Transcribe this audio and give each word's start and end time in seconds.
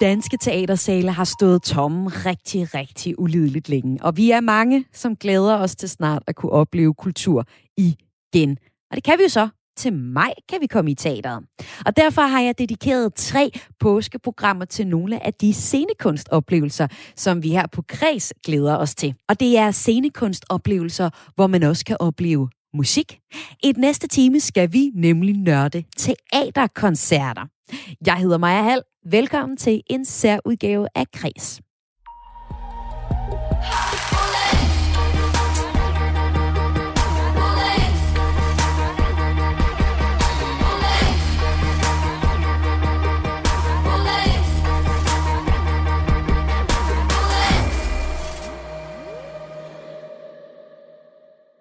Danske 0.00 0.36
teatersale 0.36 1.12
har 1.12 1.24
stået 1.24 1.62
tomme 1.62 2.08
rigtig, 2.08 2.74
rigtig 2.74 3.18
ulideligt 3.18 3.68
længe. 3.68 3.98
Og 4.02 4.16
vi 4.16 4.30
er 4.30 4.40
mange, 4.40 4.84
som 4.92 5.16
glæder 5.16 5.56
os 5.56 5.76
til 5.76 5.88
snart 5.88 6.22
at 6.26 6.36
kunne 6.36 6.52
opleve 6.52 6.94
kultur 6.94 7.44
igen. 7.76 8.58
Og 8.90 8.96
det 8.96 9.04
kan 9.04 9.18
vi 9.18 9.22
jo 9.22 9.28
så. 9.28 9.48
Til 9.76 9.92
maj 9.92 10.32
kan 10.48 10.60
vi 10.60 10.66
komme 10.66 10.90
i 10.90 10.94
teateret. 10.94 11.44
Og 11.86 11.96
derfor 11.96 12.22
har 12.22 12.40
jeg 12.40 12.58
dedikeret 12.58 13.14
tre 13.14 13.50
påskeprogrammer 13.80 14.64
til 14.64 14.86
nogle 14.86 15.26
af 15.26 15.34
de 15.34 15.52
scenekunstoplevelser, 15.52 16.88
som 17.16 17.42
vi 17.42 17.50
her 17.50 17.66
på 17.72 17.82
Kreds 17.88 18.32
glæder 18.44 18.76
os 18.76 18.94
til. 18.94 19.14
Og 19.28 19.40
det 19.40 19.58
er 19.58 19.70
scenekunstoplevelser, 19.70 21.10
hvor 21.34 21.46
man 21.46 21.62
også 21.62 21.84
kan 21.84 21.96
opleve 22.00 22.48
musik. 22.74 23.18
I 23.62 23.72
den 23.72 23.80
næste 23.80 24.08
time 24.08 24.40
skal 24.40 24.72
vi 24.72 24.90
nemlig 24.94 25.34
nørde 25.34 25.84
teaterkoncerter. 25.96 27.55
Jeg 28.06 28.16
hedder 28.16 28.38
Maja 28.38 28.62
Hall. 28.62 28.82
Velkommen 29.10 29.56
til 29.56 29.82
en 29.90 30.04
særudgave 30.04 30.88
af 30.94 31.04
Kres. 31.12 31.60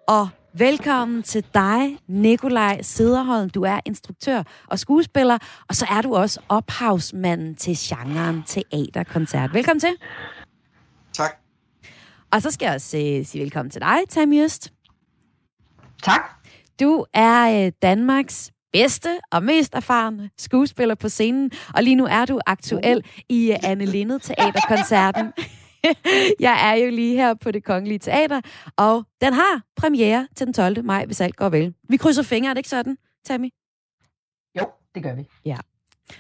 Og 0.08 0.30
Velkommen 0.58 1.24
til 1.24 1.46
dig, 1.54 1.98
Nikolaj 2.08 2.82
Sederholm. 2.82 3.50
Du 3.50 3.64
er 3.64 3.80
instruktør 3.86 4.44
og 4.68 4.80
skuespiller, 4.80 5.38
og 5.70 5.76
så 5.76 5.86
er 5.90 6.02
du 6.02 6.16
også 6.16 6.40
ophavsmanden 6.50 7.56
til 7.56 7.76
genren 7.80 8.44
teaterkoncert. 8.44 9.54
Velkommen 9.54 9.80
til. 9.80 9.96
Tak. 11.14 11.38
Og 12.32 12.42
så 12.42 12.52
skal 12.52 12.66
jeg 12.66 12.76
også 12.76 12.98
uh, 12.98 13.26
sige 13.26 13.42
velkommen 13.42 13.70
til 13.70 13.82
dig, 13.82 13.98
Tammy 14.10 14.44
Øst. 14.44 14.74
Tak. 16.04 16.22
Du 16.80 17.06
er 17.14 17.66
uh, 17.66 17.72
Danmarks 17.82 18.52
bedste 18.74 19.20
og 19.32 19.44
mest 19.44 19.76
erfarne 19.76 20.30
skuespiller 20.38 20.96
på 20.96 21.10
scenen, 21.10 21.52
og 21.74 21.84
lige 21.84 21.96
nu 21.96 22.06
er 22.06 22.26
du 22.26 22.40
aktuel 22.46 23.04
i 23.30 23.52
uh, 23.52 23.70
Anne 23.70 23.86
Lindet 23.86 24.22
Teaterkoncerten. 24.22 25.34
jeg 26.48 26.72
er 26.72 26.74
jo 26.74 26.90
lige 26.90 27.16
her 27.16 27.34
på 27.34 27.52
det 27.52 27.64
Kongelige 27.64 28.00
Teater, 28.00 28.42
og 28.78 29.04
den 29.22 29.34
har 29.34 29.62
premiere 29.76 30.28
til 30.36 30.46
den 30.46 30.54
12. 30.54 30.84
maj, 30.84 31.06
hvis 31.06 31.22
alt 31.22 31.36
går 31.36 31.50
vel. 31.50 31.74
Vi 31.90 31.98
krydser 31.98 32.24
fingre, 32.24 32.50
er 32.50 32.54
det 32.54 32.60
ikke 32.60 32.70
sådan, 32.70 32.98
Tammy? 33.26 33.50
Jo, 34.60 34.66
det 34.96 35.04
gør 35.04 35.16
vi. 35.16 35.28
Ja. 35.46 35.58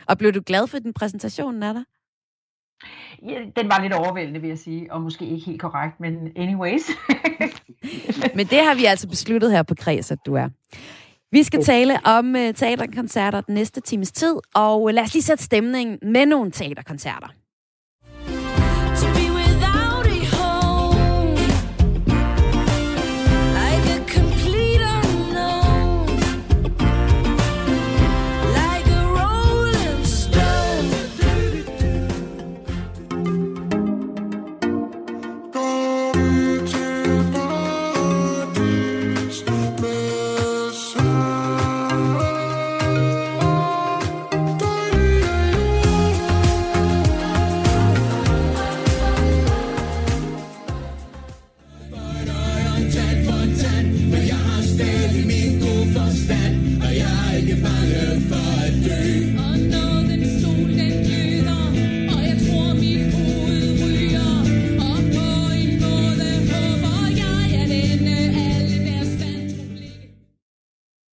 Og 0.08 0.18
blev 0.18 0.34
du 0.34 0.42
glad 0.46 0.68
for 0.68 0.80
den 0.80 0.94
præsentation 0.94 1.64
af 1.64 1.74
dig? 1.74 1.84
Ja, 3.28 3.40
den 3.56 3.70
var 3.70 3.82
lidt 3.82 3.94
overvældende, 3.94 4.42
vil 4.42 4.48
jeg 4.48 4.60
sige, 4.60 4.94
og 4.94 5.02
måske 5.02 5.26
ikke 5.26 5.46
helt 5.46 5.62
korrekt, 5.62 6.00
men 6.00 6.32
anyways. 6.36 6.82
men 8.38 8.48
det 8.48 8.64
har 8.64 8.76
vi 8.76 8.86
altså 8.86 9.08
besluttet 9.08 9.52
her 9.52 9.64
på 9.64 9.76
Kreds, 9.76 10.12
at 10.12 10.20
du 10.26 10.34
er. 10.34 10.50
Vi 11.32 11.44
skal 11.44 11.64
tale 11.64 12.00
om 12.06 12.36
uh, 12.36 12.54
teaterkoncerter 12.56 13.42
den 13.42 13.56
næste 13.56 13.82
times 13.82 14.12
tid, 14.12 14.36
og 14.56 14.94
lad 14.94 15.04
os 15.04 15.14
lige 15.14 15.24
sætte 15.24 15.44
stemningen 15.44 16.00
med 16.12 16.26
nogle 16.26 16.52
teaterkoncerter. 16.52 17.28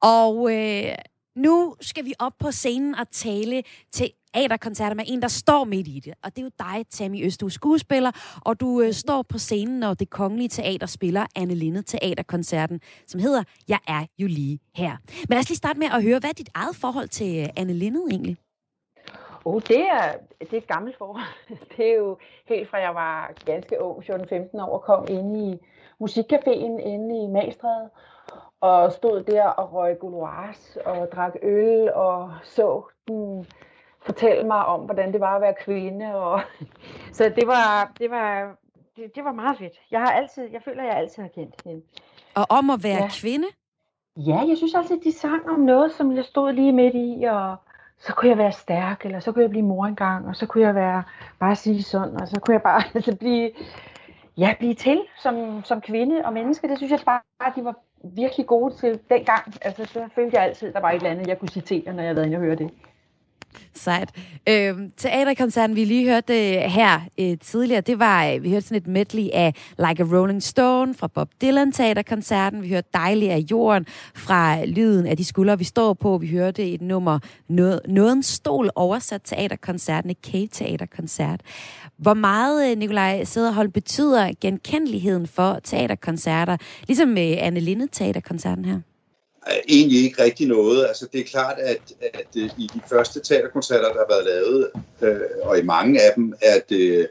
Og 0.03 0.53
øh, 0.55 0.95
nu 1.37 1.77
skal 1.81 2.05
vi 2.05 2.15
op 2.19 2.33
på 2.39 2.51
scenen 2.51 2.95
og 2.95 3.11
tale 3.11 3.63
til 3.93 4.13
teaterkoncerter 4.35 4.95
med 4.95 5.05
en, 5.07 5.23
der 5.23 5.29
står 5.29 5.65
midt 5.65 5.89
i 5.89 6.01
det. 6.05 6.15
Og 6.25 6.37
det 6.37 6.39
er 6.39 6.43
jo 6.43 6.51
dig, 6.59 6.87
Tammy 6.91 7.27
Øst. 7.27 7.41
Du 7.41 7.47
er 7.47 7.51
skuespiller, 7.51 8.41
og 8.45 8.61
du 8.61 8.81
øh, 8.81 8.93
står 8.93 9.23
på 9.23 9.39
scenen, 9.39 9.81
når 9.81 9.95
det 9.95 10.11
kongelige 10.11 10.49
teater 10.49 10.87
spiller 10.87 11.27
Anne 11.37 11.55
Linde 11.55 11.83
Teaterkoncerten, 11.83 12.81
som 13.07 13.21
hedder 13.21 13.43
Jeg 13.69 13.79
er 13.89 14.07
jo 14.19 14.27
lige 14.27 14.61
her. 14.75 14.97
Men 15.09 15.35
lad 15.35 15.39
os 15.39 15.49
lige 15.49 15.57
starte 15.57 15.79
med 15.79 15.87
at 15.87 16.03
høre, 16.03 16.19
hvad 16.19 16.31
er 16.31 16.35
dit 16.35 16.51
eget 16.55 16.77
forhold 16.77 17.09
til 17.09 17.43
øh, 17.43 17.49
Anne 17.57 17.73
Linde 17.73 18.01
egentlig? 18.11 18.37
Oh, 19.45 19.63
det 19.69 19.81
er, 19.81 20.13
det 20.41 20.53
er 20.53 20.57
et 20.57 20.67
gammelt 20.67 20.99
forhold. 20.99 21.25
Det 21.77 21.93
er 21.93 21.97
jo 21.97 22.19
helt 22.49 22.71
fra 22.71 22.79
jeg 22.79 22.95
var 22.95 23.33
ganske 23.45 23.83
ung, 23.83 24.05
14-15 24.05 24.63
år, 24.63 24.79
og 24.79 24.83
kom 24.83 25.07
ind 25.09 25.37
i 25.37 25.59
musikcaféen 26.03 26.75
inde 26.93 27.25
i 27.25 27.27
Magstræde 27.27 27.91
og 28.63 28.93
stod 28.93 29.23
der 29.23 29.45
og 29.45 29.73
røg 29.73 29.99
gouloirs 29.99 30.77
og 30.85 31.09
drak 31.13 31.33
øl 31.43 31.93
og 31.93 32.33
så 32.43 32.83
den 33.09 33.47
fortælle 34.01 34.47
mig 34.47 34.67
om, 34.67 34.81
hvordan 34.81 35.13
det 35.13 35.21
var 35.21 35.37
at 35.37 35.43
være 35.43 35.55
kvinde. 35.65 36.15
Og, 36.15 36.41
så 37.17 37.33
det 37.37 37.47
var, 37.47 37.93
det 37.99 38.11
var, 38.11 38.57
det, 38.97 39.15
det 39.15 39.25
var 39.25 39.33
meget 39.33 39.59
fedt. 39.59 39.73
Jeg 39.91 40.01
har 40.01 40.11
altid, 40.11 40.49
jeg 40.53 40.63
føler, 40.65 40.83
jeg 40.85 40.97
altid 40.97 41.23
har 41.23 41.31
kendt 41.31 41.55
hende. 41.65 41.83
Og 42.35 42.47
om 42.51 42.71
at 42.71 42.85
være 42.85 43.03
ja. 43.03 43.09
kvinde? 43.21 43.47
Ja, 44.17 44.41
jeg 44.49 44.57
synes 44.57 44.75
altid, 44.75 45.01
de 45.01 45.13
sang 45.13 45.51
om 45.51 45.61
noget, 45.61 45.93
som 45.93 46.17
jeg 46.17 46.25
stod 46.25 46.53
lige 46.53 46.73
midt 46.73 46.95
i, 46.95 47.25
og 47.25 47.57
så 47.99 48.15
kunne 48.15 48.29
jeg 48.29 48.39
være 48.39 48.53
stærk, 48.53 49.05
eller 49.05 49.21
så 49.21 49.33
kunne 49.33 49.43
jeg 49.43 49.51
blive 49.51 49.65
mor 49.65 49.87
engang, 49.87 50.29
og 50.29 50.37
så 50.37 50.47
kunne 50.47 50.65
jeg 50.65 50.75
være 50.75 51.03
bare 51.39 51.57
sige 51.57 51.83
sådan, 51.83 52.21
og 52.21 52.29
så 52.29 52.41
kunne 52.41 52.55
jeg 52.55 52.63
bare 52.63 52.83
altså, 52.95 53.17
blive, 53.17 53.51
ja, 54.37 54.55
blive 54.59 54.75
til 54.75 55.03
som, 55.23 55.65
som 55.65 55.81
kvinde 55.81 56.25
og 56.25 56.33
menneske. 56.33 56.69
Det 56.69 56.77
synes 56.77 56.91
jeg 56.91 57.01
bare, 57.07 57.21
at 57.41 57.53
de 57.57 57.65
var 57.65 57.77
virkelig 58.05 58.47
gode 58.47 58.75
til 58.81 58.99
dengang. 59.09 59.55
Altså, 59.63 59.85
så 59.85 60.09
følte 60.15 60.37
jeg 60.37 60.45
altid, 60.45 60.69
at 60.69 60.75
der 60.75 60.81
var 60.81 60.91
et 60.91 60.97
eller 60.97 61.11
andet, 61.11 61.27
jeg 61.27 61.39
kunne 61.39 61.49
citere, 61.49 61.93
når 61.93 62.03
jeg 62.03 62.15
havde 62.15 62.27
inde 62.27 62.37
og 62.37 62.43
høre 62.43 62.57
det. 62.57 62.71
Sejt. 63.75 64.11
Øh, 64.49 64.75
teaterkoncerten, 64.97 65.77
vi 65.77 65.85
lige 65.85 66.09
hørte 66.09 66.55
øh, 66.55 66.63
her 66.63 67.01
øh, 67.21 67.39
tidligere, 67.39 67.81
det 67.81 67.99
var, 67.99 68.27
øh, 68.27 68.43
vi 68.43 68.51
hørte 68.51 68.67
sådan 68.67 68.77
et 68.77 68.87
medley 68.87 69.29
af 69.33 69.55
Like 69.79 70.03
a 70.03 70.07
Rolling 70.17 70.43
Stone 70.43 70.95
fra 70.95 71.07
Bob 71.07 71.29
Dylan 71.43 71.73
teaterkoncerten. 71.73 72.63
Vi 72.63 72.69
hørte 72.69 72.89
Dejlig 72.95 73.31
af 73.31 73.39
jorden 73.51 73.87
fra 74.15 74.65
Lyden 74.65 75.07
af 75.07 75.17
de 75.17 75.25
skuldre, 75.25 75.59
vi 75.59 75.65
står 75.65 75.95
på. 75.95 76.19
Vi 76.19 76.27
hørte 76.27 76.71
et 76.71 76.83
nummer, 76.83 77.19
noget, 77.49 77.81
noget 77.89 78.13
en 78.13 78.23
stol 78.23 78.71
oversat 78.75 79.21
teaterkoncerten, 79.25 80.11
et 80.11 80.23
K-teaterkoncert. 80.23 81.41
Hvor 82.03 82.15
meget, 82.15 82.71
øh, 82.71 82.79
Nikolaj 82.79 83.25
Sederhold, 83.25 83.69
betyder 83.69 84.31
genkendeligheden 84.41 85.27
for 85.27 85.61
teaterkoncerter, 85.65 86.57
ligesom 86.87 87.09
med 87.09 87.37
Anne 87.39 87.61
Linde 87.61 87.89
teaterkoncerten 87.93 88.65
her? 88.65 88.81
egentlig 89.69 90.05
ikke 90.05 90.23
rigtig 90.23 90.49
noget. 90.49 90.87
Altså, 90.87 91.09
det 91.13 91.21
er 91.21 91.25
klart, 91.25 91.59
at, 91.59 91.93
at 92.01 92.27
øh, 92.37 92.51
i 92.59 92.71
de 92.75 92.81
første 92.89 93.21
teaterkoncerter, 93.21 93.93
der 93.93 93.99
har 93.99 94.07
været 94.09 94.25
lavet, 94.25 94.71
øh, 95.03 95.21
og 95.43 95.59
i 95.59 95.63
mange 95.63 96.01
af 96.01 96.13
dem, 96.17 96.35
er 96.43 96.61
det, 96.69 97.09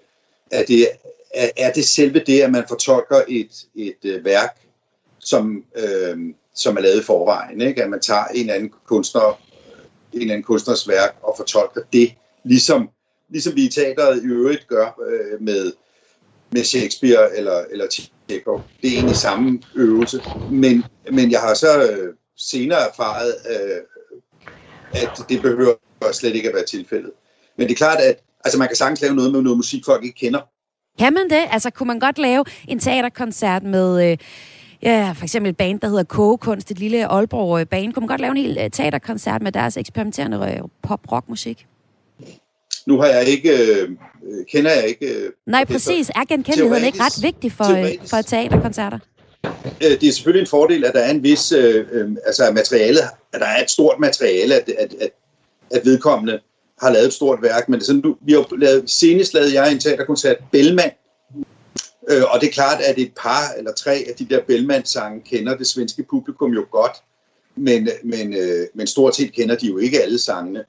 er 0.52 0.64
det, 0.66 0.88
er, 1.34 1.50
er 1.58 1.72
det 1.72 1.86
selve 1.86 2.20
det, 2.20 2.42
at 2.42 2.52
man 2.52 2.64
fortolker 2.68 3.22
et, 3.28 3.66
et 3.76 4.24
værk, 4.24 4.58
som, 5.20 5.64
øh, 5.76 6.18
som 6.56 6.78
er 6.78 6.82
lavet 6.82 7.02
i 7.02 7.04
forvejen. 7.04 7.62
Ikke? 7.62 7.84
At 7.84 7.90
man 7.90 8.00
tager 8.00 8.26
en 8.26 8.50
anden 8.50 8.72
kunstner, 8.86 9.42
en 10.14 10.30
anden 10.30 10.44
kunstners 10.44 10.88
værk 10.88 11.16
og 11.22 11.34
fortolker 11.38 11.82
det, 11.94 12.14
ligesom, 12.44 12.90
ligesom 13.32 13.56
vi 13.56 13.66
i 13.66 13.70
teateret 13.70 14.24
i 14.24 14.26
øvrigt 14.26 14.68
gør 14.68 15.00
øh, 15.08 15.42
med 15.42 15.72
med 16.52 16.64
Shakespeare 16.64 17.38
eller, 17.38 17.64
eller 17.72 17.88
Tjekov. 18.28 18.62
Det 18.82 18.90
er 18.90 18.94
egentlig 18.94 19.16
samme 19.16 19.62
øvelse. 19.76 20.22
Men, 20.52 20.84
men 21.12 21.32
jeg 21.32 21.40
har 21.40 21.54
så 21.54 21.92
øh, 21.92 22.14
senere 22.38 22.80
erfaret, 22.90 23.36
øh, 23.50 23.82
at 25.04 25.10
det 25.30 25.42
behøver 25.42 25.74
slet 26.12 26.36
ikke 26.36 26.50
at 26.50 26.56
være 26.56 26.66
tilfældet. 26.66 27.12
Men 27.58 27.68
det 27.68 27.74
er 27.74 27.78
klart, 27.78 27.98
at 28.00 28.16
altså, 28.46 28.60
man 28.60 28.68
kan 28.68 28.78
sagtens 28.78 29.02
lave 29.02 29.16
noget 29.16 29.32
med 29.32 29.42
noget 29.42 29.58
musik, 29.58 29.86
folk 29.86 30.04
ikke 30.04 30.20
kender. 30.20 30.40
Kan 31.00 31.14
man 31.14 31.30
det? 31.30 31.44
Altså, 31.52 31.70
kunne 31.70 31.88
man 31.88 32.00
godt 32.00 32.18
lave 32.18 32.46
en 32.68 32.80
teaterkoncert 32.80 33.64
med... 33.64 34.12
Øh 34.12 34.18
ja, 34.84 35.12
for 35.16 35.24
eksempel 35.24 35.50
et 35.50 35.58
band, 35.58 35.80
der 35.80 35.88
hedder 35.88 36.04
Kogekunst, 36.04 36.72
et 36.72 36.80
lille 36.80 37.08
Aalborg-band. 37.08 37.94
Kunne 37.94 38.02
man 38.02 38.08
godt 38.08 38.22
lave 38.22 38.32
en 38.32 38.38
hel 38.38 38.58
øh, 38.62 38.70
teaterkoncert 38.70 39.42
med 39.42 39.52
deres 39.52 39.78
eksperimenterende 39.78 40.38
øh, 40.38 40.70
pop-rock-musik? 40.82 41.68
Nu 42.88 42.98
har 42.98 43.08
jeg 43.08 43.26
ikke, 43.26 43.50
øh, 43.58 43.90
kender 44.52 44.72
jeg 44.72 44.88
ikke... 44.88 45.06
Øh, 45.06 45.32
Nej, 45.48 45.66
præcis. 45.66 46.10
Er 46.10 46.26
genkendeligheden 46.30 46.86
ikke 46.86 47.00
ret 47.04 47.24
vigtig 47.24 47.52
for, 47.52 47.82
øh, 47.82 48.08
for 48.08 48.22
teaterkoncerter? 48.22 49.00
Det 49.80 50.04
er 50.04 50.12
selvfølgelig 50.12 50.42
en 50.42 50.48
fordel, 50.48 50.86
at 50.86 50.94
der 50.94 51.00
er 51.00 51.12
en 51.12 51.24
vis, 51.24 51.52
øh, 51.52 51.86
øh, 51.92 52.10
altså 52.26 52.52
materiale, 52.52 53.00
at 53.34 53.40
der 53.40 53.46
er 53.46 53.64
et 53.64 53.72
stort 53.72 54.00
materiale, 54.00 54.56
at, 54.56 54.70
at, 54.70 54.94
at, 55.02 55.10
at 55.72 55.86
vedkommende 55.86 56.40
har 56.82 56.92
lavet 56.92 57.08
et 57.08 57.14
stort 57.14 57.42
værk, 57.42 57.70
men 57.70 57.80
det 57.80 57.84
er 57.84 57.86
sådan, 57.86 58.02
du, 58.02 58.18
vi 58.22 58.34
har 58.34 58.58
lavet, 58.58 58.90
senest 58.90 59.34
lavede 59.34 59.62
jeg 59.62 59.72
en 59.72 59.80
teaterkoncert, 59.80 60.38
Bellman, 60.52 60.92
øh, 62.10 62.24
og 62.34 62.42
det 62.42 62.48
er 62.48 62.52
klart, 62.52 62.82
at 62.82 62.98
et 62.98 63.12
par 63.22 63.54
eller 63.58 63.74
tre 63.74 64.06
af 64.10 64.14
de 64.20 64.26
der 64.30 64.42
Bellman-sange 64.48 65.22
kender 65.22 65.58
det 65.58 65.68
svenske 65.68 66.04
publikum 66.10 66.52
jo 66.52 66.66
godt, 66.72 66.98
men, 67.56 67.90
men, 68.04 68.34
øh, 68.34 68.68
men 68.74 68.88
stort 68.88 69.16
set 69.16 69.34
kender 69.34 69.56
de 69.56 69.68
jo 69.68 69.78
ikke 69.78 70.02
alle 70.02 70.20
sangene. 70.20 70.64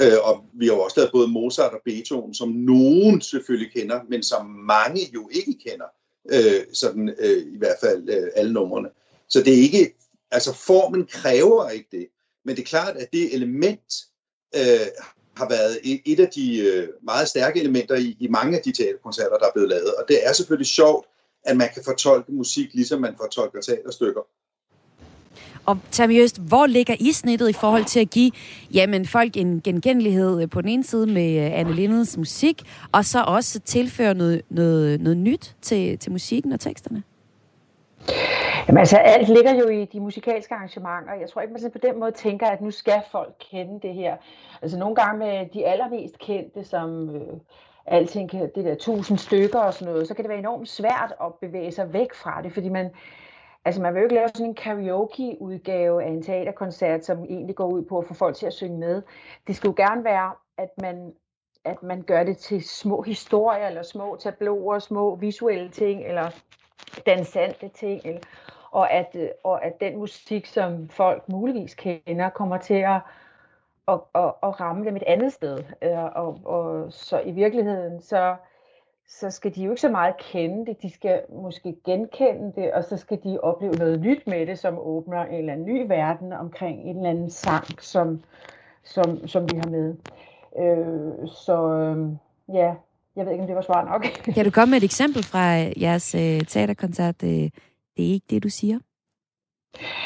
Øh, 0.00 0.18
og 0.22 0.44
vi 0.52 0.66
har 0.66 0.74
jo 0.74 0.80
også 0.80 1.00
lavet 1.00 1.12
både 1.12 1.28
Mozart 1.28 1.72
og 1.72 1.80
Beethoven, 1.84 2.34
som 2.34 2.48
nogen 2.48 3.20
selvfølgelig 3.20 3.72
kender, 3.72 4.00
men 4.08 4.22
som 4.22 4.46
mange 4.46 5.00
jo 5.14 5.28
ikke 5.32 5.54
kender. 5.66 5.86
Øh, 6.30 6.64
sådan 6.72 7.14
øh, 7.18 7.54
i 7.54 7.58
hvert 7.58 7.76
fald 7.80 8.08
øh, 8.08 8.28
alle 8.36 8.52
numrene. 8.52 8.88
Så 9.28 9.42
det 9.42 9.52
er 9.58 9.62
ikke, 9.62 9.94
altså 10.30 10.54
formen 10.54 11.06
kræver 11.06 11.68
ikke 11.68 11.88
det. 11.92 12.08
Men 12.44 12.56
det 12.56 12.62
er 12.62 12.66
klart, 12.66 12.96
at 12.96 13.12
det 13.12 13.34
element 13.34 13.94
øh, 14.54 14.86
har 15.36 15.48
været 15.48 15.78
et 16.04 16.20
af 16.20 16.28
de 16.28 16.58
øh, 16.58 16.88
meget 17.02 17.28
stærke 17.28 17.60
elementer 17.60 17.94
i, 17.94 18.16
i 18.20 18.28
mange 18.28 18.56
af 18.56 18.62
de 18.64 18.72
teaterkoncerter, 18.72 19.38
der 19.38 19.46
er 19.46 19.52
blevet 19.52 19.68
lavet. 19.68 19.94
Og 19.94 20.04
det 20.08 20.26
er 20.26 20.32
selvfølgelig 20.32 20.66
sjovt, 20.66 21.06
at 21.44 21.56
man 21.56 21.68
kan 21.74 21.84
fortolke 21.84 22.32
musik, 22.32 22.74
ligesom 22.74 23.00
man 23.00 23.14
fortolker 23.20 23.60
teaterstykker. 23.60 24.20
Og 25.68 25.78
Tammy 25.90 26.22
Øst, 26.22 26.40
hvor 26.48 26.66
ligger 26.66 26.94
I 27.00 27.12
snittet 27.12 27.48
i 27.48 27.52
forhold 27.52 27.84
til 27.84 28.00
at 28.00 28.10
give 28.10 28.30
jamen, 28.74 29.06
folk 29.06 29.36
en 29.36 29.60
genkendelighed 29.60 30.42
øh, 30.42 30.50
på 30.50 30.60
den 30.60 30.68
ene 30.68 30.84
side 30.84 31.06
med 31.06 31.46
øh, 31.46 31.58
Anne 31.58 31.72
Lindens 31.72 32.16
musik, 32.16 32.62
og 32.92 33.04
så 33.04 33.24
også 33.26 33.60
tilføre 33.60 34.14
noget, 34.14 34.42
noget, 34.50 35.00
noget 35.00 35.16
nyt 35.16 35.56
til, 35.62 35.98
til 35.98 36.12
musikken 36.12 36.52
og 36.52 36.60
teksterne? 36.60 37.02
Jamen 38.68 38.78
altså, 38.78 38.96
alt 38.96 39.28
ligger 39.28 39.54
jo 39.54 39.68
i 39.68 39.84
de 39.84 40.00
musikalske 40.00 40.54
arrangementer. 40.54 41.14
Jeg 41.20 41.28
tror 41.30 41.40
ikke, 41.40 41.52
man 41.52 41.72
på 41.72 41.78
den 41.82 42.00
måde 42.00 42.12
tænker, 42.12 42.46
at 42.46 42.60
nu 42.60 42.70
skal 42.70 43.02
folk 43.12 43.34
kende 43.50 43.80
det 43.88 43.94
her. 43.94 44.16
Altså 44.62 44.78
nogle 44.78 44.94
gange 44.94 45.18
med 45.18 45.46
de 45.54 45.66
allermest 45.66 46.18
kendte, 46.18 46.64
som 46.64 47.10
øh, 47.16 47.22
alting 47.86 48.30
kan, 48.30 48.50
det 48.54 48.64
der 48.64 48.74
tusind 48.74 49.18
stykker 49.18 49.58
og 49.58 49.74
sådan 49.74 49.92
noget, 49.92 50.08
så 50.08 50.14
kan 50.14 50.24
det 50.24 50.28
være 50.28 50.38
enormt 50.38 50.68
svært 50.68 51.12
at 51.24 51.34
bevæge 51.40 51.72
sig 51.72 51.92
væk 51.92 52.14
fra 52.14 52.42
det, 52.42 52.52
fordi 52.52 52.68
man, 52.68 52.90
Altså 53.68 53.82
man 53.82 53.94
vil 53.94 54.00
jo 54.00 54.04
ikke 54.04 54.14
lave 54.14 54.28
sådan 54.28 54.46
en 54.46 54.54
karaoke-udgave 54.54 56.02
af 56.04 56.08
en 56.08 56.22
teaterkoncert, 56.22 57.04
som 57.04 57.24
egentlig 57.24 57.56
går 57.56 57.66
ud 57.66 57.84
på 57.84 57.98
at 57.98 58.06
få 58.06 58.14
folk 58.14 58.36
til 58.36 58.46
at 58.46 58.52
synge 58.52 58.78
med. 58.78 59.02
Det 59.46 59.56
skulle 59.56 59.74
jo 59.78 59.88
gerne 59.88 60.04
være, 60.04 60.32
at 60.58 60.68
man, 60.82 61.14
at 61.64 61.82
man 61.82 62.02
gør 62.02 62.24
det 62.24 62.36
til 62.36 62.68
små 62.68 63.02
historier, 63.02 63.66
eller 63.66 63.82
små 63.82 64.16
tabloer, 64.20 64.78
små 64.78 65.16
visuelle 65.16 65.68
ting, 65.70 66.04
eller 66.06 66.30
dansante 67.06 67.68
ting, 67.68 68.00
eller, 68.04 68.20
og, 68.70 68.92
at, 68.92 69.08
øh, 69.14 69.28
og 69.44 69.64
at 69.64 69.80
den 69.80 69.96
musik, 69.96 70.46
som 70.46 70.88
folk 70.88 71.28
muligvis 71.28 71.74
kender, 71.74 72.28
kommer 72.28 72.58
til 72.58 72.74
at, 72.74 73.00
at, 73.88 74.00
at, 74.14 74.32
at 74.42 74.60
ramme 74.60 74.84
dem 74.84 74.96
et 74.96 75.04
andet 75.06 75.32
sted. 75.32 75.58
Øh, 75.82 76.04
og, 76.04 76.40
og 76.44 76.92
så 76.92 77.20
i 77.20 77.30
virkeligheden, 77.30 78.02
så 78.02 78.36
så 79.08 79.30
skal 79.30 79.54
de 79.54 79.62
jo 79.62 79.70
ikke 79.70 79.80
så 79.80 79.88
meget 79.88 80.14
kende 80.16 80.66
det, 80.66 80.82
de 80.82 80.90
skal 80.90 81.22
måske 81.42 81.76
genkende 81.84 82.52
det, 82.56 82.72
og 82.72 82.84
så 82.84 82.96
skal 82.96 83.18
de 83.24 83.40
opleve 83.40 83.72
noget 83.72 84.00
nyt 84.00 84.26
med 84.26 84.46
det, 84.46 84.58
som 84.58 84.78
åbner 84.78 85.24
en 85.24 85.34
eller 85.34 85.52
anden 85.52 85.66
ny 85.66 85.86
verden 85.86 86.32
omkring 86.32 86.80
en 86.80 86.96
eller 86.96 87.10
anden 87.10 87.30
sang, 87.30 87.82
som, 87.82 88.22
som, 88.84 89.28
som 89.28 89.42
vi 89.52 89.56
har 89.56 89.70
med. 89.70 89.94
Øh, 90.58 91.28
så 91.28 91.72
øh, 91.72 92.08
ja, 92.56 92.74
jeg 93.16 93.26
ved 93.26 93.32
ikke, 93.32 93.42
om 93.42 93.46
det 93.46 93.56
var 93.56 93.62
svar 93.62 93.84
nok. 93.84 94.02
kan 94.34 94.44
du 94.44 94.50
komme 94.50 94.70
med 94.70 94.78
et 94.78 94.84
eksempel 94.84 95.24
fra 95.24 95.44
jeres 95.80 96.14
øh, 96.14 96.40
teaterkoncert? 96.40 97.20
Det, 97.20 97.54
det 97.96 98.08
er 98.08 98.12
ikke 98.12 98.26
det, 98.30 98.42
du 98.42 98.48
siger? 98.48 98.78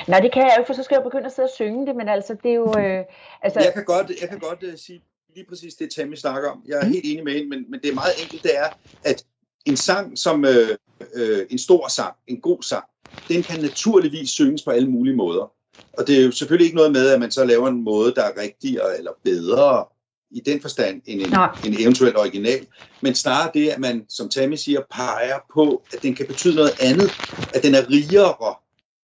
Nej, 0.08 0.20
det 0.20 0.32
kan 0.32 0.42
jeg 0.42 0.54
jo, 0.58 0.64
for 0.66 0.74
så 0.74 0.82
skal 0.82 0.94
jeg 0.94 1.02
begynde 1.02 1.26
at 1.26 1.32
sidde 1.32 1.46
og 1.46 1.54
synge 1.54 1.86
det, 1.86 1.96
men 1.96 2.08
altså, 2.08 2.34
det 2.42 2.50
er 2.50 2.54
jo... 2.54 2.74
Øh, 2.78 3.04
altså... 3.42 3.60
Jeg 3.60 3.72
kan 3.74 3.84
godt, 3.84 4.10
jeg 4.20 4.28
kan 4.28 4.38
godt 4.38 4.62
uh, 4.62 4.74
sige 4.76 5.02
lige 5.34 5.46
præcis 5.48 5.74
det, 5.74 5.90
Tammy 5.90 6.14
snakker 6.14 6.50
om. 6.50 6.62
Jeg 6.66 6.78
er 6.80 6.86
mm. 6.86 6.92
helt 6.92 7.04
enig 7.04 7.24
med 7.24 7.32
hende, 7.32 7.48
men, 7.48 7.70
men 7.70 7.80
det 7.80 7.90
er 7.90 7.94
meget 7.94 8.12
enkelt, 8.22 8.42
det 8.42 8.58
er, 8.58 8.68
at 9.04 9.24
en 9.64 9.76
sang 9.76 10.18
som 10.18 10.44
øh, 10.44 10.68
øh, 11.14 11.46
en 11.50 11.58
stor 11.58 11.88
sang, 11.88 12.14
en 12.26 12.40
god 12.40 12.62
sang, 12.62 12.84
den 13.28 13.42
kan 13.42 13.60
naturligvis 13.60 14.30
synges 14.30 14.62
på 14.62 14.70
alle 14.70 14.90
mulige 14.90 15.16
måder. 15.16 15.52
Og 15.92 16.06
det 16.06 16.18
er 16.18 16.24
jo 16.24 16.30
selvfølgelig 16.30 16.64
ikke 16.64 16.76
noget 16.76 16.92
med, 16.92 17.08
at 17.08 17.20
man 17.20 17.30
så 17.30 17.44
laver 17.44 17.68
en 17.68 17.82
måde, 17.82 18.14
der 18.14 18.22
er 18.22 18.40
rigtigere 18.42 18.98
eller 18.98 19.10
bedre 19.24 19.84
i 20.30 20.40
den 20.40 20.60
forstand 20.60 21.02
end 21.06 21.20
en, 21.20 21.34
en 21.72 21.80
eventuel 21.80 22.16
original, 22.16 22.66
men 23.00 23.14
snarere 23.14 23.50
det, 23.54 23.68
at 23.68 23.80
man, 23.80 24.06
som 24.08 24.28
Tammy 24.28 24.54
siger, 24.54 24.80
peger 24.90 25.38
på, 25.54 25.82
at 25.92 26.02
den 26.02 26.14
kan 26.14 26.26
betyde 26.26 26.54
noget 26.54 26.72
andet, 26.80 27.10
at 27.54 27.62
den 27.62 27.74
er 27.74 27.90
rigere, 27.90 28.54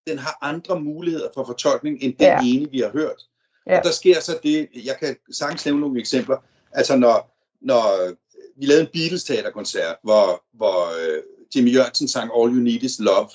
den 0.07 0.17
har 0.19 0.37
andre 0.41 0.81
muligheder 0.81 1.27
for 1.33 1.45
fortolkning 1.45 2.03
end 2.03 2.13
den 2.13 2.27
ja. 2.27 2.39
ene, 2.43 2.71
vi 2.71 2.79
har 2.79 2.91
hørt. 2.91 3.28
Ja. 3.69 3.77
Og 3.77 3.83
der 3.83 3.91
sker 3.91 4.19
så 4.19 4.39
det, 4.43 4.67
jeg 4.83 4.97
kan 4.99 5.15
sagtens 5.31 5.65
nævne 5.65 5.81
nogle 5.81 5.99
eksempler, 5.99 6.37
altså 6.71 6.95
når, 6.95 7.35
når 7.61 8.13
vi 8.59 8.65
lavede 8.65 8.81
en 8.81 8.89
Beatles 8.93 9.23
teaterkoncert, 9.23 9.95
hvor, 10.03 10.43
hvor 10.53 10.85
øh, 11.01 11.23
Jimmy 11.55 11.73
Jørgensen 11.73 12.07
sang 12.07 12.31
All 12.37 12.55
You 12.55 12.63
Need 12.63 12.83
Is 12.83 12.99
Love, 12.99 13.29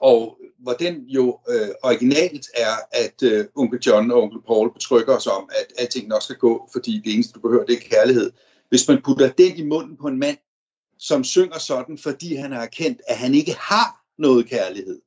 og 0.00 0.38
hvor 0.58 0.72
den 0.72 1.04
jo 1.06 1.40
øh, 1.48 1.68
originalt 1.82 2.46
er, 2.54 2.74
at 2.92 3.22
øh, 3.22 3.44
onkel 3.54 3.80
John 3.86 4.10
og 4.10 4.22
onkel 4.22 4.40
Paul 4.46 4.72
betrykker 4.72 5.16
os 5.16 5.26
om, 5.26 5.50
at 5.60 5.66
alting 5.78 6.08
nok 6.08 6.22
skal 6.22 6.36
gå, 6.36 6.68
fordi 6.72 7.02
det 7.04 7.14
eneste, 7.14 7.32
du 7.32 7.40
behøver, 7.40 7.64
det 7.64 7.74
er 7.74 7.88
kærlighed. 7.90 8.32
Hvis 8.68 8.88
man 8.88 9.02
putter 9.04 9.32
den 9.32 9.56
i 9.56 9.62
munden 9.62 9.96
på 9.96 10.08
en 10.08 10.18
mand, 10.18 10.38
som 10.98 11.24
synger 11.24 11.58
sådan, 11.58 11.98
fordi 11.98 12.34
han 12.34 12.52
har 12.52 12.62
erkendt, 12.62 13.00
at 13.08 13.16
han 13.16 13.34
ikke 13.34 13.54
har 13.60 14.04
noget 14.18 14.48
kærlighed, 14.48 15.00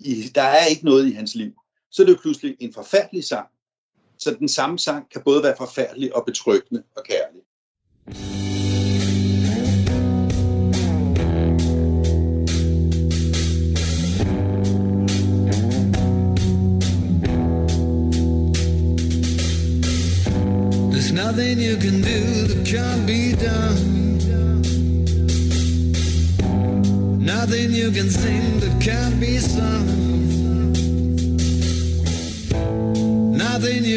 i, 0.00 0.22
der 0.34 0.42
er 0.42 0.66
ikke 0.66 0.84
noget 0.84 1.06
i 1.06 1.12
hans 1.12 1.34
liv, 1.34 1.52
så 1.90 2.02
er 2.02 2.06
det 2.06 2.12
jo 2.12 2.18
pludselig 2.22 2.56
en 2.60 2.72
forfærdelig 2.72 3.24
sang, 3.24 3.46
så 4.22 4.36
den 4.38 4.48
samme 4.48 4.78
sang 4.78 5.10
kan 5.12 5.20
både 5.24 5.42
være 5.42 5.54
forfærdelig 5.58 6.16
og 6.16 6.24
betryggende 6.26 6.82
og 6.96 7.04
kærlig. 7.04 7.42
There's 20.92 21.12
nothing 21.12 21.58
you 21.58 21.76
can 21.84 22.00
do 22.02 22.20
that 22.48 22.66
can't 22.66 23.06
be 23.06 23.34
done. 23.46 24.02
Nothing 27.18 27.70
you 27.70 27.90
can 27.92 28.10
sing 28.10 28.60
that 28.60 28.74
can't 28.80 29.18
be 29.20 29.38
sung. 29.38 30.01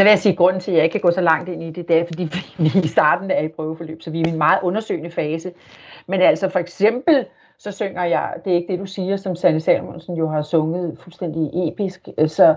Så 0.00 0.04
vil 0.04 0.10
jeg 0.10 0.18
sige, 0.18 0.32
at 0.32 0.38
grunden 0.38 0.60
til, 0.60 0.70
at 0.70 0.76
jeg 0.76 0.84
ikke 0.84 0.92
kan 0.92 1.00
gå 1.00 1.10
så 1.10 1.20
langt 1.20 1.48
ind 1.48 1.62
i 1.62 1.70
det, 1.70 1.88
det 1.88 1.98
er, 1.98 2.04
fordi 2.06 2.24
vi 2.64 2.70
i 2.84 2.88
starten 2.88 3.30
er 3.30 3.40
i 3.40 3.48
prøveforløb, 3.48 4.02
så 4.02 4.10
vi 4.10 4.20
er 4.20 4.26
i 4.26 4.30
en 4.30 4.38
meget 4.38 4.58
undersøgende 4.62 5.10
fase. 5.10 5.52
Men 6.06 6.20
altså 6.20 6.48
for 6.48 6.58
eksempel, 6.58 7.26
så 7.58 7.72
synger 7.72 8.04
jeg, 8.04 8.34
det 8.44 8.52
er 8.52 8.56
ikke 8.56 8.72
det, 8.72 8.78
du 8.78 8.86
siger, 8.86 9.16
som 9.16 9.36
Sanne 9.36 9.60
Salmonsen 9.60 10.16
jo 10.16 10.28
har 10.28 10.42
sunget 10.42 10.98
fuldstændig 10.98 11.50
episk, 11.54 12.08
så 12.26 12.54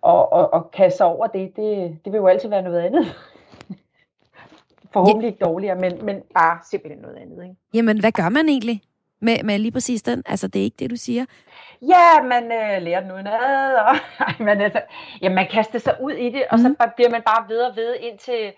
og, 0.00 0.32
og, 0.32 0.54
og 0.54 0.70
kaste 0.70 0.96
sig 0.96 1.06
over 1.06 1.26
det, 1.26 1.56
det, 1.56 1.98
det 2.04 2.12
vil 2.12 2.18
jo 2.18 2.26
altid 2.26 2.48
være 2.48 2.62
noget 2.62 2.80
andet. 2.80 3.06
Forhåbentlig 4.94 5.28
ikke 5.28 5.44
dårligere, 5.44 5.76
men, 5.76 5.92
men 6.02 6.22
bare 6.34 6.58
simpelthen 6.70 7.02
noget 7.02 7.16
andet. 7.16 7.42
Ikke? 7.42 7.56
Jamen, 7.74 8.00
hvad 8.00 8.12
gør 8.12 8.28
man 8.28 8.48
egentlig 8.48 8.82
med, 9.22 9.42
med 9.42 9.58
lige 9.58 9.72
præcis 9.72 10.02
den? 10.02 10.22
Altså, 10.26 10.48
det 10.48 10.60
er 10.60 10.64
ikke 10.64 10.76
det, 10.78 10.90
du 10.90 10.96
siger. 10.96 11.24
Ja, 11.82 12.22
man 12.22 12.44
øh, 12.44 12.82
lærer 12.82 13.00
den 13.00 13.26
ad, 13.26 13.74
og 13.74 13.96
ej, 14.28 14.34
man, 14.40 14.60
altså, 14.60 14.80
ja, 15.22 15.28
man 15.28 15.46
kaster 15.50 15.78
sig 15.78 15.96
ud 16.00 16.12
i 16.12 16.30
det, 16.30 16.44
og 16.50 16.58
mm. 16.58 16.62
så 16.62 16.68
mhm. 16.68 16.90
bliver 16.96 17.10
man 17.10 17.22
bare 17.22 17.48
ved 17.48 17.60
og 17.60 17.76
ved 17.76 17.96
indtil, 18.00 18.52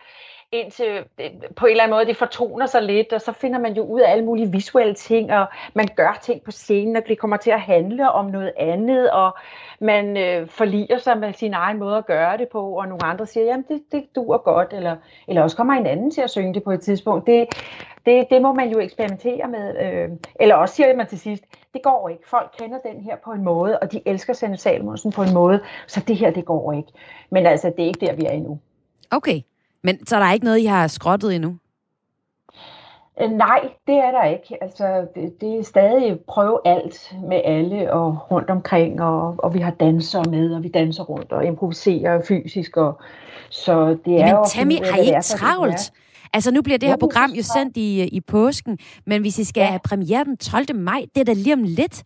indtil 0.55 1.05
øh, 1.21 1.31
på 1.57 1.67
en 1.67 1.71
eller 1.71 1.85
anden 1.85 1.95
måde 1.95 2.07
det 2.07 2.17
fortoner 2.17 2.67
sig 2.67 2.83
lidt, 2.83 3.13
og 3.13 3.21
så 3.21 3.33
finder 3.33 3.59
man 3.59 3.73
jo 3.73 3.83
ud 3.83 4.01
af 4.01 4.13
alle 4.13 4.25
mulige 4.25 4.53
visuelle 4.53 4.95
ting, 4.95 5.33
og 5.33 5.47
man 5.75 5.89
gør 5.97 6.19
ting 6.23 6.43
på 6.43 6.51
scenen, 6.51 6.97
og 6.97 7.03
det 7.09 7.19
kommer 7.19 7.37
til 7.37 7.51
at 7.51 7.61
handle 7.61 8.13
om 8.13 8.27
noget 8.27 8.53
andet, 8.57 9.11
og 9.11 9.37
man 9.81 10.17
øh, 10.17 10.49
forliger 10.49 10.99
sig 10.99 11.19
med 11.19 11.33
sin 11.33 11.55
egen 11.55 11.79
måde 11.79 11.97
at 11.97 12.07
gøre 12.07 12.37
det 12.39 12.49
på, 12.49 12.79
og 12.79 12.89
nogle 12.89 13.05
andre 13.05 13.27
siger, 13.27 13.45
jamen 13.45 13.65
det, 13.69 13.83
det 13.93 14.05
duer 14.17 14.39
godt, 14.39 14.73
eller, 14.73 14.97
eller 15.29 15.43
også 15.43 15.57
kommer 15.57 15.75
en 15.75 15.87
anden 15.87 16.11
til 16.11 16.21
at 16.21 16.31
synge 16.31 16.55
det 16.55 16.63
på 16.63 16.71
et 16.71 16.81
tidspunkt. 16.81 17.27
Det, 17.27 17.47
det, 18.07 18.27
det 18.31 18.43
må 18.43 18.53
man 18.53 18.69
jo 18.69 18.79
eksperimentere 18.79 19.49
med. 19.49 19.77
Øh, 19.81 20.09
eller 20.41 20.55
også 20.55 20.75
siger 20.75 20.97
man 20.97 21.07
til 21.07 21.21
sidst, 21.21 21.45
det 21.75 21.83
går 21.83 22.09
ikke. 22.09 22.29
Folk 22.29 22.51
kender 22.59 22.79
den 22.79 23.01
her 23.01 23.17
på 23.25 23.31
en 23.31 23.45
måde, 23.45 23.79
og 23.79 23.93
de 23.93 24.03
elsker 24.07 24.33
Sanne 24.33 24.57
Salmonsen 24.57 25.13
på 25.13 25.23
en 25.23 25.35
måde, 25.35 25.61
så 25.87 26.01
det 26.09 26.17
her, 26.17 26.31
det 26.31 26.45
går 26.45 26.73
ikke. 26.73 26.89
Men 27.31 27.47
altså, 27.47 27.73
det 27.77 27.83
er 27.83 27.87
ikke 27.87 28.07
der, 28.07 28.13
vi 28.13 28.25
er 28.25 28.31
endnu. 28.31 28.59
Okay, 29.11 29.41
men 29.85 30.07
så 30.07 30.17
er 30.17 30.21
der 30.21 30.33
ikke 30.33 30.45
noget, 30.45 30.59
I 30.59 30.65
har 30.65 30.87
skrottet 30.87 31.35
endnu? 31.35 31.57
Øh, 33.21 33.31
nej, 33.31 33.61
det 33.87 33.95
er 33.95 34.11
der 34.11 34.25
ikke. 34.25 34.63
Altså, 34.63 35.07
det, 35.15 35.41
det 35.41 35.59
er 35.59 35.63
stadig 35.63 36.21
prøve 36.29 36.59
alt 36.65 37.15
med 37.29 37.41
alle 37.45 37.93
og 37.93 38.31
rundt 38.31 38.51
omkring, 38.51 39.03
og, 39.03 39.35
og 39.39 39.55
vi 39.55 39.59
har 39.59 39.71
dansere 39.71 40.25
med, 40.31 40.55
og 40.55 40.63
vi 40.63 40.69
danser 40.69 41.05
rundt 41.05 41.33
og 41.33 41.45
improviserer 41.45 42.23
fysisk. 42.29 42.77
Og, 42.77 43.01
så 43.51 43.89
det 43.89 44.13
Jamen, 44.13 44.25
er 44.25 44.31
jo... 44.31 44.45
Tammy, 44.49 44.85
har 44.85 44.99
I 44.99 45.07
ikke 45.07 45.21
travlt? 45.21 45.93
Altså, 46.33 46.51
nu 46.51 46.63
bliver 46.63 46.79
det 46.79 46.89
her 46.89 46.97
program 46.97 47.31
jo 47.31 47.43
sendt 47.43 47.77
i, 47.77 48.05
i 48.09 48.21
påsken, 48.21 48.79
men 49.07 49.21
hvis 49.21 49.39
I 49.39 49.45
skal 49.45 49.61
ja. 49.61 49.67
have 49.67 49.81
premiere 49.85 50.25
den 50.25 50.37
12. 50.37 50.77
maj, 50.77 51.05
det 51.15 51.21
er 51.21 51.25
da 51.25 51.33
lige 51.33 51.53
om 51.53 51.63
lidt. 51.63 52.03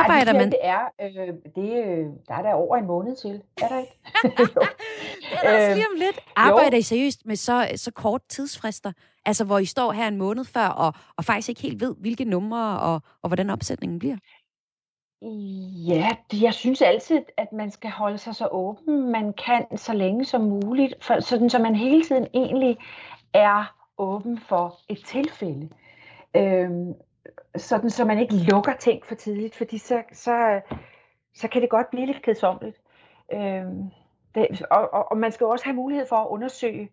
Arbejder 0.00 0.32
Ej, 0.32 0.38
man? 0.38 0.50
Det 0.50 0.58
er, 0.62 0.84
øh, 1.00 1.34
det, 1.54 1.84
øh, 1.84 2.06
der 2.28 2.34
er 2.34 2.42
der 2.42 2.52
over 2.52 2.76
en 2.76 2.86
måned 2.86 3.16
til, 3.16 3.42
er 3.62 3.68
der 3.68 3.78
ikke? 3.78 3.92
det 5.40 5.48
er 5.48 5.54
også 5.54 5.74
lige 5.74 5.86
om 5.92 5.98
lidt. 5.98 6.20
Arbejder 6.36 6.76
jo. 6.76 6.78
I 6.78 6.82
seriøst 6.82 7.26
med 7.26 7.36
så, 7.36 7.68
så 7.76 7.90
kort 7.90 8.22
tidsfrister? 8.28 8.92
Altså, 9.26 9.44
hvor 9.44 9.58
I 9.58 9.64
står 9.64 9.92
her 9.92 10.08
en 10.08 10.16
måned 10.16 10.44
før, 10.44 10.66
og, 10.66 10.92
og 11.16 11.24
faktisk 11.24 11.48
ikke 11.48 11.62
helt 11.62 11.80
ved, 11.80 11.94
hvilke 11.98 12.24
numre 12.24 12.80
og, 12.80 13.02
og 13.22 13.28
hvordan 13.28 13.50
opsætningen 13.50 13.98
bliver? 13.98 14.16
Ja, 15.86 16.08
jeg 16.32 16.54
synes 16.54 16.82
altid, 16.82 17.22
at 17.36 17.52
man 17.52 17.70
skal 17.70 17.90
holde 17.90 18.18
sig 18.18 18.34
så 18.34 18.48
åben, 18.50 19.12
man 19.12 19.32
kan 19.32 19.78
så 19.78 19.92
længe 19.92 20.24
som 20.24 20.40
muligt, 20.40 21.04
for, 21.04 21.20
sådan 21.20 21.50
så 21.50 21.58
man 21.58 21.74
hele 21.74 22.04
tiden 22.04 22.26
egentlig 22.34 22.78
er 23.32 23.74
åben 23.98 24.38
for 24.38 24.78
et 24.88 25.04
tilfælde. 25.06 25.68
Øhm, 26.36 26.94
sådan 27.56 27.90
så 27.90 28.04
man 28.04 28.18
ikke 28.18 28.34
lukker 28.34 28.76
ting 28.76 29.06
for 29.06 29.14
tidligt, 29.14 29.54
fordi 29.54 29.78
så, 29.78 30.02
så, 30.12 30.60
så 31.34 31.48
kan 31.48 31.62
det 31.62 31.70
godt 31.70 31.90
blive 31.90 32.06
lidt 32.06 32.22
kedsommeligt. 32.22 32.76
Øhm, 33.32 33.82
det, 34.34 34.62
og, 34.70 34.94
og, 34.94 35.10
og 35.10 35.16
man 35.18 35.32
skal 35.32 35.46
også 35.46 35.64
have 35.64 35.74
mulighed 35.74 36.06
for 36.08 36.16
at 36.16 36.28
undersøge 36.28 36.90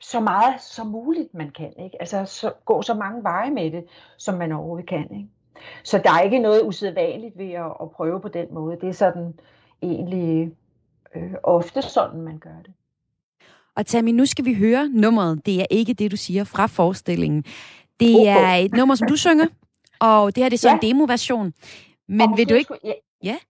så 0.00 0.20
meget 0.20 0.60
som 0.60 0.86
muligt, 0.86 1.34
man 1.34 1.50
kan. 1.50 1.72
Ikke? 1.78 1.96
Altså 2.00 2.24
så, 2.24 2.52
gå 2.64 2.82
så 2.82 2.94
mange 2.94 3.22
veje 3.22 3.50
med 3.50 3.70
det, 3.70 3.84
som 4.18 4.34
man 4.34 4.52
overhovedet 4.52 4.88
kan. 4.88 5.04
Ikke? 5.10 5.28
Så 5.84 6.00
der 6.04 6.10
er 6.10 6.20
ikke 6.20 6.38
noget 6.38 6.62
usædvanligt 6.64 7.38
ved 7.38 7.52
at, 7.52 7.72
at 7.82 7.90
prøve 7.90 8.20
på 8.20 8.28
den 8.28 8.46
måde. 8.50 8.76
Det 8.80 8.88
er 8.88 8.92
sådan 8.92 9.34
egentlig 9.82 10.52
øh, 11.14 11.34
ofte 11.42 11.82
sådan, 11.82 12.20
man 12.20 12.38
gør 12.38 12.62
det. 12.64 12.72
Og 13.76 13.86
Tammy, 13.86 14.10
nu 14.10 14.26
skal 14.26 14.44
vi 14.44 14.54
høre 14.54 14.88
nummeret. 14.88 15.46
Det 15.46 15.60
er 15.60 15.66
ikke 15.70 15.94
det, 15.94 16.10
du 16.10 16.16
siger 16.16 16.44
fra 16.44 16.66
forestillingen. 16.66 17.44
Det 18.00 18.28
er 18.28 18.54
et 18.54 18.72
nummer, 18.72 18.94
som 18.94 19.08
du 19.08 19.16
synger, 19.16 19.46
og 20.06 20.34
det 20.34 20.42
her 20.42 20.48
det 20.48 20.56
er 20.56 20.58
så 20.58 20.68
ja. 20.68 20.74
en 20.74 20.82
demo-version. 20.82 21.52
Men 22.08 22.30
og 22.30 22.36
vil 22.36 22.48
du 22.48 22.54
ikke... 22.54 22.74
Ja. 22.84 22.92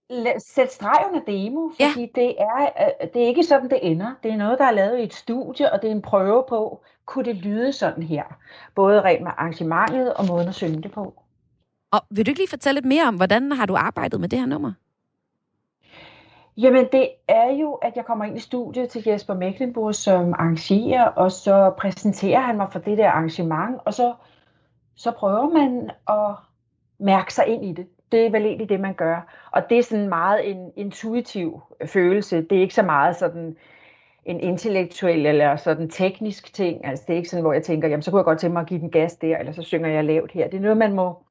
ja. 0.09 0.39
Sæt 0.39 0.73
streg 0.73 1.05
under 1.07 1.21
demo, 1.27 1.69
fordi 1.69 2.11
ja. 2.15 2.21
det, 2.21 2.35
er, 2.39 2.61
øh, 2.63 3.07
det 3.13 3.23
er 3.23 3.27
ikke 3.27 3.43
sådan, 3.43 3.69
det 3.69 3.79
ender. 3.81 4.11
Det 4.23 4.31
er 4.31 4.37
noget, 4.37 4.59
der 4.59 4.65
er 4.65 4.71
lavet 4.71 4.99
i 4.99 5.03
et 5.03 5.13
studie, 5.13 5.73
og 5.73 5.81
det 5.81 5.87
er 5.87 5.91
en 5.91 6.01
prøve 6.01 6.43
på, 6.49 6.81
kunne 7.05 7.25
det 7.25 7.35
lyde 7.35 7.73
sådan 7.73 8.03
her? 8.03 8.23
Både 8.75 9.01
rent 9.01 9.23
med 9.23 9.31
arrangementet 9.37 10.13
og 10.13 10.25
måden 10.27 10.47
at 10.47 10.55
synge 10.55 10.81
det 10.81 10.91
på. 10.91 11.13
Og 11.91 12.01
vil 12.09 12.25
du 12.25 12.31
ikke 12.31 12.39
lige 12.39 12.49
fortælle 12.49 12.77
lidt 12.77 12.85
mere 12.85 13.07
om, 13.07 13.15
hvordan 13.15 13.51
har 13.51 13.65
du 13.65 13.75
arbejdet 13.75 14.19
med 14.19 14.29
det 14.29 14.39
her 14.39 14.45
nummer? 14.45 14.73
Jamen 16.57 16.87
det 16.91 17.09
er 17.27 17.51
jo, 17.51 17.73
at 17.73 17.95
jeg 17.95 18.05
kommer 18.05 18.25
ind 18.25 18.37
i 18.37 18.39
studiet 18.39 18.89
til 18.89 19.03
Jesper 19.07 19.33
Mecklenburg, 19.33 19.95
som 19.95 20.33
arrangerer, 20.33 21.05
og 21.05 21.31
så 21.31 21.73
præsenterer 21.77 22.39
han 22.39 22.57
mig 22.57 22.67
for 22.71 22.79
det 22.79 22.97
der 22.97 23.09
arrangement, 23.09 23.79
og 23.85 23.93
så, 23.93 24.13
så 24.95 25.11
prøver 25.11 25.49
man 25.49 25.91
at 26.09 26.35
mærke 26.99 27.33
sig 27.33 27.47
ind 27.47 27.65
i 27.65 27.73
det. 27.73 27.87
Det 28.11 28.25
er 28.25 28.29
vel 28.29 28.45
egentlig 28.45 28.69
det, 28.69 28.79
man 28.79 28.93
gør. 28.93 29.33
Og 29.51 29.69
det 29.69 29.77
er 29.77 29.83
sådan 29.83 30.09
meget 30.09 30.51
en 30.51 30.71
intuitiv 30.75 31.61
følelse. 31.85 32.41
Det 32.41 32.57
er 32.57 32.61
ikke 32.61 32.73
så 32.73 32.83
meget 32.83 33.15
sådan 33.15 33.57
en 34.25 34.39
intellektuel 34.39 35.25
eller 35.25 35.55
sådan 35.55 35.89
teknisk 35.89 36.53
ting. 36.53 36.85
Altså 36.85 37.03
det 37.07 37.13
er 37.13 37.17
ikke 37.17 37.29
sådan, 37.29 37.43
hvor 37.43 37.53
jeg 37.53 37.63
tænker, 37.63 37.87
jamen 37.87 38.01
så 38.01 38.11
kunne 38.11 38.19
jeg 38.19 38.25
godt 38.25 38.39
tænke 38.39 38.53
mig 38.53 38.61
at 38.61 38.67
give 38.67 38.79
den 38.79 38.91
gas 38.91 39.15
der, 39.15 39.37
eller 39.37 39.51
så 39.51 39.61
synger 39.61 39.89
jeg 39.89 40.03
lavt 40.03 40.31
her. 40.31 40.47
Det 40.47 40.57
er 40.57 40.61
noget, 40.61 40.77
man 40.77 40.93
må 40.93 41.25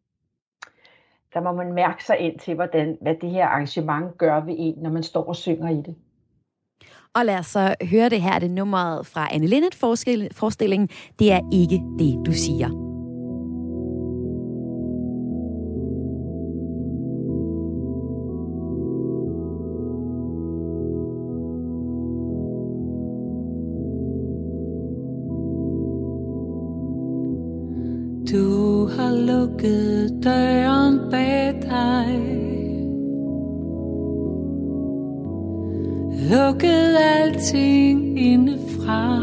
der 1.35 1.40
må 1.40 1.52
man 1.52 1.73
mærke 1.73 2.04
sig 2.04 2.18
ind 2.18 2.38
til, 2.38 2.54
hvordan, 2.54 2.99
hvad 3.00 3.14
det 3.21 3.30
her 3.30 3.47
arrangement 3.47 4.18
gør 4.18 4.40
ved 4.40 4.54
en, 4.59 4.75
når 4.83 4.90
man 4.90 5.02
står 5.02 5.25
og 5.25 5.37
synger 5.37 5.71
i 5.71 5.76
det. 5.76 5.94
Og 7.14 7.25
lad 7.25 7.38
os 7.38 7.47
så 7.47 7.75
høre 7.90 8.09
det 8.09 8.23
her, 8.23 8.38
det 8.38 8.50
nummeret 8.50 9.06
fra 9.06 9.28
Anne 9.35 9.47
Linnet 9.47 9.75
forestillingen. 10.33 10.88
Det 11.18 11.33
er 11.33 11.40
ikke 11.52 11.83
det, 11.99 12.26
du 12.26 12.33
siger. 12.33 12.84
Har 29.64 29.71
lukket 29.71 30.25
døren 30.25 31.00
bag 31.11 31.54
dig. 31.62 32.21
Lukket 36.30 36.97
alting 36.97 38.18
indefra. 38.18 39.21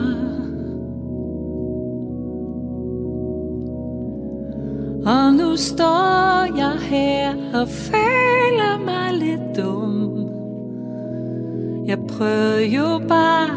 Og 5.05 5.33
nu 5.33 5.55
står 5.55 6.57
jeg 6.57 6.79
her 6.79 7.33
og 7.53 7.67
føler 7.67 8.85
mig 8.85 9.13
lidt 9.13 9.57
dum. 9.57 10.29
Jeg 11.87 11.97
prøver 12.09 12.59
jo 12.59 13.07
bare 13.07 13.49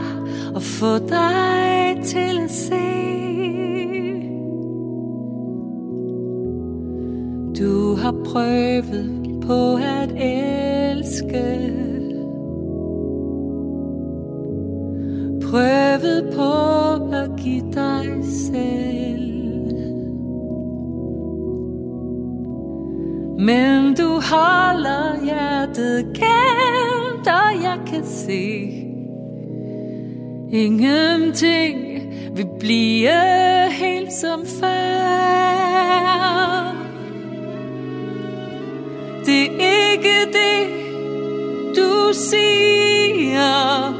at 0.56 0.62
få 0.62 0.98
dig 0.98 1.98
til 2.04 2.38
at 2.44 2.50
se. 2.50 3.43
Har 8.04 8.14
prøvet 8.24 9.38
på 9.46 9.74
at 9.76 10.10
elske. 10.16 11.72
Prøvet 15.42 16.34
på 16.36 16.52
at 17.16 17.30
give 17.36 17.64
dig 17.74 18.24
selv. 18.24 19.30
Men 23.38 23.94
du 23.94 24.08
holder 24.32 25.24
hjertet 25.24 26.04
gemt 26.14 27.28
Og 27.28 27.62
jeg 27.62 27.78
kan 27.86 28.04
se 28.04 28.70
Ingenting 30.52 31.78
vil 32.36 32.46
blive 32.60 33.10
helt 33.70 34.12
som 34.12 34.46
før 34.46 34.94
det 39.26 39.62
er 39.62 39.92
ikke 39.92 40.32
det, 40.32 40.68
du 41.76 42.12
siger. 42.12 43.94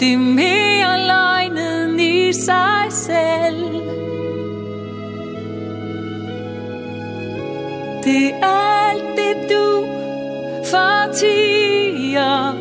Det 0.00 0.12
er 0.12 0.16
mere 0.16 1.06
løgnen 1.06 2.00
i 2.00 2.32
sig 2.32 2.86
selv. 2.90 3.72
Det 8.04 8.26
er 8.26 8.46
alt 8.46 9.16
det, 9.16 9.50
du 9.50 9.86
fortiger. 10.64 12.52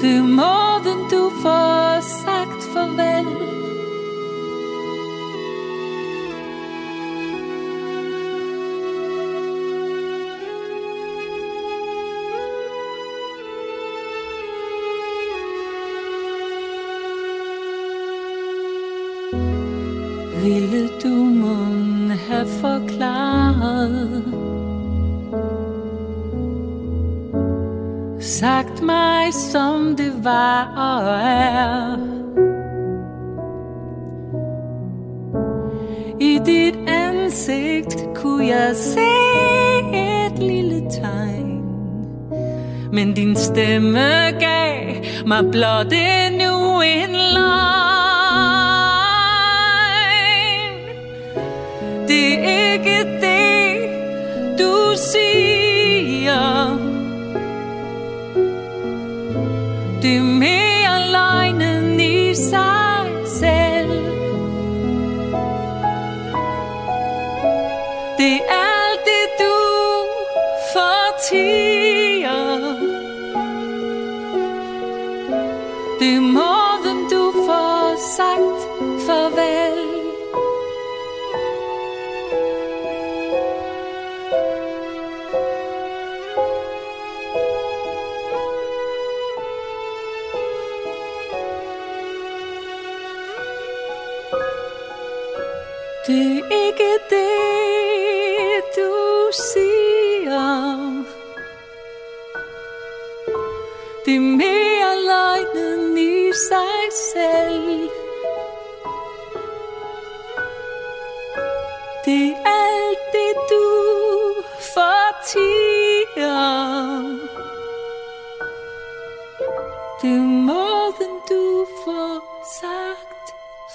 Det 0.00 0.16
er 0.16 0.22
måden 0.22 1.10
du 1.10 1.30
får 1.42 2.00
sagt 2.00 2.62
farvel 2.74 3.61
forklaret 22.92 24.24
Sagt 28.20 28.82
mig 28.82 29.34
som 29.34 29.96
det 29.96 30.24
var 30.24 30.72
og 30.76 31.14
er. 31.20 31.96
I 36.20 36.38
dit 36.46 36.74
ansigt 36.86 37.96
kunne 38.14 38.46
jeg 38.46 38.76
se 38.76 39.10
et 39.94 40.38
lille 40.38 40.90
tegn. 40.90 41.62
Men 42.92 43.14
din 43.14 43.36
stemme 43.36 44.30
gav 44.40 44.94
mig 45.26 45.50
blot 45.50 45.92
endnu 45.92 46.80
en 46.80 47.10
løgn. 47.10 47.52
Det 52.08 52.38
er 52.38 52.61
ikke 52.84 53.04
det, 53.20 53.78
du 54.58 54.94
siger. 54.96 56.78
Det 60.02 60.16
er 60.16 60.22
mere 60.22 60.61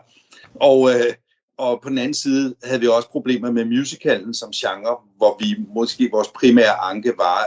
Og, 0.56 0.90
øh, 0.90 1.14
og 1.58 1.82
på 1.82 1.90
den 1.90 1.98
anden 1.98 2.14
side 2.14 2.56
havde 2.64 2.80
vi 2.80 2.88
også 2.88 3.10
problemer 3.10 3.52
med 3.52 3.66
musicalen 3.66 4.34
som 4.34 4.52
genre, 4.52 4.98
hvor 5.18 5.38
vi 5.40 5.56
måske 5.76 6.10
vores 6.12 6.28
primære 6.28 6.76
anke 6.76 7.14
var, 7.18 7.40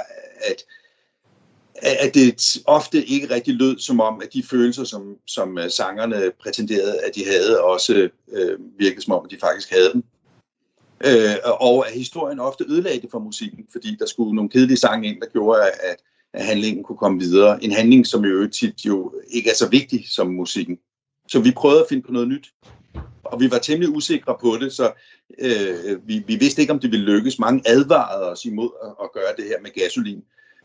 at 0.51 0.63
at 1.83 2.15
det 2.15 2.57
ofte 2.67 3.05
ikke 3.05 3.35
rigtig 3.35 3.55
lød 3.55 3.79
som 3.79 4.01
om, 4.01 4.21
at 4.23 4.33
de 4.33 4.43
følelser, 4.43 4.85
som, 4.85 5.17
som 5.27 5.59
øh, 5.59 5.71
sangerne 5.71 6.33
prætenderede, 6.43 7.01
at 7.01 7.15
de 7.15 7.25
havde, 7.25 7.61
også 7.61 8.09
øh, 8.33 8.59
virkede 8.79 9.03
som 9.03 9.13
om, 9.13 9.25
at 9.25 9.31
de 9.31 9.37
faktisk 9.41 9.71
havde 9.71 9.93
dem. 9.93 10.05
Øh, 11.05 11.37
og 11.45 11.87
at 11.89 11.93
historien 11.93 12.41
ofte 12.41 12.65
ødelagde 12.69 13.01
det 13.01 13.11
for 13.11 13.19
musikken, 13.19 13.67
fordi 13.73 13.97
der 13.99 14.07
skulle 14.07 14.35
nogle 14.35 14.51
kedelige 14.51 14.77
sange 14.77 15.09
ind, 15.09 15.21
der 15.21 15.27
gjorde, 15.27 15.63
at, 15.63 15.97
at 16.33 16.45
handlingen 16.45 16.85
kunne 16.85 16.99
komme 16.99 17.21
videre. 17.21 17.65
En 17.65 17.73
handling, 17.73 18.07
som 18.07 18.25
jo 18.25 18.49
tit 18.49 18.85
jo 18.87 19.15
ikke 19.29 19.51
er 19.51 19.55
så 19.55 19.69
vigtig 19.69 20.05
som 20.09 20.27
musikken. 20.27 20.79
Så 21.29 21.41
vi 21.41 21.51
prøvede 21.51 21.81
at 21.81 21.87
finde 21.89 22.03
på 22.03 22.13
noget 22.13 22.29
nyt. 22.29 22.53
Og 23.25 23.41
vi 23.41 23.51
var 23.51 23.59
temmelig 23.59 23.95
usikre 23.97 24.37
på 24.41 24.57
det, 24.61 24.73
så 24.73 24.93
øh, 25.39 26.09
vi, 26.09 26.23
vi 26.27 26.37
vidste 26.37 26.61
ikke, 26.61 26.73
om 26.73 26.79
det 26.79 26.91
ville 26.91 27.07
lykkes. 27.07 27.39
Mange 27.39 27.63
advarede 27.67 28.31
os 28.31 28.45
imod 28.45 28.71
at, 28.85 28.95
at 29.03 29.13
gøre 29.13 29.33
det 29.37 29.45
her 29.45 29.61
med 29.63 29.71
gasolin. 29.71 30.23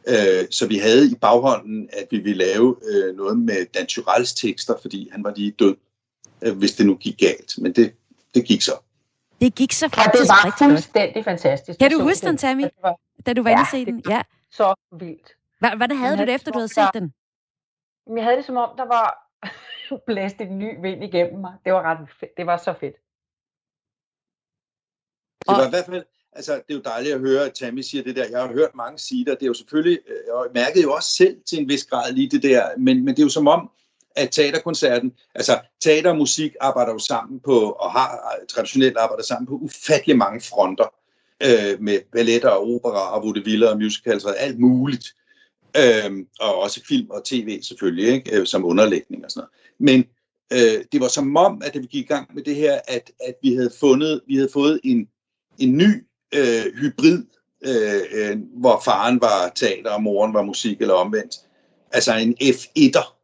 Øh, 0.07 0.47
så 0.51 0.67
vi 0.67 0.77
havde 0.77 1.11
i 1.11 1.15
baghånden, 1.15 1.89
at 1.93 2.07
vi 2.11 2.17
ville 2.17 2.45
lave 2.45 2.75
øh, 2.91 3.15
noget 3.15 3.37
med 3.37 3.65
Dan 3.73 3.85
Tyrells 3.85 4.33
tekster, 4.33 4.73
fordi 4.81 5.09
han 5.11 5.23
var 5.23 5.33
lige 5.35 5.51
død, 5.51 5.75
øh, 6.41 6.57
hvis 6.57 6.75
det 6.75 6.85
nu 6.85 6.95
gik 6.95 7.17
galt. 7.17 7.57
Men 7.57 7.73
det, 7.73 7.95
det 8.33 8.45
gik 8.45 8.61
så. 8.61 8.71
Det 9.41 9.55
gik 9.55 9.71
så 9.71 9.89
faktisk 9.89 10.23
ja, 10.23 10.49
det 10.49 10.59
var 10.59 10.69
fuldstændig 10.69 11.23
fantastisk. 11.23 11.79
Kan 11.79 11.91
du 11.91 12.01
huske 12.01 12.27
den, 12.27 12.37
Tammy, 12.37 12.63
da 13.25 13.33
du 13.33 13.43
var 13.43 13.49
inde 13.49 13.61
ja, 13.61 13.67
se 13.71 13.85
den? 13.85 14.03
Ja, 14.09 14.21
så 14.51 14.75
vildt. 14.91 15.35
Hvordan 15.59 15.97
havde 15.97 16.17
du 16.17 16.21
det, 16.21 16.33
efter 16.35 16.51
du 16.51 16.59
havde 16.59 16.73
set 16.73 16.89
den? 16.93 17.13
Jeg 18.15 18.23
havde 18.23 18.37
det 18.37 18.45
som 18.45 18.57
om, 18.57 18.69
der 18.77 18.85
var 18.85 19.31
blæst 20.07 20.35
en 20.39 20.59
ny 20.59 20.81
vind 20.81 21.03
igennem 21.03 21.41
mig. 21.41 21.53
Det 21.65 21.73
var 21.73 21.81
ret 21.81 22.09
fedt. 22.19 22.37
Det 22.37 22.45
var 22.45 22.57
så 22.57 22.73
fedt. 22.79 22.95
Det 25.47 25.57
var 25.57 25.67
i 25.67 25.69
hvert 25.69 25.85
fald, 25.85 26.05
altså, 26.35 26.53
det 26.53 26.63
er 26.69 26.73
jo 26.73 26.81
dejligt 26.85 27.15
at 27.15 27.19
høre, 27.19 27.45
at 27.45 27.53
Tammy 27.53 27.81
siger 27.81 28.03
det 28.03 28.15
der. 28.15 28.25
Jeg 28.29 28.41
har 28.41 28.53
hørt 28.53 28.75
mange 28.75 28.99
sige 28.99 29.25
det, 29.25 29.39
det 29.39 29.43
er 29.43 29.47
jo 29.47 29.53
selvfølgelig, 29.53 29.99
øh, 30.07 30.35
og 30.35 30.45
jeg 30.45 30.51
mærkede 30.61 30.83
jo 30.83 30.93
også 30.93 31.09
selv 31.15 31.37
til 31.49 31.59
en 31.59 31.69
vis 31.69 31.85
grad 31.85 32.13
lige 32.13 32.29
det 32.29 32.43
der, 32.43 32.63
men, 32.77 33.05
men 33.05 33.15
det 33.15 33.19
er 33.19 33.25
jo 33.25 33.29
som 33.29 33.47
om, 33.47 33.69
at 34.15 34.29
teaterkoncerten, 34.31 35.13
altså 35.35 35.59
teater 35.81 36.09
og 36.09 36.17
musik 36.17 36.55
arbejder 36.61 36.91
jo 36.91 36.99
sammen 36.99 37.39
på, 37.39 37.59
og 37.59 37.91
har 37.91 38.37
øh, 38.41 38.47
traditionelt 38.47 38.97
arbejdet 38.97 39.25
sammen 39.25 39.47
på 39.47 39.53
ufattelig 39.53 40.17
mange 40.17 40.41
fronter, 40.41 40.93
øh, 41.43 41.81
med 41.81 41.99
balletter 42.11 42.49
og 42.49 42.67
opera 42.75 43.15
og 43.15 43.23
vaudeville 43.23 43.69
og 43.69 43.77
musicals 43.77 44.25
og 44.25 44.39
alt 44.39 44.59
muligt. 44.59 45.15
Øh, 45.77 46.25
og 46.39 46.55
også 46.59 46.81
film 46.87 47.09
og 47.09 47.25
tv 47.25 47.61
selvfølgelig, 47.61 48.07
ikke? 48.07 48.39
Øh, 48.39 48.45
som 48.45 48.65
underlægning 48.65 49.25
og 49.25 49.31
sådan 49.31 49.47
noget. 49.47 49.51
Men 49.79 50.05
øh, 50.53 50.85
det 50.91 51.01
var 51.01 51.07
som 51.07 51.37
om, 51.37 51.61
at 51.65 51.73
da 51.73 51.79
vi 51.79 51.85
gik 51.85 52.05
i 52.05 52.07
gang 52.07 52.35
med 52.35 52.43
det 52.43 52.55
her, 52.55 52.79
at, 52.87 53.11
at 53.27 53.35
vi 53.41 53.55
havde 53.55 53.71
fundet, 53.79 54.21
vi 54.27 54.35
havde 54.35 54.49
fået 54.53 54.79
en, 54.83 55.07
en 55.59 55.77
ny 55.77 56.05
øh, 56.35 56.73
hybrid, 56.75 57.23
øh, 57.65 58.01
øh, 58.13 58.37
hvor 58.53 58.81
faren 58.85 59.21
var 59.21 59.51
teater 59.55 59.91
og 59.91 60.03
moren 60.03 60.33
var 60.33 60.41
musik 60.41 60.81
eller 60.81 60.93
omvendt. 60.93 61.35
Altså 61.91 62.15
en 62.15 62.35
F1'er, 62.41 63.15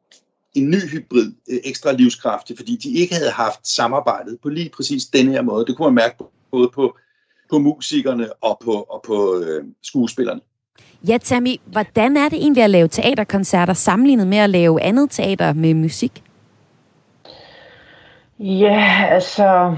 en 0.54 0.70
ny 0.70 0.90
hybrid, 0.92 1.32
øh, 1.50 1.60
ekstra 1.64 1.92
livskraftig, 1.92 2.58
fordi 2.58 2.76
de 2.76 2.94
ikke 2.94 3.16
havde 3.16 3.32
haft 3.32 3.68
samarbejdet 3.68 4.38
på 4.44 4.50
lige 4.50 4.70
præcis 4.76 5.06
denne 5.06 5.32
her 5.32 5.42
måde. 5.42 5.66
Det 5.66 5.78
kunne 5.78 5.86
man 5.86 6.04
mærke 6.04 6.16
både 6.52 6.70
på, 6.76 6.98
på 7.50 7.60
musikerne 7.60 8.34
og 8.44 8.62
på, 8.64 8.72
og 8.72 9.02
på 9.08 9.40
øh, 9.40 9.64
skuespillerne. 9.84 10.42
Ja, 11.08 11.18
Tammy, 11.18 11.56
hvordan 11.66 12.18
er 12.18 12.30
det 12.30 12.38
egentlig 12.38 12.64
at 12.64 12.70
lave 12.70 12.88
teaterkoncerter 12.88 13.74
sammenlignet 13.74 14.28
med 14.28 14.38
at 14.38 14.50
lave 14.50 14.82
andet 14.82 15.12
teater 15.12 15.54
med 15.54 15.74
musik? 15.74 16.24
Ja, 18.40 19.08
altså... 19.12 19.78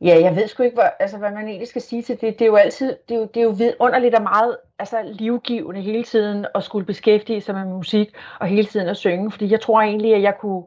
Ja, 0.00 0.20
jeg 0.20 0.36
ved 0.36 0.48
sgu 0.48 0.62
ikke, 0.62 0.74
hvad, 0.74 0.88
altså, 1.00 1.18
hvad 1.18 1.30
man 1.30 1.48
egentlig 1.48 1.68
skal 1.68 1.82
sige 1.82 2.02
til 2.02 2.20
det. 2.20 2.38
Det 2.38 2.42
er 2.42 2.46
jo 2.46 2.56
altid, 2.56 2.96
det 3.08 3.14
er 3.14 3.18
jo, 3.18 3.24
det 3.24 3.36
er 3.36 3.44
jo 3.44 3.50
vidunderligt 3.50 4.14
og 4.14 4.22
meget 4.22 4.56
altså, 4.78 4.96
livgivende 5.04 5.80
hele 5.80 6.04
tiden 6.04 6.46
at 6.54 6.64
skulle 6.64 6.86
beskæftige 6.86 7.40
sig 7.40 7.54
med 7.54 7.64
musik 7.64 8.14
og 8.40 8.46
hele 8.46 8.66
tiden 8.66 8.88
at 8.88 8.96
synge. 8.96 9.30
Fordi 9.30 9.50
jeg 9.50 9.60
tror 9.60 9.80
egentlig, 9.80 10.14
at 10.14 10.22
jeg 10.22 10.38
kunne 10.38 10.64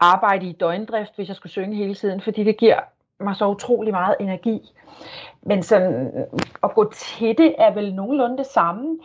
arbejde 0.00 0.46
i 0.46 0.52
døgndrift, 0.52 1.16
hvis 1.16 1.28
jeg 1.28 1.36
skulle 1.36 1.50
synge 1.52 1.76
hele 1.76 1.94
tiden, 1.94 2.20
fordi 2.20 2.44
det 2.44 2.56
giver 2.56 2.80
mig 3.20 3.36
så 3.36 3.48
utrolig 3.48 3.92
meget 3.92 4.16
energi. 4.20 4.72
Men 5.42 5.62
sådan, 5.62 6.26
at 6.62 6.74
gå 6.74 6.92
til 6.92 7.38
det 7.38 7.54
er 7.58 7.74
vel 7.74 7.94
nogenlunde 7.94 8.38
det 8.38 8.46
samme. 8.46 8.98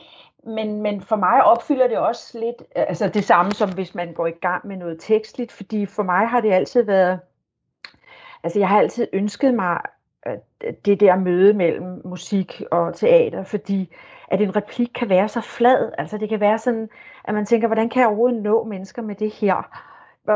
Men, 0.44 0.82
men 0.82 1.02
for 1.02 1.16
mig 1.16 1.44
opfylder 1.44 1.88
det 1.88 1.98
også 1.98 2.40
lidt 2.40 2.64
altså 2.76 3.08
det 3.08 3.24
samme, 3.24 3.52
som 3.52 3.74
hvis 3.74 3.96
man 3.96 4.14
går 4.14 4.28
i 4.28 4.32
gang 4.32 4.68
med 4.68 4.78
noget 4.78 4.98
tekstligt, 5.00 5.52
fordi 5.52 5.86
for 5.86 6.04
mig 6.04 6.28
har 6.28 6.42
det 6.42 6.54
altid 6.54 6.84
været, 6.84 7.20
altså 8.48 8.60
jeg 8.60 8.68
har 8.68 8.80
altid 8.80 9.08
ønsket 9.14 9.54
mig 9.54 9.80
det 10.86 11.00
der 11.00 11.16
møde 11.16 11.54
mellem 11.54 12.02
musik 12.06 12.62
og 12.72 12.96
teater, 12.96 13.44
fordi 13.44 13.94
at 14.28 14.42
en 14.42 14.56
replik 14.56 14.92
kan 14.96 15.10
være 15.10 15.28
så 15.28 15.42
flad, 15.42 15.92
altså 15.98 16.18
det 16.18 16.30
kan 16.30 16.40
være 16.40 16.60
sådan, 16.60 16.90
at 17.24 17.34
man 17.34 17.46
tænker, 17.46 17.68
hvordan 17.68 17.90
kan 17.90 18.00
jeg 18.00 18.08
overhovedet 18.08 18.42
nå 18.42 18.64
mennesker 18.64 19.02
med 19.02 19.16
det 19.16 19.32
her? 19.32 19.70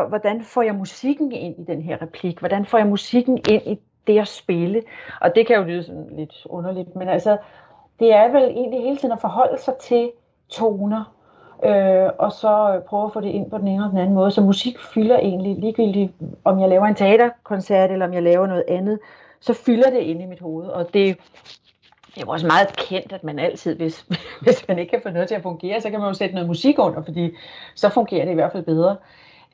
Hvordan 0.07 0.43
får 0.43 0.61
jeg 0.61 0.75
musikken 0.75 1.31
ind 1.31 1.59
i 1.59 1.63
den 1.63 1.81
her 1.81 2.01
replik? 2.01 2.39
Hvordan 2.39 2.65
får 2.65 2.77
jeg 2.77 2.87
musikken 2.87 3.37
ind 3.37 3.61
i 3.65 3.79
det 4.07 4.19
at 4.19 4.27
spille? 4.27 4.83
Og 5.21 5.35
det 5.35 5.47
kan 5.47 5.55
jo 5.55 5.63
lyde 5.63 5.83
sådan 5.83 6.09
lidt 6.11 6.47
underligt, 6.49 6.95
men 6.95 7.07
altså, 7.07 7.37
det 7.99 8.13
er 8.13 8.31
vel 8.31 8.43
egentlig 8.43 8.81
hele 8.81 8.97
tiden 8.97 9.11
at 9.11 9.21
forholde 9.21 9.61
sig 9.61 9.73
til 9.81 10.11
toner, 10.49 11.15
øh, 11.65 12.09
og 12.19 12.31
så 12.31 12.75
øh, 12.75 12.81
prøve 12.81 13.05
at 13.05 13.13
få 13.13 13.21
det 13.21 13.29
ind 13.29 13.49
på 13.49 13.57
den 13.57 13.67
ene 13.67 13.75
eller 13.75 13.89
den 13.89 13.97
anden 13.97 14.15
måde. 14.15 14.31
Så 14.31 14.41
musik 14.41 14.79
fylder 14.79 15.19
egentlig, 15.19 15.55
ligegyldigt 15.59 16.11
om 16.43 16.59
jeg 16.59 16.69
laver 16.69 16.85
en 16.85 16.95
teaterkoncert, 16.95 17.91
eller 17.91 18.07
om 18.07 18.13
jeg 18.13 18.23
laver 18.23 18.47
noget 18.47 18.63
andet, 18.67 18.99
så 19.39 19.53
fylder 19.53 19.89
det 19.89 19.99
ind 19.99 20.21
i 20.21 20.25
mit 20.25 20.39
hoved. 20.39 20.67
Og 20.67 20.93
det, 20.93 21.17
det 22.15 22.23
er 22.23 22.27
også 22.27 22.47
meget 22.47 22.75
kendt, 22.75 23.13
at 23.13 23.23
man 23.23 23.39
altid, 23.39 23.75
hvis, 23.75 24.07
hvis 24.43 24.67
man 24.67 24.79
ikke 24.79 24.89
kan 24.89 25.01
få 25.03 25.09
noget 25.09 25.27
til 25.27 25.35
at 25.35 25.41
fungere, 25.41 25.81
så 25.81 25.89
kan 25.89 25.99
man 25.99 26.09
jo 26.09 26.13
sætte 26.13 26.35
noget 26.35 26.47
musik 26.47 26.79
under, 26.79 27.03
fordi 27.03 27.31
så 27.75 27.89
fungerer 27.89 28.25
det 28.25 28.31
i 28.31 28.35
hvert 28.35 28.51
fald 28.51 28.63
bedre. 28.63 28.97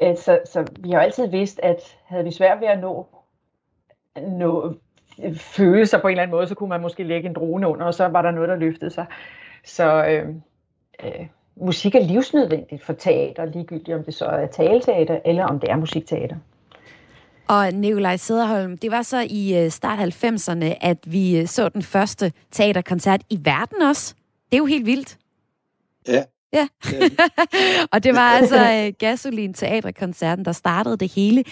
Øh, 0.01 0.17
så, 0.17 0.39
så 0.45 0.65
vi 0.79 0.91
har 0.91 0.99
altid 0.99 1.27
vidst, 1.27 1.59
at 1.63 1.97
havde 2.05 2.23
vi 2.23 2.31
svært 2.31 2.61
ved 2.61 2.67
at 2.67 2.79
nå, 2.79 3.07
nå 4.21 4.73
følelser 5.37 6.01
på 6.01 6.07
en 6.07 6.11
eller 6.11 6.23
anden 6.23 6.35
måde, 6.35 6.47
så 6.47 6.55
kunne 6.55 6.69
man 6.69 6.81
måske 6.81 7.03
lægge 7.03 7.29
en 7.29 7.35
drone 7.35 7.67
under, 7.67 7.85
og 7.85 7.93
så 7.93 8.07
var 8.07 8.21
der 8.21 8.31
noget, 8.31 8.49
der 8.49 8.55
løftede 8.55 8.91
sig. 8.91 9.05
Så 9.65 10.05
øh, 10.05 10.35
øh, 11.03 11.27
musik 11.61 11.95
er 11.95 11.99
livsnødvendigt 11.99 12.83
for 12.83 12.93
teater, 12.93 13.45
ligegyldigt 13.45 13.97
om 13.97 14.03
det 14.03 14.13
så 14.13 14.25
er 14.25 14.47
taleteater, 14.47 15.19
eller 15.25 15.45
om 15.45 15.59
det 15.59 15.69
er 15.69 15.75
musikteater. 15.75 16.35
Og 17.47 17.71
Nikolaj 17.71 18.17
Sederholm, 18.17 18.77
det 18.77 18.91
var 18.91 19.01
så 19.01 19.27
i 19.29 19.63
øh, 19.63 19.71
start 19.71 19.99
90'erne, 19.99 20.77
at 20.81 20.97
vi 21.05 21.39
øh, 21.39 21.47
så 21.47 21.69
den 21.69 21.81
første 21.81 22.31
teaterkoncert 22.51 23.21
i 23.29 23.39
verden 23.43 23.81
også. 23.81 24.15
Det 24.51 24.53
er 24.53 24.57
jo 24.57 24.65
helt 24.65 24.85
vildt. 24.85 25.17
Ja, 26.07 26.23
Ja, 26.57 26.67
og 27.93 28.03
det 28.03 28.13
var 28.15 28.31
altså 28.31 28.85
uh, 28.87 28.93
Gasolin 28.99 29.53
Teaterkoncerten, 29.53 30.45
der 30.45 30.51
startede 30.51 30.97
det 30.97 31.11
hele. 31.11 31.43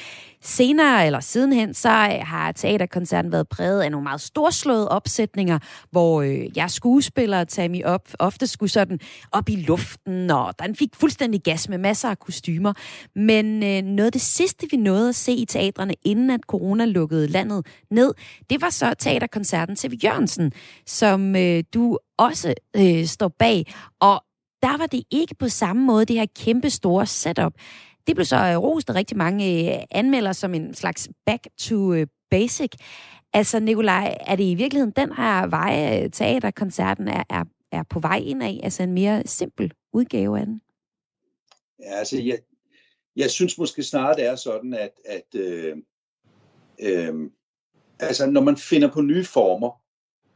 Senere, 0.41 1.05
eller 1.05 1.19
sidenhen, 1.19 1.73
så 1.73 1.89
har 2.21 2.51
teaterkoncerten 2.51 3.31
været 3.31 3.49
præget 3.49 3.81
af 3.81 3.91
nogle 3.91 4.03
meget 4.03 4.21
storslåede 4.21 4.89
opsætninger, 4.89 5.59
hvor 5.91 6.21
øh, 6.21 6.57
jeg 6.57 6.71
skuespillere 6.71 7.45
Tammy 7.45 7.83
op, 7.83 8.01
ofte 8.19 8.47
skulle 8.47 8.69
sådan 8.69 8.99
op 9.31 9.49
i 9.49 9.55
luften, 9.55 10.31
og 10.31 10.53
den 10.59 10.75
fik 10.75 10.89
fuldstændig 10.95 11.41
gas 11.43 11.69
med 11.69 11.77
masser 11.77 12.09
af 12.09 12.19
kostymer. 12.19 12.73
Men 13.15 13.63
øh, 13.63 13.81
noget 13.81 14.05
af 14.05 14.11
det 14.11 14.21
sidste, 14.21 14.67
vi 14.71 14.77
nåede 14.77 15.09
at 15.09 15.15
se 15.15 15.31
i 15.31 15.45
teatrene, 15.45 15.93
inden 16.05 16.29
at 16.29 16.41
corona 16.47 16.85
lukkede 16.85 17.27
landet 17.27 17.67
ned, 17.91 18.13
det 18.49 18.61
var 18.61 18.69
så 18.69 18.93
teaterkoncerten 18.99 19.75
til 19.75 19.99
Jørgensen, 20.03 20.51
som 20.85 21.35
øh, 21.35 21.63
du 21.73 21.97
også 22.17 22.53
øh, 22.75 23.05
står 23.05 23.27
bag. 23.27 23.73
Og 23.99 24.23
der 24.65 24.77
var 24.77 24.85
det 24.85 25.03
ikke 25.11 25.35
på 25.35 25.49
samme 25.49 25.85
måde, 25.85 26.05
det 26.05 26.15
her 26.15 26.25
kæmpe 26.35 26.69
store 26.69 27.05
setup. 27.05 27.53
Det 28.07 28.15
blev 28.15 28.25
så 28.25 28.35
øh, 28.35 28.57
rost 28.57 28.89
af 28.89 28.95
rigtig 28.95 29.17
mange 29.17 29.75
øh, 29.75 29.83
anmelder 29.91 30.31
som 30.31 30.53
en 30.53 30.73
slags 30.73 31.09
back 31.25 31.47
to 31.57 31.93
øh, 31.93 32.07
basic. 32.29 32.71
Altså, 33.33 33.59
Nikolaj, 33.59 34.17
er 34.19 34.35
det 34.35 34.43
i 34.43 34.55
virkeligheden 34.55 34.93
den 34.95 35.11
her 35.13 35.47
vej, 35.47 36.07
teaterkoncerten 36.07 37.07
er, 37.07 37.23
er, 37.29 37.43
er 37.71 37.83
på 37.89 37.99
vej 37.99 38.17
ind 38.17 38.43
af? 38.43 38.59
Altså 38.63 38.83
en 38.83 38.93
mere 38.93 39.23
simpel 39.25 39.73
udgave 39.93 40.39
af 40.39 40.45
den? 40.45 40.61
Ja, 41.79 41.95
altså, 41.95 42.21
jeg, 42.21 42.37
jeg 43.15 43.31
synes 43.31 43.57
måske 43.57 43.83
snart 43.83 44.17
det 44.17 44.25
er 44.25 44.35
sådan, 44.35 44.73
at, 44.73 44.91
at 45.05 45.35
øh, 45.35 45.77
øh, 46.79 47.13
altså, 47.99 48.25
når 48.25 48.41
man 48.41 48.57
finder 48.57 48.91
på 48.91 49.01
nye 49.01 49.25
former, 49.25 49.81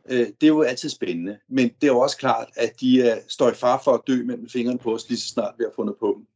øh, 0.10 0.28
det 0.28 0.44
er 0.44 0.48
jo 0.48 0.62
altid 0.62 0.90
spændende. 0.90 1.40
Men 1.50 1.70
det 1.82 1.84
er 1.88 1.92
jo 1.92 2.00
også 2.00 2.18
klart, 2.18 2.50
at 2.56 2.80
de 2.80 3.02
er, 3.02 3.20
står 3.28 3.50
i 3.52 3.54
far 3.54 3.82
for 3.84 3.94
at 3.94 4.02
dø 4.08 4.24
mellem 4.24 4.50
fingrene 4.50 4.80
på 4.80 4.94
os, 4.94 5.10
lige 5.10 5.20
så 5.20 5.28
snart 5.28 5.56
vi 5.58 5.64
har 5.64 5.72
fundet 5.76 5.96
på 6.00 6.14
dem. 6.18 6.28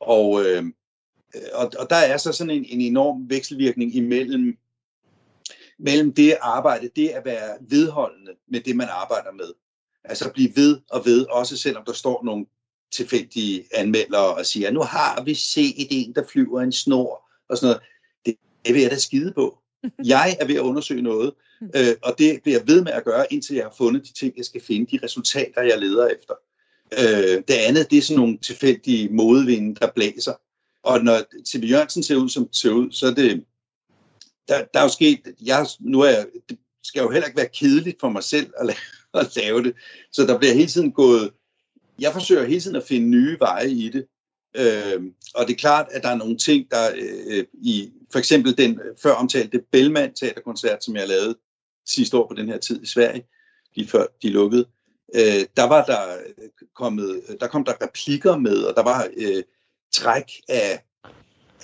Og, 0.00 0.44
øh, 0.44 0.64
øh, 1.34 1.42
og, 1.54 1.72
og 1.78 1.90
der 1.90 1.96
er 1.96 2.16
så 2.16 2.32
sådan 2.32 2.50
en, 2.50 2.64
en 2.64 2.80
enorm 2.80 3.30
vekselvirkning 3.30 3.94
imellem 3.94 4.58
mellem 5.78 6.12
det 6.14 6.36
arbejde, 6.40 6.90
det 6.96 7.08
at 7.08 7.24
være 7.24 7.58
vedholdende 7.60 8.32
med 8.48 8.60
det, 8.60 8.76
man 8.76 8.88
arbejder 8.90 9.32
med. 9.32 9.52
Altså 10.04 10.24
at 10.24 10.32
blive 10.32 10.56
ved 10.56 10.80
og 10.90 11.04
ved, 11.04 11.26
også 11.26 11.56
selvom 11.56 11.84
der 11.84 11.92
står 11.92 12.24
nogle 12.24 12.46
tilfældige 12.92 13.64
anmeldere 13.74 14.34
og 14.34 14.46
siger, 14.46 14.70
nu 14.70 14.80
har 14.80 15.22
vi 15.24 15.34
set 15.34 15.86
en, 15.90 16.14
der 16.14 16.24
flyver 16.32 16.60
en 16.60 16.72
snor 16.72 17.30
og 17.48 17.56
sådan 17.56 17.66
noget. 17.66 17.82
Det, 18.26 18.36
det 18.66 18.74
vil 18.74 18.82
jeg 18.82 18.90
da 18.90 18.98
skide 18.98 19.32
på. 19.32 19.58
Jeg 20.14 20.36
er 20.40 20.46
ved 20.46 20.54
at 20.54 20.60
undersøge 20.60 21.02
noget, 21.02 21.32
øh, 21.76 21.94
og 22.02 22.14
det 22.18 22.42
bliver 22.42 22.58
jeg 22.58 22.68
ved 22.68 22.82
med 22.82 22.92
at 22.92 23.04
gøre, 23.04 23.32
indtil 23.32 23.56
jeg 23.56 23.64
har 23.64 23.74
fundet 23.78 24.06
de 24.06 24.12
ting, 24.12 24.36
jeg 24.36 24.44
skal 24.44 24.60
finde, 24.60 24.96
de 24.96 25.04
resultater, 25.04 25.62
jeg 25.62 25.78
leder 25.78 26.08
efter. 26.08 26.34
Øh, 26.92 27.42
det 27.48 27.54
andet, 27.54 27.90
det 27.90 27.98
er 27.98 28.02
sådan 28.02 28.20
nogle 28.20 28.38
tilfældige 28.38 29.08
modvinde, 29.08 29.74
der 29.80 29.90
blæser. 29.94 30.32
Og 30.82 31.04
når 31.04 31.18
TV 31.52 31.64
Jørgensen 31.64 32.02
ser 32.02 32.16
ud, 32.16 32.28
som 32.28 32.46
det 32.46 32.56
ser 32.56 32.70
ud, 32.70 32.92
så 32.92 33.06
er 33.06 33.14
det... 33.14 33.44
Der, 34.48 34.64
der 34.74 34.80
er 34.80 34.82
jo 34.82 34.88
sket... 34.88 35.20
Jeg, 35.42 35.66
nu 35.80 36.00
er 36.00 36.08
jeg, 36.08 36.26
det 36.48 36.58
skal 36.82 37.02
jo 37.02 37.10
heller 37.10 37.26
ikke 37.26 37.36
være 37.36 37.48
kedeligt 37.54 38.00
for 38.00 38.08
mig 38.08 38.24
selv 38.24 38.52
at 38.56 38.66
lave, 38.66 38.76
at 39.26 39.36
lave 39.36 39.62
det. 39.62 39.74
Så 40.12 40.26
der 40.26 40.38
bliver 40.38 40.54
hele 40.54 40.68
tiden 40.68 40.92
gået... 40.92 41.30
Jeg 42.00 42.12
forsøger 42.12 42.44
hele 42.44 42.60
tiden 42.60 42.76
at 42.76 42.84
finde 42.84 43.08
nye 43.08 43.36
veje 43.40 43.70
i 43.70 43.88
det. 43.88 44.06
Øh, 44.54 45.02
og 45.34 45.46
det 45.46 45.52
er 45.52 45.58
klart, 45.58 45.86
at 45.90 46.02
der 46.02 46.08
er 46.08 46.16
nogle 46.16 46.36
ting, 46.36 46.70
der 46.70 46.90
øh, 46.96 47.44
i 47.52 47.92
for 48.12 48.18
eksempel 48.18 48.58
den 48.58 48.80
før 49.02 49.12
omtalte 49.12 49.62
Bellman 49.72 50.14
teaterkoncert, 50.14 50.84
som 50.84 50.96
jeg 50.96 51.08
lavede 51.08 51.38
sidste 51.86 52.16
år 52.16 52.28
på 52.28 52.34
den 52.34 52.48
her 52.48 52.58
tid 52.58 52.82
i 52.82 52.86
Sverige, 52.86 53.26
lige 53.74 53.88
før 53.88 54.06
de 54.22 54.30
lukkede. 54.30 54.66
Øh, 55.14 55.44
der 55.56 55.64
var 55.64 55.84
der 55.84 56.16
kommet, 56.74 57.22
der 57.40 57.46
kom 57.46 57.64
der 57.64 57.82
replikker 57.82 58.36
med, 58.36 58.62
og 58.62 58.74
der 58.76 58.82
var 58.82 59.08
øh, 59.16 59.42
træk 59.92 60.32
af, 60.48 60.84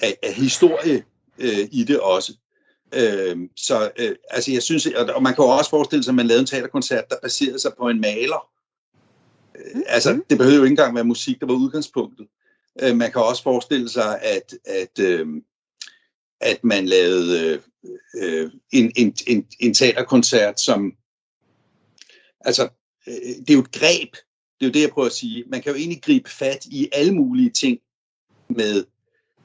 af, 0.03 0.19
af 0.23 0.35
historie 0.35 1.05
øh, 1.39 1.69
i 1.73 1.85
det 1.85 2.01
også. 2.01 2.33
Øh, 2.95 3.37
så 3.57 3.91
øh, 3.99 4.17
altså 4.31 4.53
jeg 4.53 4.63
synes, 4.63 4.87
og 4.87 5.23
man 5.23 5.35
kan 5.35 5.45
jo 5.45 5.51
også 5.51 5.71
forestille 5.71 6.05
sig, 6.05 6.11
at 6.11 6.15
man 6.15 6.27
lavede 6.27 6.41
en 6.41 6.47
teaterkoncert, 6.47 7.11
der 7.11 7.17
baserede 7.23 7.59
sig 7.59 7.73
på 7.79 7.89
en 7.89 8.01
maler. 8.01 8.49
Øh, 9.55 9.83
altså, 9.87 10.13
mm. 10.13 10.25
det 10.31 10.39
behøvede 10.39 10.59
jo 10.59 10.65
ikke 10.65 10.73
engang 10.73 10.95
være 10.95 11.05
musik, 11.05 11.41
der 11.41 11.47
var 11.47 11.55
udgangspunktet. 11.55 12.27
Øh, 12.83 12.97
man 12.97 13.13
kan 13.13 13.23
også 13.23 13.43
forestille 13.43 13.89
sig, 13.89 14.23
at, 14.23 14.55
at, 14.65 14.99
øh, 14.99 15.27
at 16.41 16.65
man 16.65 16.87
lavede 16.87 17.49
øh, 17.49 17.61
øh, 18.17 18.51
en, 18.73 18.93
en, 18.97 19.17
en, 19.27 19.47
en 19.61 19.75
teaterkoncert, 19.75 20.61
som... 20.61 20.93
Altså, 22.41 22.69
øh, 23.07 23.15
det 23.15 23.51
er 23.51 23.55
jo 23.55 23.61
et 23.61 23.73
greb, 23.73 24.13
Det 24.61 24.67
er 24.67 24.67
jo 24.67 24.73
det, 24.73 24.81
jeg 24.81 24.91
prøver 24.91 25.07
at 25.07 25.13
sige. 25.13 25.45
Man 25.47 25.63
kan 25.63 25.73
jo 25.73 25.79
egentlig 25.79 26.03
gribe 26.03 26.31
fat 26.31 26.65
i 26.65 26.89
alle 26.93 27.15
mulige 27.15 27.51
ting 27.51 27.79
med, 28.49 28.85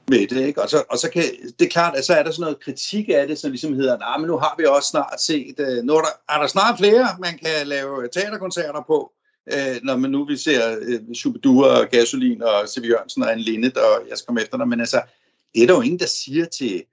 med 0.08 0.26
det. 0.26 0.46
Ikke? 0.46 0.62
Og, 0.62 0.70
så, 0.70 0.84
og 0.90 0.98
så 0.98 1.10
kan, 1.10 1.22
det 1.58 1.64
er 1.64 1.70
klart, 1.70 1.96
at 1.96 2.04
så 2.04 2.14
er 2.14 2.22
der 2.22 2.30
sådan 2.30 2.40
noget 2.40 2.60
kritik 2.60 3.08
af 3.08 3.26
det, 3.28 3.38
som 3.38 3.50
ligesom 3.50 3.74
hedder, 3.74 3.98
nah, 3.98 4.20
men 4.20 4.28
nu 4.28 4.36
har 4.38 4.54
vi 4.58 4.64
også 4.64 4.88
snart 4.88 5.20
set, 5.20 5.54
øh, 5.58 5.84
nu 5.84 5.96
er 5.96 6.00
der, 6.00 6.34
er 6.34 6.40
der 6.40 6.46
snart 6.46 6.78
flere, 6.78 7.16
man 7.20 7.38
kan 7.38 7.66
lave 7.66 8.08
teaterkoncerter 8.08 8.84
på, 8.86 9.12
uh, 9.46 9.76
når 9.82 9.96
man 9.96 10.10
nu 10.10 10.24
vi 10.24 10.36
ser 10.36 10.76
uh, 10.76 11.14
Shubidua 11.14 11.80
og 11.80 11.88
Gasolin 11.88 12.42
og 12.42 12.68
C.V. 12.68 12.84
Jørgensen 12.84 13.22
og 13.22 13.32
Anne 13.32 13.42
Linnet, 13.42 13.76
og 13.76 14.08
jeg 14.08 14.18
skal 14.18 14.26
komme 14.26 14.42
efter 14.42 14.56
dig, 14.56 14.68
men 14.68 14.80
altså, 14.80 15.02
det 15.54 15.62
er 15.62 15.66
der 15.66 15.74
jo 15.74 15.80
ingen, 15.80 15.98
der 15.98 16.06
siger 16.06 16.44
til, 16.44 16.84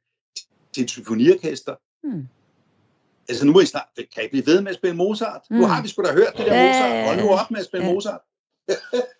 til 0.73 0.83
et 0.83 0.89
symfoniorkester. 0.89 1.75
Hmm. 2.03 2.27
Altså 3.29 3.45
nu 3.45 3.51
må 3.51 3.59
I 3.59 3.65
snart, 3.65 3.87
kan 4.15 4.25
I 4.25 4.27
blive 4.27 4.45
ved 4.45 4.61
med 4.61 4.69
at 4.71 4.75
spille 4.75 4.95
Mozart? 4.95 5.41
Hmm. 5.49 5.59
Nu 5.59 5.65
har 5.65 5.81
vi 5.81 5.87
sgu 5.87 6.01
da 6.01 6.13
hørt 6.13 6.33
det 6.37 6.45
der 6.45 6.67
Mozart. 6.67 7.05
Hold 7.05 7.17
nu 7.19 7.29
op 7.29 7.51
med 7.51 7.59
at 7.59 7.65
spille 7.65 7.87
ja. 7.87 7.93
Mozart. 7.93 8.21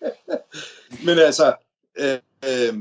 men 1.06 1.20
altså, 1.20 1.56
øh, 2.00 2.20
øh, 2.50 2.74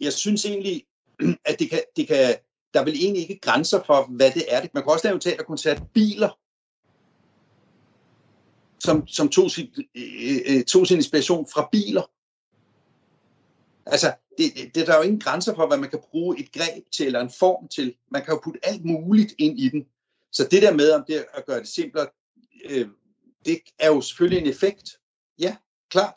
jeg 0.00 0.12
synes 0.12 0.44
egentlig, 0.44 0.84
at 1.48 1.58
det 1.58 1.70
kan, 1.70 1.80
det 1.96 2.08
kan, 2.08 2.34
der 2.74 2.80
er 2.80 2.84
vel 2.84 2.94
egentlig 2.94 3.22
ikke 3.22 3.40
grænser 3.40 3.82
for, 3.86 4.06
hvad 4.10 4.30
det 4.30 4.44
er. 4.48 4.60
Man 4.74 4.82
kan 4.82 4.92
også 4.92 5.08
lave 5.08 5.18
teaterkoncert 5.18 5.82
biler, 5.94 6.38
som, 8.84 9.06
som 9.06 9.28
tog, 9.28 9.50
sit, 9.50 9.70
øh, 9.94 10.56
øh, 10.56 10.64
tog 10.64 10.86
sin 10.86 10.96
inspiration 10.96 11.46
fra 11.54 11.68
biler. 11.72 12.10
Altså, 13.86 14.12
det, 14.38 14.74
det, 14.74 14.86
der 14.86 14.92
er 14.92 14.96
jo 14.96 15.02
ingen 15.02 15.20
grænser 15.20 15.54
for, 15.54 15.66
hvad 15.66 15.78
man 15.78 15.90
kan 15.90 15.98
bruge 16.10 16.40
et 16.40 16.52
greb 16.52 16.84
til, 16.92 17.06
eller 17.06 17.20
en 17.20 17.30
form 17.38 17.68
til. 17.68 17.94
Man 18.10 18.24
kan 18.24 18.34
jo 18.34 18.40
putte 18.44 18.60
alt 18.62 18.84
muligt 18.84 19.34
ind 19.38 19.60
i 19.60 19.68
den. 19.68 19.84
Så 20.32 20.48
det 20.50 20.62
der 20.62 20.72
med, 20.74 20.90
om 20.90 21.04
det 21.08 21.24
at 21.34 21.46
gøre 21.46 21.60
det 21.60 21.68
simplere, 21.68 22.06
øh, 22.70 22.86
det 23.44 23.58
er 23.78 23.88
jo 23.88 24.00
selvfølgelig 24.00 24.38
en 24.38 24.50
effekt. 24.50 24.90
Ja, 25.38 25.56
klart. 25.90 26.14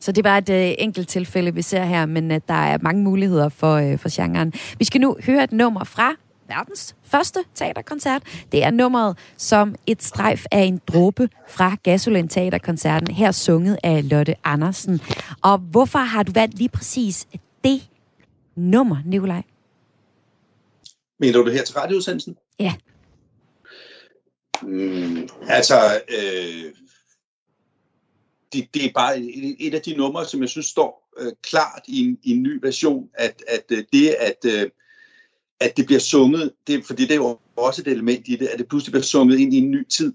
Så 0.00 0.12
det 0.12 0.24
var 0.24 0.38
et 0.38 0.48
øh, 0.48 0.74
enkelt 0.78 1.08
tilfælde, 1.08 1.54
vi 1.54 1.62
ser 1.62 1.84
her, 1.84 2.06
men 2.06 2.30
øh, 2.30 2.40
der 2.48 2.54
er 2.54 2.78
mange 2.78 3.02
muligheder 3.02 3.48
for, 3.48 3.74
øh, 3.74 3.98
for 3.98 4.22
genren. 4.22 4.52
Vi 4.78 4.84
skal 4.84 5.00
nu 5.00 5.16
høre 5.26 5.44
et 5.44 5.52
nummer 5.52 5.84
fra 5.84 6.16
verdens 6.50 6.96
første 7.04 7.40
teaterkoncert. 7.54 8.22
Det 8.52 8.64
er 8.64 8.70
nummeret 8.70 9.18
som 9.36 9.74
et 9.86 10.02
strejf 10.02 10.44
af 10.50 10.62
en 10.62 10.80
dråbe 10.86 11.28
fra 11.48 11.76
Gasolin 11.82 12.28
Teaterkoncerten, 12.28 13.14
her 13.14 13.32
sunget 13.32 13.78
af 13.82 14.10
Lotte 14.10 14.34
Andersen. 14.44 15.00
Og 15.42 15.58
hvorfor 15.58 15.98
har 15.98 16.22
du 16.22 16.32
valgt 16.32 16.58
lige 16.58 16.68
præcis 16.68 17.26
det 17.64 17.88
nummer, 18.56 18.96
Nikolaj? 19.06 19.42
Mener 21.20 21.32
du 21.32 21.44
det 21.44 21.52
her 21.52 21.64
til 21.64 21.74
radioudsendelsen? 21.74 22.36
Ja. 22.58 22.74
Mm, 24.62 25.28
altså, 25.48 26.02
øh, 26.08 26.72
det, 28.52 28.74
det 28.74 28.84
er 28.84 28.92
bare 28.94 29.18
et, 29.18 29.56
et 29.58 29.74
af 29.74 29.82
de 29.82 29.96
numre, 29.96 30.26
som 30.26 30.40
jeg 30.40 30.48
synes 30.48 30.66
står 30.66 31.08
øh, 31.18 31.32
klart 31.42 31.82
i 31.88 32.04
en, 32.04 32.18
i 32.22 32.30
en 32.30 32.42
ny 32.42 32.58
version, 32.62 33.08
at, 33.14 33.42
at 33.48 33.64
øh, 33.70 33.84
det, 33.92 34.08
at, 34.08 34.44
øh, 34.46 34.70
at 35.60 35.76
det 35.76 35.86
bliver 35.86 36.00
sunget, 36.00 36.52
det, 36.66 36.86
fordi 36.86 37.02
det 37.02 37.10
er 37.10 37.16
jo 37.16 37.38
også 37.56 37.82
et 37.82 37.88
element 37.88 38.28
i 38.28 38.36
det, 38.36 38.46
at 38.46 38.58
det 38.58 38.68
pludselig 38.68 38.92
bliver 38.92 39.02
sunget 39.02 39.38
ind 39.38 39.54
i 39.54 39.58
en 39.58 39.70
ny 39.70 39.88
tid. 39.88 40.12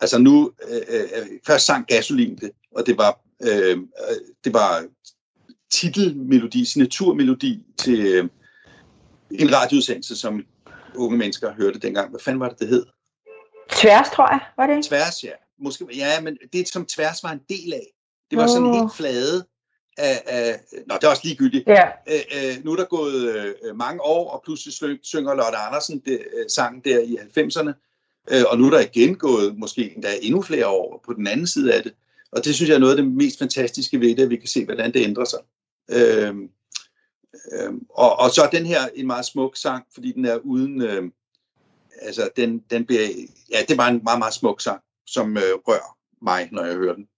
Altså 0.00 0.18
nu, 0.18 0.52
øh, 0.68 0.80
øh, 0.88 1.26
først 1.46 1.66
sang 1.66 1.86
Gasolin 1.86 2.36
det, 2.36 2.50
og 2.76 2.86
det 2.86 2.98
var, 2.98 3.20
øh, 3.42 3.78
det 4.44 4.52
var 4.52 4.86
titelmelodi, 5.72 6.64
signaturmelodi 6.64 7.62
til 7.78 8.00
øh, 8.06 8.28
en 9.30 9.54
radioudsendelse, 9.54 10.16
som 10.16 10.44
unge 10.94 11.18
mennesker 11.18 11.54
hørte 11.54 11.78
dengang. 11.78 12.10
Hvad 12.10 12.20
fanden 12.20 12.40
var 12.40 12.48
det, 12.48 12.58
det 12.58 12.68
hed? 12.68 12.86
Tværs, 13.70 14.06
tror 14.14 14.32
jeg, 14.32 14.40
var 14.56 14.66
det? 14.66 14.84
Tværs, 14.84 15.24
ja. 15.24 15.30
Måske, 15.58 15.86
ja, 15.94 16.20
men 16.20 16.38
det, 16.52 16.68
som 16.68 16.86
Tværs 16.86 17.22
var 17.22 17.30
en 17.32 17.40
del 17.48 17.72
af, 17.72 17.86
det 18.30 18.38
var 18.38 18.46
sådan 18.46 18.74
helt 18.74 18.96
flade 18.96 19.44
af, 19.96 20.22
af 20.26 20.60
nå, 20.86 20.94
det 20.94 21.04
er 21.04 21.08
også 21.08 21.22
ligegyldigt. 21.24 21.66
Ja. 21.66 21.88
Æ, 22.08 22.16
øh, 22.16 22.64
nu 22.64 22.72
er 22.72 22.76
der 22.76 22.84
gået 22.84 23.36
øh, 23.64 23.76
mange 23.76 24.02
år, 24.02 24.30
og 24.30 24.42
pludselig 24.44 24.98
synger 25.02 25.34
Lotte 25.34 25.58
Andersen 25.58 25.98
det, 25.98 26.20
øh, 26.36 26.44
sangen 26.48 26.82
der 26.84 26.98
i 26.98 27.16
90'erne, 27.16 27.72
øh, 28.30 28.44
og 28.48 28.58
nu 28.58 28.66
er 28.66 28.70
der 28.70 28.80
igen 28.80 29.14
gået 29.14 29.58
måske 29.58 29.94
endda 29.94 30.08
endnu 30.22 30.42
flere 30.42 30.66
år 30.66 31.02
på 31.06 31.12
den 31.12 31.26
anden 31.26 31.46
side 31.46 31.74
af 31.74 31.82
det. 31.82 31.94
Og 32.32 32.44
det 32.44 32.54
synes 32.54 32.68
jeg 32.68 32.74
er 32.74 32.80
noget 32.80 32.96
af 32.96 33.02
det 33.02 33.12
mest 33.12 33.38
fantastiske 33.38 34.00
ved 34.00 34.16
det, 34.16 34.22
at 34.22 34.30
vi 34.30 34.36
kan 34.36 34.48
se, 34.48 34.64
hvordan 34.64 34.92
det 34.92 35.04
ændrer 35.04 35.24
sig. 35.24 35.38
Øh, 35.90 36.34
øh, 37.52 37.72
og, 37.90 38.18
og 38.18 38.30
så 38.30 38.42
er 38.42 38.50
den 38.50 38.66
her 38.66 38.80
en 38.94 39.06
meget 39.06 39.24
smuk 39.24 39.56
sang, 39.56 39.84
fordi 39.94 40.12
den 40.12 40.24
er 40.24 40.36
uden... 40.36 40.82
Øh, 40.82 41.10
altså, 42.02 42.30
den, 42.36 42.58
den 42.70 42.86
bliver... 42.86 43.08
Ja, 43.50 43.58
det 43.68 43.78
var 43.78 43.88
en 43.88 44.00
meget, 44.04 44.18
meget 44.18 44.34
smuk 44.34 44.60
sang, 44.60 44.80
som 45.06 45.36
øh, 45.36 45.54
rører 45.68 45.96
mig, 46.22 46.48
når 46.52 46.64
jeg 46.64 46.74
hører 46.74 46.94
den. 46.94 47.08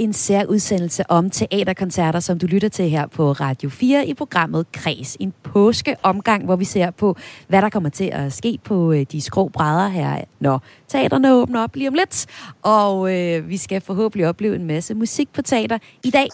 En 0.00 0.12
særudsendelse 0.12 1.10
om 1.10 1.30
teaterkoncerter, 1.30 2.20
som 2.20 2.38
du 2.38 2.46
lytter 2.46 2.68
til 2.68 2.90
her 2.90 3.06
på 3.06 3.32
Radio 3.32 3.70
4 3.70 4.06
i 4.06 4.14
programmet 4.14 4.72
Kres. 4.72 5.16
En 5.20 5.32
påskeomgang, 5.42 6.44
hvor 6.44 6.56
vi 6.56 6.64
ser 6.64 6.90
på, 6.90 7.16
hvad 7.48 7.62
der 7.62 7.68
kommer 7.68 7.88
til 7.88 8.10
at 8.12 8.32
ske 8.32 8.58
på 8.64 8.92
øh, 8.92 9.06
de 9.12 9.20
skrå 9.20 9.48
brædder 9.48 9.88
her, 9.88 10.24
når 10.40 10.62
teaterne 10.88 11.34
åbner 11.34 11.62
op 11.62 11.76
lige 11.76 11.88
om 11.88 11.94
lidt. 11.94 12.26
Og 12.62 13.16
øh, 13.16 13.48
vi 13.48 13.56
skal 13.56 13.80
forhåbentlig 13.80 14.28
opleve 14.28 14.56
en 14.56 14.64
masse 14.64 14.94
musik 14.94 15.32
på 15.32 15.42
teater. 15.42 15.78
I 16.04 16.10
dag 16.10 16.28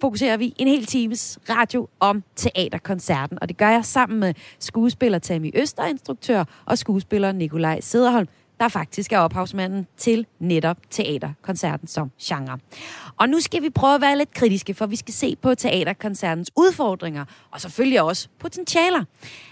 fokuserer 0.00 0.36
vi 0.36 0.54
en 0.58 0.68
hel 0.68 0.86
times 0.86 1.38
radio 1.48 1.88
om 2.00 2.22
teaterkoncerten, 2.36 3.38
og 3.42 3.48
det 3.48 3.56
gør 3.56 3.68
jeg 3.68 3.84
sammen 3.84 4.20
med 4.20 4.34
skuespiller 4.58 5.18
Tammy 5.18 5.50
Øster, 5.54 5.84
instruktør, 5.84 6.44
og 6.64 6.78
skuespiller 6.78 7.32
Nikolaj 7.32 7.80
Sederholm, 7.80 8.28
der 8.60 8.68
faktisk 8.68 9.12
er 9.12 9.18
ophavsmanden 9.18 9.86
til 9.96 10.26
netop 10.38 10.76
teaterkoncerten 10.90 11.88
som 11.88 12.10
genre. 12.22 12.58
Og 13.16 13.28
nu 13.28 13.40
skal 13.40 13.62
vi 13.62 13.70
prøve 13.70 13.94
at 13.94 14.00
være 14.00 14.18
lidt 14.18 14.34
kritiske, 14.34 14.74
for 14.74 14.86
vi 14.86 14.96
skal 14.96 15.14
se 15.14 15.36
på 15.42 15.54
teaterkoncertens 15.54 16.50
udfordringer, 16.56 17.24
og 17.50 17.60
selvfølgelig 17.60 18.02
også 18.02 18.28
potentialer. 18.38 19.04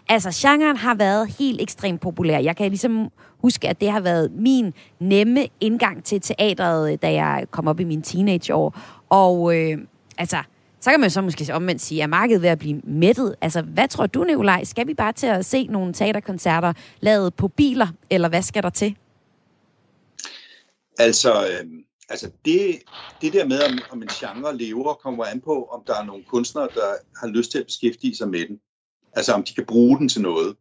Altså, 0.09 0.31
genren 0.49 0.77
har 0.77 0.95
været 0.95 1.29
helt 1.39 1.63
ekstremt 1.63 2.01
populær. 2.01 2.39
Jeg 2.39 2.57
kan 2.57 2.69
ligesom 2.69 3.09
huske, 3.43 3.69
at 3.69 3.81
det 3.81 3.91
har 3.91 4.01
været 4.01 4.33
min 4.33 4.75
nemme 5.01 5.47
indgang 5.61 6.05
til 6.05 6.21
teateret, 6.21 7.03
da 7.03 7.13
jeg 7.13 7.47
kom 7.51 7.69
op 7.69 7.81
i 7.81 7.85
mine 7.85 8.03
teenageår. 8.03 8.79
Og 9.09 9.57
øh, 9.57 9.79
altså, 10.19 10.39
så 10.81 10.91
kan 10.91 11.01
man 11.01 11.11
så 11.11 11.21
måske 11.21 11.55
omvendt 11.55 11.83
sige, 11.83 12.03
at 12.03 12.11
markedet 12.11 12.43
ved 12.43 12.49
at 12.49 12.59
blive 12.59 12.81
mættet. 12.85 13.35
Altså, 13.41 13.63
hvad 13.63 13.89
tror 13.89 14.07
du, 14.07 14.25
Nikolaj? 14.25 14.65
Skal 14.65 14.87
vi 14.87 14.95
bare 14.95 15.13
til 15.13 15.27
at 15.27 15.45
se 15.45 15.67
nogle 15.67 15.93
teaterkoncerter 15.93 16.73
lavet 17.01 17.35
på 17.35 17.49
biler, 17.49 17.87
eller 18.11 18.29
hvad 18.29 18.43
skal 18.43 18.63
der 18.63 18.71
til? 18.71 18.97
Altså, 20.99 21.47
øh, 21.47 21.67
altså 22.09 22.31
det, 22.45 22.83
det 23.21 23.33
der 23.33 23.47
med, 23.47 23.63
om, 23.63 23.79
om 23.91 24.03
en 24.03 24.09
genre 24.09 24.57
lever, 24.57 24.95
kommer 24.95 25.25
an 25.25 25.41
på, 25.41 25.65
om 25.65 25.83
der 25.87 25.95
er 26.01 26.05
nogle 26.05 26.25
kunstnere, 26.25 26.69
der 26.75 26.95
har 27.21 27.27
lyst 27.27 27.51
til 27.51 27.59
at 27.59 27.67
beskæftige 27.67 28.17
sig 28.17 28.29
med 28.29 28.49
den. 28.49 28.61
Altså 29.13 29.33
om 29.33 29.43
de 29.43 29.55
kan 29.55 29.67
bruge 29.67 29.99
den 29.99 30.09
til 30.09 30.23
noget. 30.23 30.57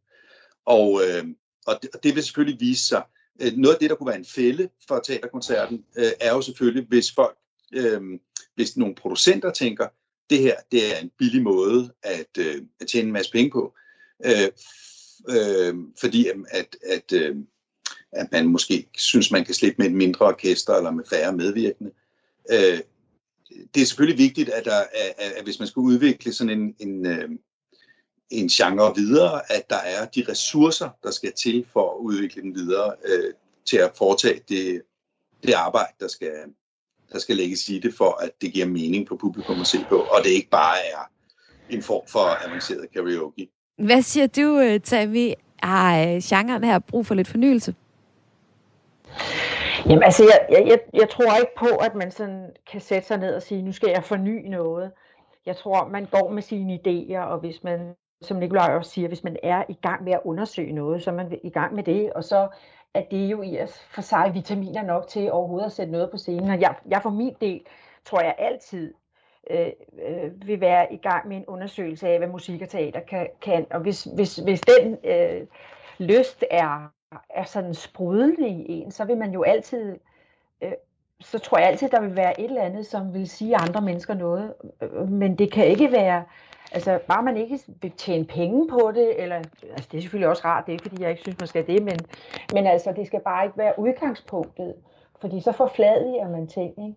Og, 0.66 1.02
øh, 1.08 1.26
og, 1.68 1.80
det, 1.82 1.90
og 1.94 2.04
det 2.04 2.16
vil 2.16 2.24
selvfølgelig 2.24 2.60
vise 2.60 2.88
sig. 2.88 3.04
Øh, 3.42 3.54
noget 3.54 3.74
af 3.74 3.80
det, 3.80 3.90
der 3.90 3.96
kunne 3.96 4.08
være 4.08 4.20
en 4.20 4.26
fælde 4.26 4.70
for 4.88 5.00
teaterkoncerten, 5.00 5.86
øh, 5.98 6.12
er 6.20 6.34
jo 6.34 6.42
selvfølgelig, 6.42 6.86
hvis 6.88 7.12
folk, 7.12 7.38
øh, 7.74 8.02
hvis 8.56 8.78
nogle 8.78 8.96
producenter 8.96 9.52
tænker, 9.52 9.88
det 10.30 10.40
her 10.40 10.56
det 10.72 10.96
er 10.96 11.00
en 11.00 11.12
billig 11.18 11.44
måde 11.44 11.94
at, 12.04 12.38
øh, 12.40 12.62
at 12.80 12.88
tjene 12.88 13.08
en 13.08 13.14
masse 13.14 13.32
penge 13.32 13.52
på, 13.52 13.74
øh, 14.26 14.50
øh, 15.30 15.76
fordi 16.00 16.30
øhm, 16.30 16.46
at, 16.50 16.78
at, 16.90 17.14
øh, 17.14 17.36
at 18.12 18.32
man 18.32 18.48
måske 18.48 18.90
synes, 18.98 19.32
man 19.32 19.46
kan 19.46 19.54
slippe 19.54 19.82
med 19.82 19.86
et 19.86 19.96
mindre 19.96 20.26
orkester 20.26 20.74
eller 20.74 20.92
med 20.92 21.04
færre 21.10 21.34
medvirkende. 21.34 21.92
Øh, 22.52 22.80
det 23.74 23.82
er 23.82 23.86
selvfølgelig 23.86 24.18
vigtigt, 24.18 24.50
at, 24.50 24.66
der, 24.66 24.80
at, 24.80 25.34
at 25.36 25.44
hvis 25.44 25.60
man 25.60 25.68
skal 25.68 25.80
udvikle 25.80 26.34
sådan 26.34 26.60
en, 26.60 26.76
en, 26.80 27.06
øh, 27.06 27.30
en 28.30 28.48
genre 28.48 28.96
videre, 28.96 29.52
at 29.52 29.70
der 29.70 29.76
er 29.78 30.06
de 30.06 30.26
ressourcer, 30.30 30.90
der 31.04 31.12
skal 31.12 31.34
til 31.34 31.66
for 31.74 31.92
at 31.92 31.98
udvikle 31.98 32.42
den 32.42 32.56
videre, 32.56 32.96
øh, 33.06 33.34
til 33.66 33.78
at 33.78 33.92
foretage 33.96 34.42
det, 34.50 34.82
det 35.44 35.54
arbejde, 35.54 35.94
der 36.00 36.08
skal, 36.08 36.32
der 37.12 37.20
skal 37.20 37.36
lægges 37.36 37.70
i 37.70 37.80
det, 37.80 37.94
for 37.94 38.24
at 38.24 38.32
det 38.42 38.54
giver 38.54 38.66
mening 38.66 39.08
for 39.08 39.16
publikum 39.16 39.62
at 39.62 39.68
se 39.68 39.78
på, 39.90 39.96
og 39.96 40.24
det 40.24 40.30
ikke 40.30 40.50
bare 40.50 40.78
er 40.94 41.10
en 41.70 41.84
form 41.84 42.08
for 42.08 42.48
avanceret 42.48 42.88
karaoke. 42.94 43.48
Hvad 43.78 44.02
siger 44.02 44.28
du, 44.28 44.60
øh, 44.60 44.80
Tavi? 44.80 45.34
Har 45.64 46.00
øh, 46.02 46.22
genren 46.24 46.64
her 46.64 46.80
brug 46.80 47.06
for 47.06 47.16
lidt 47.16 47.28
fornyelse? 47.28 47.76
Jamen 49.86 50.04
altså, 50.04 50.24
jeg, 50.50 50.68
jeg, 50.68 50.80
jeg 50.94 51.10
tror 51.10 51.38
ikke 51.40 51.56
på, 51.58 51.68
at 51.68 51.96
man 51.96 52.12
sådan 52.12 52.50
kan 52.72 52.82
sætte 52.82 53.08
sig 53.08 53.18
ned 53.18 53.36
og 53.36 53.42
sige, 53.42 53.62
nu 53.62 53.72
skal 53.72 53.90
jeg 53.90 54.04
forny 54.04 54.48
noget. 54.50 54.92
Jeg 55.46 55.58
tror, 55.58 55.88
man 55.88 56.06
går 56.06 56.32
med 56.32 56.42
sine 56.42 56.80
idéer, 56.86 57.20
og 57.20 57.40
hvis 57.40 57.64
man, 57.64 57.80
som 58.22 58.38
Nikolaj 58.38 58.76
også 58.76 58.92
siger, 58.92 59.08
hvis 59.08 59.24
man 59.24 59.38
er 59.44 59.64
i 59.70 59.74
gang 59.82 60.04
med 60.04 60.14
at 60.14 60.20
undersøge 60.26 60.72
noget, 60.74 61.04
så 61.04 61.12
er 61.12 61.16
man 61.16 61.40
i 61.44 61.50
gang 61.50 61.76
med 61.76 61.84
det, 61.84 62.14
og 62.14 62.24
så 62.24 62.48
at 62.94 63.12
det 63.12 63.26
jo 63.26 63.42
i 63.42 63.62
os 63.62 63.80
for 63.80 64.02
sig 64.02 64.32
vitaminer 64.34 64.84
nok 64.84 65.08
til 65.08 65.32
overhovedet 65.32 65.66
at 65.66 65.72
sætte 65.72 65.92
noget 65.92 66.12
på 66.12 66.18
scenen. 66.18 66.50
Og 66.50 66.62
jeg, 66.62 66.76
jeg 66.88 67.02
for 67.02 67.10
min 67.10 67.36
del 67.42 67.62
tror 68.06 68.22
jeg 68.22 68.36
altid 68.38 68.94
øh, 69.50 69.72
øh, 70.08 70.48
vil 70.48 70.62
være 70.62 70.94
i 70.94 70.98
gang 70.98 71.28
med 71.28 71.38
en 71.38 71.46
undersøgelse 71.46 72.08
af, 72.08 72.18
hvad 72.18 72.28
musik 72.28 72.62
og 72.62 72.70
teater 72.70 73.00
kan. 73.00 73.28
kan. 73.42 73.66
Og 73.72 73.80
hvis, 73.80 74.04
hvis, 74.04 74.36
hvis 74.36 74.62
den 74.62 74.98
øh, 75.04 75.48
lyst 75.98 76.44
er, 76.52 76.92
er 77.30 77.44
sådan 77.44 77.74
sprudlende 77.74 78.50
i 78.50 78.72
en, 78.72 78.92
så 78.92 79.06
vil 79.06 79.18
man 79.18 79.32
jo 79.32 79.44
altid, 79.44 79.98
øh, 80.62 80.72
så 81.22 81.40
tror 81.40 81.58
jeg 81.58 81.68
altid, 81.68 81.90
der 81.90 82.02
vil 82.02 82.16
være 82.16 82.40
et 82.40 82.46
eller 82.46 82.62
andet, 82.62 82.86
som 82.86 83.14
vil 83.14 83.30
sige 83.30 83.56
andre 83.56 83.82
mennesker 83.82 84.14
noget. 84.14 84.54
Øh, 84.82 84.90
øh, 84.94 85.10
men 85.10 85.38
det 85.38 85.52
kan 85.52 85.68
ikke 85.68 85.92
være, 85.92 86.24
altså 86.72 87.00
bare 87.08 87.24
man 87.24 87.38
ikke 87.38 87.60
vil 87.82 87.92
tjene 87.92 88.26
penge 88.26 88.68
på 88.68 88.92
det, 88.96 89.22
eller, 89.22 89.36
altså 89.36 89.88
det 89.92 89.98
er 89.98 90.02
selvfølgelig 90.02 90.30
også 90.30 90.42
rart, 90.46 90.66
det 90.66 90.72
er 90.72 90.74
ikke 90.74 90.90
fordi, 90.90 91.02
jeg 91.02 91.10
ikke 91.10 91.22
synes, 91.22 91.40
man 91.40 91.48
skal 91.48 91.68
det, 91.68 91.84
men, 91.84 92.00
men 92.54 92.68
altså 92.68 92.92
det 92.92 93.08
skal 93.08 93.20
bare 93.20 93.46
ikke 93.46 93.58
være 93.58 93.80
udgangspunktet, 93.80 94.76
fordi 95.22 95.42
så 95.42 95.52
forfladiger 95.52 96.30
man 96.30 96.48
ting, 96.48 96.70
ikke? 96.70 96.96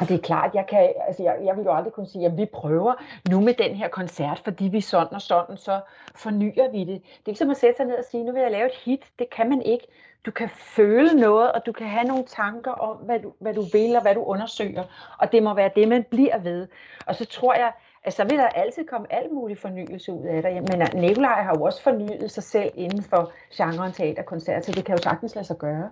Og 0.00 0.08
det 0.08 0.14
er 0.14 0.18
klart, 0.18 0.54
jeg, 0.54 0.66
kan, 0.66 0.92
altså 1.06 1.22
jeg, 1.22 1.36
jeg 1.44 1.56
vil 1.56 1.64
jo 1.64 1.72
aldrig 1.72 1.92
kunne 1.92 2.06
sige, 2.06 2.26
at 2.26 2.36
vi 2.36 2.46
prøver 2.46 2.94
nu 3.30 3.40
med 3.40 3.54
den 3.54 3.76
her 3.76 3.88
koncert, 3.88 4.40
fordi 4.44 4.64
vi 4.64 4.80
sådan 4.80 5.14
og 5.14 5.22
sådan, 5.22 5.56
så 5.56 5.80
fornyer 6.14 6.70
vi 6.70 6.78
det. 6.78 7.02
Det 7.02 7.26
er 7.26 7.28
ikke 7.28 7.38
som 7.38 7.50
at 7.50 7.56
sætte 7.56 7.76
sig 7.76 7.86
ned 7.86 7.96
og 7.96 8.04
sige, 8.10 8.24
nu 8.24 8.32
vil 8.32 8.42
jeg 8.42 8.50
lave 8.50 8.66
et 8.66 8.76
hit. 8.84 9.02
Det 9.18 9.30
kan 9.30 9.48
man 9.48 9.62
ikke. 9.62 9.86
Du 10.26 10.30
kan 10.30 10.48
føle 10.48 11.20
noget, 11.20 11.52
og 11.52 11.66
du 11.66 11.72
kan 11.72 11.86
have 11.86 12.04
nogle 12.04 12.24
tanker 12.24 12.70
om, 12.70 12.96
hvad 12.96 13.20
du, 13.20 13.32
hvad 13.38 13.54
du 13.54 13.62
vil, 13.72 13.96
og 13.96 14.02
hvad 14.02 14.14
du 14.14 14.22
undersøger. 14.22 14.84
Og 15.18 15.32
det 15.32 15.42
må 15.42 15.54
være 15.54 15.70
det, 15.76 15.88
man 15.88 16.04
bliver 16.10 16.38
ved. 16.38 16.68
Og 17.06 17.14
så 17.14 17.26
tror 17.26 17.54
jeg, 17.54 17.72
at 18.04 18.12
så 18.12 18.24
vil 18.24 18.38
der 18.38 18.48
altid 18.48 18.84
komme 18.84 19.12
alt 19.12 19.32
mulig 19.32 19.58
fornyelse 19.58 20.12
ud 20.12 20.24
af 20.24 20.42
det. 20.42 20.52
Men 20.52 21.02
Nikolaj 21.02 21.42
har 21.42 21.54
jo 21.56 21.62
også 21.62 21.82
fornyet 21.82 22.30
sig 22.30 22.42
selv 22.42 22.70
inden 22.74 23.02
for 23.02 23.32
genren 23.56 23.92
teaterkoncert, 23.92 24.64
så 24.64 24.72
det 24.72 24.84
kan 24.84 24.96
jo 24.96 25.02
sagtens 25.02 25.34
lade 25.34 25.46
sig 25.46 25.58
gøre. 25.58 25.90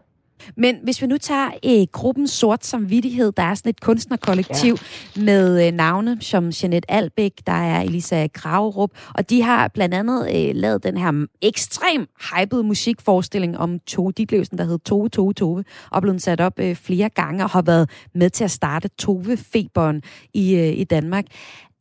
Men 0.57 0.77
hvis 0.83 1.03
vi 1.03 1.07
nu 1.07 1.19
tager 1.19 1.51
øh, 1.65 1.87
gruppen 1.93 2.27
Sort 2.27 2.65
Samvittighed, 2.65 3.33
der 3.33 3.43
er 3.43 3.55
sådan 3.55 3.71
et 3.71 3.81
kunstnerkollektiv 3.81 4.77
ja. 5.17 5.23
med 5.23 5.67
øh, 5.67 5.73
navne 5.73 6.19
som 6.21 6.51
Jeanette 6.63 6.91
Albæk, 6.91 7.33
der 7.47 7.53
er 7.53 7.81
Elisa 7.81 8.27
Graverup, 8.27 8.91
og 9.15 9.31
de 9.31 9.43
har 9.43 9.69
blandt 9.69 9.95
andet 9.95 10.29
øh, 10.35 10.55
lavet 10.55 10.83
den 10.83 10.97
her 10.97 11.27
ekstrem 11.43 12.07
hypede 12.33 12.63
musikforestilling 12.63 13.59
om 13.59 13.79
Tove 13.79 14.13
Ditlevsen, 14.13 14.59
der 14.59 14.65
hed 14.65 14.79
Tove, 14.79 15.09
Tove, 15.09 15.33
Tove, 15.33 15.65
og 15.91 16.03
blevet 16.03 16.23
sat 16.23 16.41
op 16.41 16.61
øh, 16.61 16.77
flere 16.77 17.09
gange 17.09 17.45
og 17.45 17.51
har 17.51 17.63
været 17.63 17.91
med 18.15 18.31
til 18.31 18.45
at 18.45 18.51
starte 18.51 18.89
Tove-feberen 18.89 20.03
i, 20.35 20.55
øh, 20.55 20.79
i 20.79 20.85
Danmark. 20.85 21.25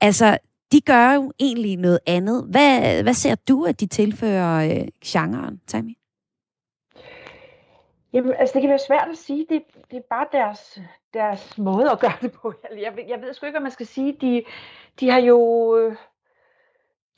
Altså, 0.02 0.38
de 0.72 0.82
gør 0.82 1.14
jo 1.14 1.32
egentlig 1.40 1.78
noget 1.78 2.00
andet. 2.08 2.46
Hvad, 2.50 3.04
hvad 3.04 3.14
ser 3.14 3.36
du, 3.36 3.66
at 3.66 3.80
de 3.80 3.88
tilfører 3.88 4.66
øh, 4.66 4.88
genren, 5.06 5.62
Tammy? 5.68 5.98
Jamen, 8.14 8.34
altså 8.40 8.54
det 8.54 8.62
kan 8.62 8.70
være 8.70 8.80
svært 8.88 9.08
at 9.12 9.18
sige. 9.18 9.46
Det, 9.50 9.64
det 9.92 9.98
er 9.98 10.02
bare 10.10 10.28
deres, 10.32 10.80
deres 11.14 11.58
måde 11.58 11.92
at 11.92 12.00
gøre 12.00 12.18
det 12.22 12.32
på. 12.32 12.54
Jeg, 12.84 12.94
jeg 13.08 13.22
ved 13.22 13.34
sgu 13.34 13.46
ikke, 13.46 13.54
hvad 13.54 13.64
man 13.64 13.72
skal 13.72 13.86
sige. 13.86 14.18
De, 14.22 14.44
de 15.00 15.10
har 15.10 15.20
jo... 15.20 15.78
Øh, 15.78 15.96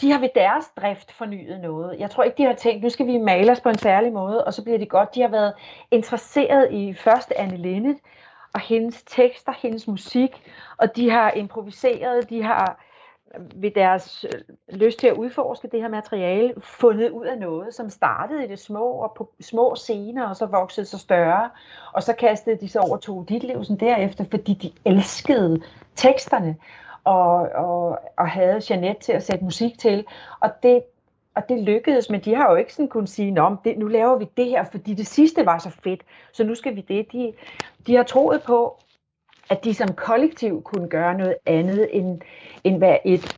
de 0.02 0.12
har 0.12 0.20
ved 0.20 0.30
deres 0.36 0.66
drift 0.78 1.12
fornyet 1.12 1.60
noget. 1.60 2.00
Jeg 2.00 2.12
tror 2.12 2.24
ikke, 2.24 2.38
de 2.38 2.44
har 2.44 2.54
tænkt, 2.54 2.84
nu 2.84 2.90
skal 2.90 3.08
vi 3.08 3.18
male 3.18 3.52
os 3.52 3.62
på 3.62 3.70
en 3.70 3.78
særlig 3.78 4.14
måde, 4.14 4.46
og 4.46 4.54
så 4.54 4.64
bliver 4.64 4.78
det 4.78 4.90
godt. 4.90 5.16
De 5.16 5.22
har 5.22 5.28
været 5.28 5.54
interesseret 5.92 6.72
i 6.72 6.94
først 6.94 7.34
Anne 7.36 7.58
Linnet, 7.58 7.98
og 8.54 8.60
hendes 8.60 9.04
tekster, 9.04 9.54
hendes 9.62 9.88
musik, 9.88 10.44
og 10.78 10.96
de 10.96 11.10
har 11.10 11.32
improviseret, 11.32 12.30
de 12.30 12.44
har 12.44 12.84
øh, 13.36 13.42
ved 13.56 13.72
deres 13.72 14.26
øh, 14.26 14.76
lyst 14.76 15.00
til 15.00 15.08
at 15.08 15.18
udforske 15.18 15.68
det 15.72 15.82
her 15.82 15.90
materiale, 15.90 16.54
fundet 16.62 17.10
ud 17.10 17.26
af 17.26 17.38
noget, 17.38 17.74
som 17.74 17.90
startede 17.90 18.46
i 18.46 18.48
det 18.48 18.60
små 18.60 18.86
og 18.86 19.14
på 19.18 19.32
små 19.42 19.76
scener, 19.76 20.28
og 20.28 20.36
så 20.36 20.46
voksede 20.46 20.86
sig 20.86 21.00
større. 21.00 21.50
Og 21.94 22.04
så 22.04 22.14
kastede 22.14 22.58
de 22.62 22.70
sig 22.70 22.82
over 22.82 22.98
to 22.98 23.24
Ditlevsen 23.24 23.80
derefter, 23.80 24.24
fordi 24.32 24.54
de 24.54 24.72
elskede 24.86 25.62
teksterne 25.96 26.56
og, 27.04 27.50
og, 27.56 28.00
og 28.18 28.30
havde 28.30 28.62
Jeanette 28.70 29.02
til 29.02 29.12
at 29.12 29.24
sætte 29.24 29.44
musik 29.44 29.80
til. 29.80 30.06
Og 30.40 30.50
det, 30.64 30.84
og 31.40 31.50
det 31.50 31.64
lykkedes, 31.64 32.10
men 32.10 32.22
de 32.22 32.36
har 32.36 32.52
jo 32.52 32.56
ikke 32.56 32.74
sådan 32.74 32.88
kunnet 32.88 33.10
sige, 33.10 33.32
Nå, 33.32 33.56
det, 33.64 33.78
nu 33.78 33.88
laver 33.88 34.18
vi 34.18 34.26
det 34.38 34.46
her, 34.46 34.64
fordi 34.72 34.94
det 34.94 35.08
sidste 35.08 35.46
var 35.46 35.58
så 35.58 35.70
fedt, 35.84 36.02
så 36.34 36.44
nu 36.44 36.56
skal 36.56 36.76
vi 36.76 36.82
det. 36.82 37.12
De, 37.12 37.34
de 37.88 37.96
har 37.96 38.04
troet 38.04 38.44
på, 38.44 38.78
at 39.50 39.64
de 39.64 39.74
som 39.74 39.94
kollektiv 39.94 40.64
kunne 40.64 40.90
gøre 40.90 41.18
noget 41.18 41.36
andet, 41.46 41.90
end, 41.92 42.22
end 42.64 42.78
hvad 42.78 42.98
et 43.06 43.38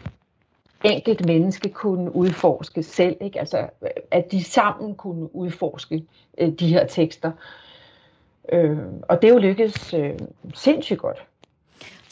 enkelt 0.84 1.26
menneske 1.26 1.70
kunne 1.70 2.16
udforske 2.16 2.84
selv. 2.84 3.18
Ikke? 3.22 3.40
Altså, 3.40 3.70
at 4.12 4.32
de 4.32 4.44
sammen 4.44 4.96
kunne 4.96 5.36
udforske 5.36 6.06
øh, 6.38 6.50
de 6.50 6.68
her 6.68 6.88
tekster. 6.88 7.32
Øh, 8.52 8.78
og 9.10 9.22
det 9.22 9.30
er 9.30 9.34
jo 9.34 9.40
lykkedes 9.40 9.94
øh, 9.94 10.20
sindssygt 10.54 11.00
godt. 11.00 11.26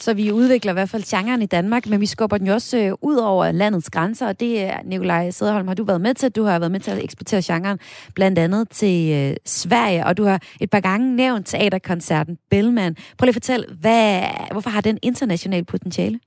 Så 0.00 0.14
vi 0.14 0.32
udvikler 0.32 0.72
i 0.72 0.74
hvert 0.74 0.88
fald 0.88 1.02
genren 1.02 1.42
i 1.42 1.46
Danmark, 1.46 1.86
men 1.86 2.00
vi 2.00 2.06
skubber 2.06 2.38
den 2.38 2.46
jo 2.46 2.52
også 2.52 2.78
øh, 2.78 2.92
ud 3.00 3.16
over 3.16 3.52
landets 3.52 3.90
grænser, 3.90 4.26
og 4.28 4.40
det 4.40 4.60
er, 4.60 4.82
Nikolaj 4.82 5.30
Sederholm, 5.30 5.68
har 5.68 5.74
du 5.74 5.84
været 5.84 6.00
med 6.00 6.14
til. 6.14 6.30
Du 6.30 6.42
har 6.42 6.58
været 6.58 6.72
med 6.72 6.80
til 6.80 6.90
at 6.90 7.04
eksportere 7.04 7.42
genren 7.44 7.78
blandt 8.14 8.38
andet 8.38 8.70
til 8.70 9.12
øh, 9.12 9.36
Sverige, 9.44 10.06
og 10.06 10.16
du 10.16 10.24
har 10.24 10.42
et 10.60 10.70
par 10.70 10.80
gange 10.80 11.16
nævnt 11.16 11.46
teaterkoncerten 11.46 12.38
Bellman. 12.50 12.94
Prøv 12.94 13.24
lige 13.24 13.30
at 13.30 13.34
fortælle, 13.34 13.66
hvad, 13.80 14.22
hvorfor 14.52 14.70
har 14.70 14.80
den 14.80 14.98
international 15.02 15.64
potentiale? 15.64 16.20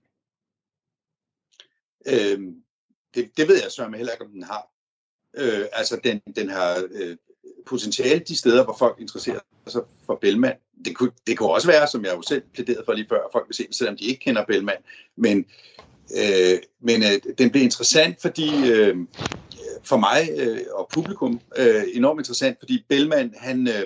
Øhm, 2.08 2.56
det, 3.16 3.38
det 3.38 3.48
ved 3.48 3.56
jeg 3.64 3.72
så 3.72 3.90
heller 3.96 4.12
ikke, 4.14 4.26
om 4.26 4.32
den 4.32 4.44
har. 4.44 4.68
Øh, 5.38 5.66
altså, 5.74 6.00
den, 6.04 6.20
den 6.36 6.50
har 6.50 6.88
øh, 6.92 7.18
potentiale 7.66 8.20
de 8.20 8.38
steder, 8.38 8.64
hvor 8.64 8.76
folk 8.80 8.98
interesserer 9.00 9.40
sig 9.68 9.82
for 10.06 10.18
Bellman. 10.22 10.56
Det 10.86 10.96
kunne, 10.96 11.12
det 11.28 11.38
kunne 11.38 11.50
også 11.50 11.68
være, 11.68 11.88
som 11.88 12.06
jeg 12.06 12.16
jo 12.16 12.22
selv 12.22 12.42
plæderede 12.54 12.84
for 12.86 12.94
lige 12.94 13.08
før, 13.10 13.18
at 13.18 13.30
folk 13.32 13.48
vil 13.48 13.56
se 13.56 13.64
den, 13.64 13.74
selvom 13.74 13.98
de 13.98 14.06
ikke 14.06 14.20
kender 14.20 14.46
Bellman. 14.46 14.78
Men, 15.16 15.46
øh, 16.18 16.60
men 16.82 17.04
øh, 17.04 17.34
den 17.38 17.50
blev 17.50 17.64
interessant, 17.64 18.22
fordi 18.22 18.72
øh, 18.72 18.98
for 19.84 19.98
mig 19.98 20.30
øh, 20.38 20.62
og 20.72 20.90
publikum 20.94 21.42
øh, 21.58 21.84
enormt 21.94 22.20
interessant, 22.20 22.60
fordi 22.60 22.86
Bellman, 22.90 23.34
han, 23.38 23.68
øh, 23.68 23.84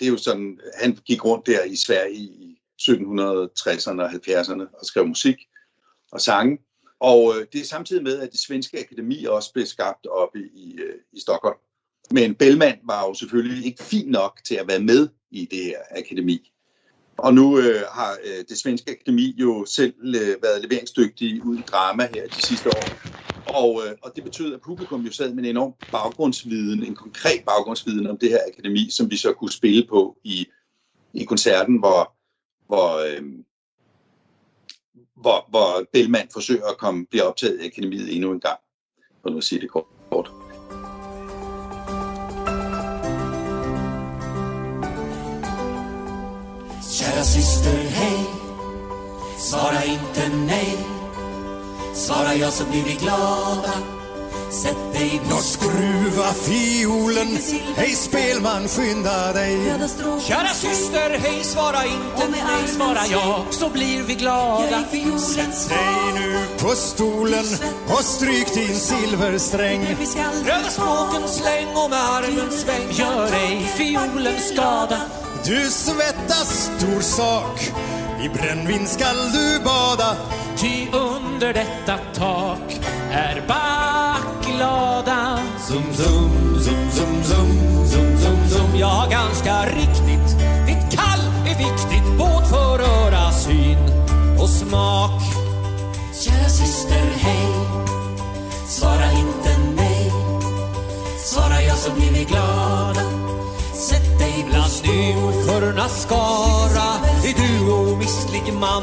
det 0.00 0.06
er 0.06 0.10
jo 0.10 0.16
sådan, 0.16 0.60
han 0.80 0.98
gik 1.06 1.24
rundt 1.24 1.46
der 1.46 1.64
i 1.64 1.76
Sverige 1.76 2.14
i 2.16 2.60
1760'erne 2.82 4.00
og 4.02 4.10
70'erne 4.10 4.78
og 4.78 4.86
skrev 4.86 5.06
musik 5.06 5.36
og 6.12 6.20
sange. 6.20 6.58
Og 7.00 7.34
øh, 7.36 7.46
det 7.52 7.60
er 7.60 7.64
samtidig 7.64 8.02
med, 8.02 8.18
at 8.18 8.32
det 8.32 8.40
svenske 8.40 8.78
akademi 8.78 9.24
også 9.24 9.52
blev 9.52 9.66
skabt 9.66 10.06
oppe 10.06 10.38
i, 10.54 10.78
øh, 10.78 10.94
i 11.12 11.20
Stockholm. 11.20 11.56
Men 12.10 12.34
Bellman 12.34 12.78
var 12.84 13.06
jo 13.06 13.14
selvfølgelig 13.14 13.66
ikke 13.66 13.84
fin 13.84 14.08
nok 14.08 14.40
til 14.44 14.54
at 14.54 14.68
være 14.68 14.80
med 14.80 15.08
i 15.30 15.44
det 15.44 15.64
her 15.64 15.78
akademi. 15.90 16.52
Og 17.16 17.34
nu 17.34 17.58
øh, 17.58 17.82
har 17.92 18.16
øh, 18.24 18.44
det 18.48 18.58
svenske 18.58 18.90
akademi 18.90 19.34
jo 19.36 19.64
selv 19.64 19.94
øh, 20.04 20.42
været 20.42 20.62
leveringsdygtige 20.62 21.44
ud 21.44 21.58
i 21.58 21.62
drama 21.62 22.08
her 22.14 22.26
de 22.26 22.42
sidste 22.42 22.68
år. 22.68 22.84
Og, 23.54 23.82
øh, 23.86 23.92
og 24.02 24.12
det 24.16 24.24
betød, 24.24 24.54
at 24.54 24.60
publikum 24.60 25.00
jo 25.00 25.12
sad 25.12 25.34
med 25.34 25.44
en 25.44 25.50
enorm 25.50 25.74
baggrundsviden, 25.92 26.84
en 26.84 26.94
konkret 26.94 27.44
baggrundsviden 27.46 28.06
om 28.06 28.18
det 28.18 28.28
her 28.28 28.38
akademi, 28.52 28.90
som 28.90 29.10
vi 29.10 29.16
så 29.16 29.32
kunne 29.32 29.52
spille 29.52 29.86
på 29.88 30.16
i, 30.24 30.46
i 31.14 31.24
koncerten, 31.24 31.78
hvor 31.78 32.20
hvor, 32.70 32.90
øh, 33.06 33.22
hvor, 35.16 35.50
hvor 35.50 35.86
Bellman 35.92 36.28
forsøger 36.32 36.66
at 36.66 36.78
komme, 36.78 37.06
blive 37.06 37.22
optaget 37.22 37.60
i 37.60 37.66
akademiet 37.66 38.14
endnu 38.14 38.32
en 38.32 38.40
gang, 38.40 38.58
for 39.22 39.30
nu 39.30 39.36
at 39.36 39.44
sige 39.44 39.60
det 39.60 39.70
kort. 39.70 40.49
Kära 47.00 47.24
syster, 47.24 47.78
hej. 47.90 48.24
Svara 49.38 49.84
inte 49.84 50.28
nej. 50.46 50.78
Svara 51.94 52.34
ja 52.34 52.50
så 52.50 52.64
blir 52.64 52.84
vi 52.84 52.94
glada. 52.94 53.72
Sätt 54.50 54.92
dig 54.92 55.20
Nå 55.30 55.36
skruva 55.36 56.32
fiolen. 56.32 57.38
Hej 57.76 57.90
spelman, 57.90 58.68
skynda 58.68 59.32
dig. 59.32 59.58
Kära 60.28 60.54
syster, 60.54 61.18
hej 61.18 61.44
svara 61.44 61.84
inte 61.84 62.28
nej. 62.30 62.68
Svara 62.76 63.06
ja 63.10 63.44
så 63.50 63.68
blir 63.68 64.02
vi 64.02 64.14
glada. 64.14 64.84
Sätt 65.18 65.68
dig 65.68 66.12
nu 66.14 66.38
på 66.58 66.68
stolen 66.68 67.46
och 67.88 68.04
stryk 68.04 68.54
din 68.54 68.76
silversträng. 68.76 69.96
Röda 70.44 70.70
språken 70.70 71.28
släng 71.28 71.68
och 71.84 71.90
med 71.90 72.10
armen 72.10 72.50
sväng. 72.50 72.90
Gör 72.90 73.32
ej 73.32 73.72
fiolen 73.76 74.40
skada 74.40 75.00
Du 75.44 75.70
svettas 75.70 76.70
stor 76.76 77.00
sak. 77.00 77.60
I 78.22 78.28
brännvin 78.28 78.86
skall 78.86 79.32
du 79.32 79.64
bada. 79.64 80.16
Ty 80.56 80.88
under 80.92 81.52
detta 81.52 81.98
tak 82.14 82.80
är 83.12 83.42
backlada 83.48 85.38
Zum, 85.68 85.94
zum, 85.94 86.60
zum, 86.64 86.90
zum, 86.90 87.22
zum, 87.24 87.86
zum, 87.86 88.18
zum, 88.18 88.48
zum. 88.48 88.76
Ja, 88.76 89.06
ganska 89.10 89.66
riktigt. 89.66 90.36
Ditt 90.66 90.98
kall 90.98 91.20
är 91.46 91.58
viktigt 91.58 92.18
Båt 92.18 92.48
för 92.48 92.80
öra, 92.80 93.32
syn 93.32 93.78
och 94.38 94.48
smak. 94.50 95.22
Kära 96.24 96.48
syster, 96.48 97.06
hej. 97.16 97.52
Svara 98.68 99.12
inte 99.12 99.58
nej. 99.76 100.12
Svara 101.24 101.62
ja 101.62 101.74
så 101.74 101.90
blir 101.90 102.12
vi 102.12 102.24
glada 102.24 103.09
dig 104.82 105.14
bland 105.14 105.34
nymförnas 105.34 106.02
skara. 106.02 106.88
Är 107.24 107.34
du 107.34 107.72
omistlig 107.72 108.54
man 108.60 108.82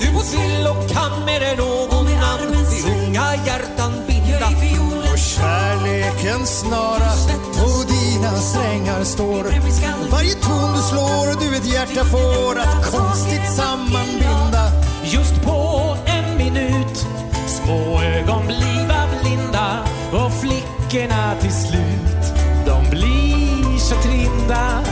Du 0.00 0.12
må 0.12 0.20
vill 0.20 0.66
och 0.66 0.90
kan 0.90 1.24
mer 1.24 1.42
än 1.42 1.56
någon 1.56 2.06
annan. 2.06 2.52
De 2.52 2.92
unga 2.92 3.34
hjärtan 3.46 3.92
binda 4.06 4.48
Och 5.12 5.18
kärlekens 5.18 6.60
snara. 6.60 7.10
På 7.58 7.82
dina 7.88 8.32
strängar 8.36 9.04
står. 9.04 9.44
Varje 10.10 10.34
ton 10.34 10.72
du 10.74 10.82
slår 10.82 11.40
du 11.40 11.56
ett 11.56 11.66
hjärta 11.66 12.04
får 12.04 12.58
att 12.58 12.92
konstigt 12.92 13.54
sammanbinda. 13.56 14.72
Just 15.04 15.42
på 15.42 15.96
en 16.06 16.36
minut 16.38 17.06
Små 17.46 18.02
ögon 18.02 18.46
bliva 18.46 19.08
blinda 19.22 19.78
Och 20.12 20.32
flickorna 20.32 21.34
till 21.40 21.52
slut 21.52 22.34
De 22.66 22.90
blir 22.90 23.78
så 23.78 23.94
trinda. 23.94 24.85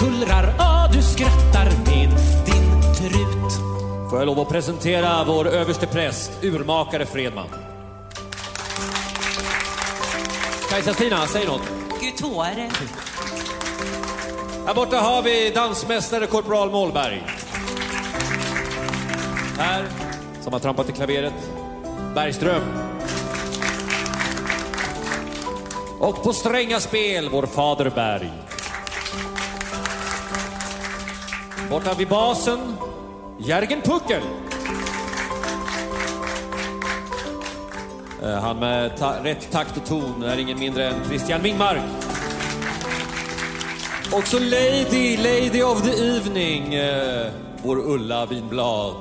Kullrar 0.00 0.54
Ja, 0.58 0.88
du 0.92 1.02
skrattar 1.02 1.64
med 1.64 2.10
din 2.46 2.82
trut 2.94 3.52
Får 4.10 4.18
jag 4.18 4.26
lov 4.26 4.40
att 4.40 4.48
presentera 4.48 5.24
vår 5.24 5.48
överste 5.48 5.86
präst, 5.86 6.44
urmakare 6.44 7.06
Fredman. 7.06 7.48
Kajsa-Stina, 10.70 11.26
säg 11.26 11.46
något. 11.46 11.62
Gud, 12.00 12.16
tårar. 12.16 12.70
Här 14.66 14.74
borta 14.74 14.96
har 14.96 15.22
vi 15.22 15.50
dansmästare 15.50 16.26
korporal 16.26 16.70
Målberg. 16.70 17.22
Här, 19.58 19.84
som 20.40 20.52
har 20.52 20.60
trampat 20.60 20.88
i 20.88 20.92
klaveret, 20.92 21.34
Bergström. 22.14 22.62
Och 25.98 26.22
på 26.22 26.32
stränga 26.32 26.80
spel, 26.80 27.28
vår 27.32 27.46
fader 27.46 27.90
Berg. 27.90 28.49
Borta 31.70 31.94
vid 31.94 32.08
basen, 32.08 32.76
Jörgen 33.38 33.82
Puckel. 33.82 34.22
Eh, 38.22 38.40
Han 38.42 38.58
med 38.58 38.96
ta- 38.98 39.24
rätt 39.24 39.50
takt 39.52 39.76
och 39.76 39.86
ton 39.86 40.22
är 40.22 40.38
ingen 40.38 40.58
mindre 40.58 40.88
än 40.88 41.04
Christian 41.08 41.42
Wingmark. 41.42 41.80
Också 44.12 44.38
Lady, 44.38 45.16
Lady 45.16 45.62
of 45.62 45.82
the 45.82 45.90
Evening, 46.16 46.74
eh, 46.74 47.26
vår 47.62 47.76
Ulla 47.78 48.26
Winblad. 48.26 48.94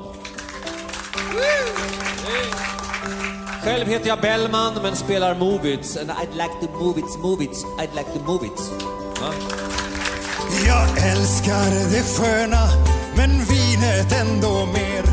Själv 3.63 3.87
heter 3.87 4.07
jag 4.07 4.19
Bellman 4.21 4.73
men 4.83 4.95
spelar 4.95 5.35
Movits. 5.35 5.97
And 5.97 6.09
I'd 6.11 6.33
like 6.33 6.67
to 6.67 6.83
move 6.83 6.99
it, 6.99 7.19
move 7.23 7.43
it, 7.43 7.65
I'd 7.79 7.95
like 7.97 8.09
to 8.13 8.19
move 8.31 8.45
it. 8.45 8.61
Ja. 9.21 9.58
Jag 10.69 11.11
älskar 11.11 11.71
det 11.91 12.03
sköna 12.03 12.69
men 13.15 13.29
vinet 13.29 14.11
ändå 14.21 14.65
mer. 14.65 15.03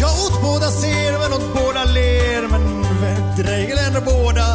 Jag 0.00 0.10
åt 0.10 0.42
båda 0.42 0.70
ser 0.70 1.12
men 1.12 1.32
åt 1.32 1.54
båda 1.54 1.84
ler 1.84 2.48
men 2.48 2.82
dräglen 3.36 4.04
båda. 4.04 4.46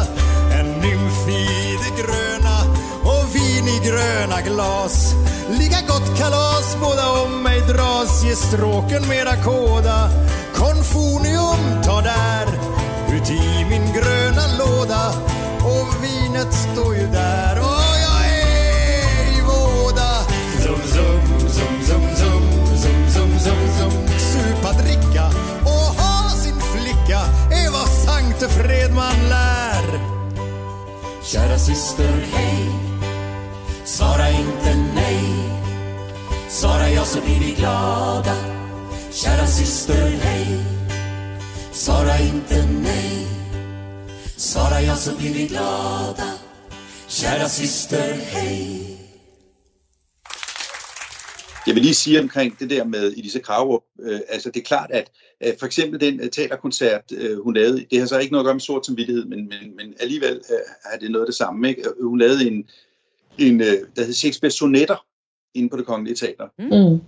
En 0.58 0.66
nymf 0.66 1.28
i 1.28 1.78
det 1.82 2.02
gröna 2.02 2.56
och 3.02 3.34
vin 3.34 3.68
i 3.68 3.86
gröna 3.86 4.40
glas. 4.40 5.14
Lika 5.50 5.86
gott 5.88 6.18
kalas 6.18 6.76
båda 6.80 7.22
om 7.22 7.42
mig 7.42 7.60
dras. 7.60 8.24
Ge 8.24 8.36
stråken 8.36 9.08
mera 9.08 9.36
kåda. 9.44 10.10
Konfonium 10.54 11.82
ta 11.84 12.00
där. 12.00 12.46
Ut 13.14 13.30
i 13.30 13.66
min 13.70 13.92
gröna 13.92 14.44
låda. 14.58 15.12
Och 15.64 16.04
vinet 16.04 16.54
står 16.54 16.94
ju 16.94 17.01
syster, 31.62 32.12
hej 32.32 32.70
Svara 33.84 34.30
inte 34.30 34.74
nej. 34.94 35.24
Svara 36.48 36.88
ja 36.88 37.04
så 37.04 37.20
blir 37.20 37.40
vi 37.40 37.52
glada. 37.52 38.36
Kära 39.10 39.46
syster, 39.46 40.18
hej 40.22 40.60
Svara 41.72 42.18
inte 42.18 42.66
nej. 42.66 43.26
Svara 44.36 44.80
ja 44.80 44.96
så 44.96 45.10
blir 45.16 45.34
vi 45.34 45.46
glada. 45.46 46.32
Kära 47.08 47.48
syster, 47.48 48.20
hej 48.32 48.91
jeg 51.66 51.74
vil 51.74 51.82
lige 51.82 51.94
sige 51.94 52.20
omkring 52.20 52.58
det 52.58 52.70
der 52.70 52.84
med 52.84 53.12
Elisa 53.12 53.38
Kragerup. 53.38 53.82
Øh, 54.00 54.20
altså 54.28 54.50
det 54.50 54.60
er 54.60 54.64
klart, 54.64 54.90
at 54.90 55.10
øh, 55.42 55.52
for 55.58 55.66
eksempel 55.66 56.00
den 56.00 56.20
øh, 56.20 56.30
teaterkoncert, 56.30 57.04
øh, 57.12 57.38
hun 57.38 57.54
lavede, 57.54 57.86
det 57.90 57.98
har 57.98 58.06
så 58.06 58.18
ikke 58.18 58.32
noget 58.32 58.44
at 58.44 58.46
gøre 58.46 58.54
med 58.54 58.60
sort 58.60 58.86
samvittighed, 58.86 59.24
men, 59.24 59.48
men, 59.48 59.76
men 59.76 59.94
alligevel 60.00 60.42
øh, 60.50 60.92
er 60.92 60.98
det 60.98 61.10
noget 61.10 61.24
af 61.24 61.28
det 61.28 61.34
samme. 61.34 61.68
Ikke? 61.68 61.82
Øh, 61.82 62.06
Hun 62.08 62.18
lavede 62.18 62.46
en, 62.46 62.68
en 63.38 63.60
øh, 63.60 63.66
der 63.96 64.04
hed 64.04 64.12
Shakespeare 64.12 64.50
Sonetter 64.50 65.06
inde 65.54 65.68
på 65.68 65.76
det 65.76 65.86
kongelige 65.86 66.16
teater, 66.16 66.48
Mm. 66.58 67.00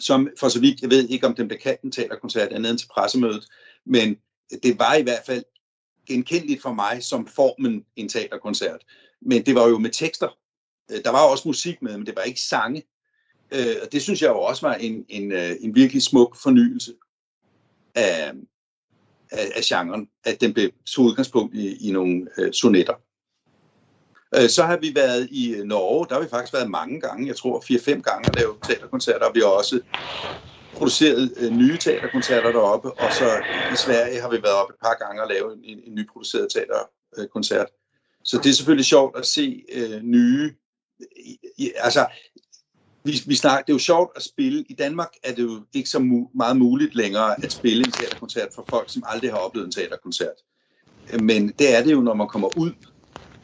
som 0.00 0.28
for 0.38 0.48
så 0.48 0.60
vidt, 0.60 0.80
jeg 0.82 0.90
ved 0.90 1.08
ikke 1.08 1.26
om 1.26 1.34
den 1.34 1.48
blev 1.48 1.58
kaldt 1.60 1.82
en 1.82 1.92
teaterkoncert 1.92 2.52
andet 2.52 2.70
end 2.70 2.78
til 2.78 2.88
pressemødet, 2.88 3.46
men 3.86 4.16
det 4.62 4.78
var 4.78 4.94
i 4.94 5.02
hvert 5.02 5.22
fald 5.26 5.44
genkendeligt 6.08 6.62
for 6.62 6.72
mig 6.72 7.02
som 7.02 7.26
formen 7.26 7.84
en 7.96 8.08
teaterkoncert. 8.08 8.80
Men 9.22 9.46
det 9.46 9.54
var 9.54 9.68
jo 9.68 9.78
med 9.78 9.90
tekster. 9.90 10.28
Der 11.04 11.10
var 11.10 11.22
også 11.22 11.48
musik 11.48 11.82
med, 11.82 11.96
men 11.96 12.06
det 12.06 12.16
var 12.16 12.22
ikke 12.22 12.40
sange. 12.40 12.82
Øh, 13.52 13.76
og 13.82 13.92
det 13.92 14.02
synes 14.02 14.22
jeg 14.22 14.28
jo 14.28 14.40
også 14.40 14.66
var 14.66 14.74
en, 14.74 15.04
en, 15.08 15.32
øh, 15.32 15.56
en 15.60 15.74
virkelig 15.74 16.02
smuk 16.02 16.36
fornyelse 16.36 16.94
af, 17.94 18.32
af, 19.30 19.52
af 19.56 19.62
genren, 19.64 20.08
at 20.24 20.40
den 20.40 20.54
blev 20.54 20.70
tog 20.86 21.04
udgangspunkt 21.04 21.54
i, 21.54 21.88
i 21.88 21.92
nogle 21.92 22.28
øh, 22.38 22.52
sonetter. 22.52 22.94
Øh, 24.34 24.48
så 24.48 24.62
har 24.62 24.76
vi 24.76 24.94
været 24.94 25.28
i 25.30 25.54
øh, 25.54 25.64
Norge, 25.64 26.06
der 26.08 26.14
har 26.14 26.22
vi 26.22 26.28
faktisk 26.28 26.52
været 26.52 26.70
mange 26.70 27.00
gange, 27.00 27.28
jeg 27.28 27.36
tror 27.36 27.60
4-5 27.60 28.00
gange 28.00 28.28
at 28.28 28.36
lave 28.36 28.54
teaterkoncerter, 28.66 29.26
og 29.26 29.34
vi 29.34 29.40
har 29.40 29.46
også 29.46 29.80
produceret 30.72 31.34
øh, 31.36 31.50
nye 31.50 31.78
teaterkoncerter 31.78 32.52
deroppe, 32.52 32.92
og 32.92 33.12
så 33.12 33.42
i 33.72 33.76
Sverige 33.76 34.20
har 34.20 34.30
vi 34.30 34.42
været 34.42 34.54
oppe 34.54 34.74
et 34.74 34.80
par 34.82 34.94
gange 34.94 35.22
og 35.22 35.28
lave 35.28 35.52
en, 35.64 35.78
en 35.86 35.94
nyproduceret 35.94 36.48
teaterkoncert. 36.52 37.66
Så 38.24 38.38
det 38.38 38.50
er 38.50 38.54
selvfølgelig 38.54 38.86
sjovt 38.86 39.18
at 39.18 39.26
se 39.26 39.64
øh, 39.72 40.02
nye, 40.02 40.54
i, 41.58 41.72
altså 41.76 42.06
vi, 43.04 43.12
vi 43.26 43.34
snakker, 43.34 43.64
det 43.64 43.72
er 43.72 43.74
jo 43.74 43.78
sjovt 43.78 44.10
at 44.16 44.22
spille. 44.22 44.64
I 44.68 44.74
Danmark 44.74 45.10
er 45.24 45.34
det 45.34 45.42
jo 45.42 45.60
ikke 45.74 45.88
så 45.88 45.98
mu- 45.98 46.36
meget 46.36 46.56
muligt 46.56 46.94
længere 46.94 47.44
at 47.44 47.52
spille 47.52 47.86
en 47.86 47.92
teaterkoncert 47.92 48.48
for 48.54 48.64
folk, 48.68 48.90
som 48.90 49.02
aldrig 49.06 49.30
har 49.30 49.38
oplevet 49.38 49.66
en 49.66 49.72
teaterkoncert. 49.72 50.36
Men 51.20 51.48
det 51.48 51.76
er 51.76 51.82
det 51.82 51.92
jo, 51.92 52.00
når 52.00 52.14
man 52.14 52.28
kommer 52.28 52.58
ud 52.58 52.72